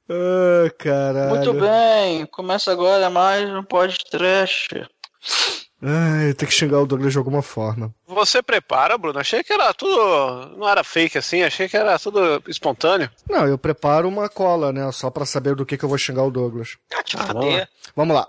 Ah, 0.09 0.69
caralho. 0.77 1.29
Muito 1.29 1.53
bem, 1.53 2.25
começa 2.27 2.71
agora 2.71 3.09
mais 3.09 3.49
um 3.49 3.63
podcast. 3.63 4.87
Ai, 5.81 6.33
tem 6.33 6.47
que 6.47 6.53
xingar 6.53 6.81
o 6.81 6.85
Douglas 6.85 7.13
de 7.13 7.17
alguma 7.17 7.41
forma. 7.41 7.93
Você 8.05 8.41
prepara, 8.41 8.97
Bruno? 8.97 9.17
Achei 9.17 9.43
que 9.43 9.53
era 9.53 9.73
tudo. 9.73 10.57
Não 10.57 10.67
era 10.67 10.83
fake 10.83 11.17
assim, 11.17 11.41
achei 11.41 11.69
que 11.69 11.77
era 11.77 11.97
tudo 11.97 12.43
espontâneo. 12.47 13.09
Não, 13.29 13.47
eu 13.47 13.57
preparo 13.57 14.07
uma 14.07 14.27
cola, 14.27 14.73
né? 14.73 14.91
Só 14.91 15.09
pra 15.09 15.25
saber 15.25 15.55
do 15.55 15.65
que, 15.65 15.77
que 15.77 15.85
eu 15.85 15.89
vou 15.89 15.97
xingar 15.97 16.23
o 16.23 16.31
Douglas. 16.31 16.77
Ah, 16.93 17.03
te 17.03 17.17
fuder. 17.17 17.69
Vamos 17.95 18.15
lá. 18.15 18.27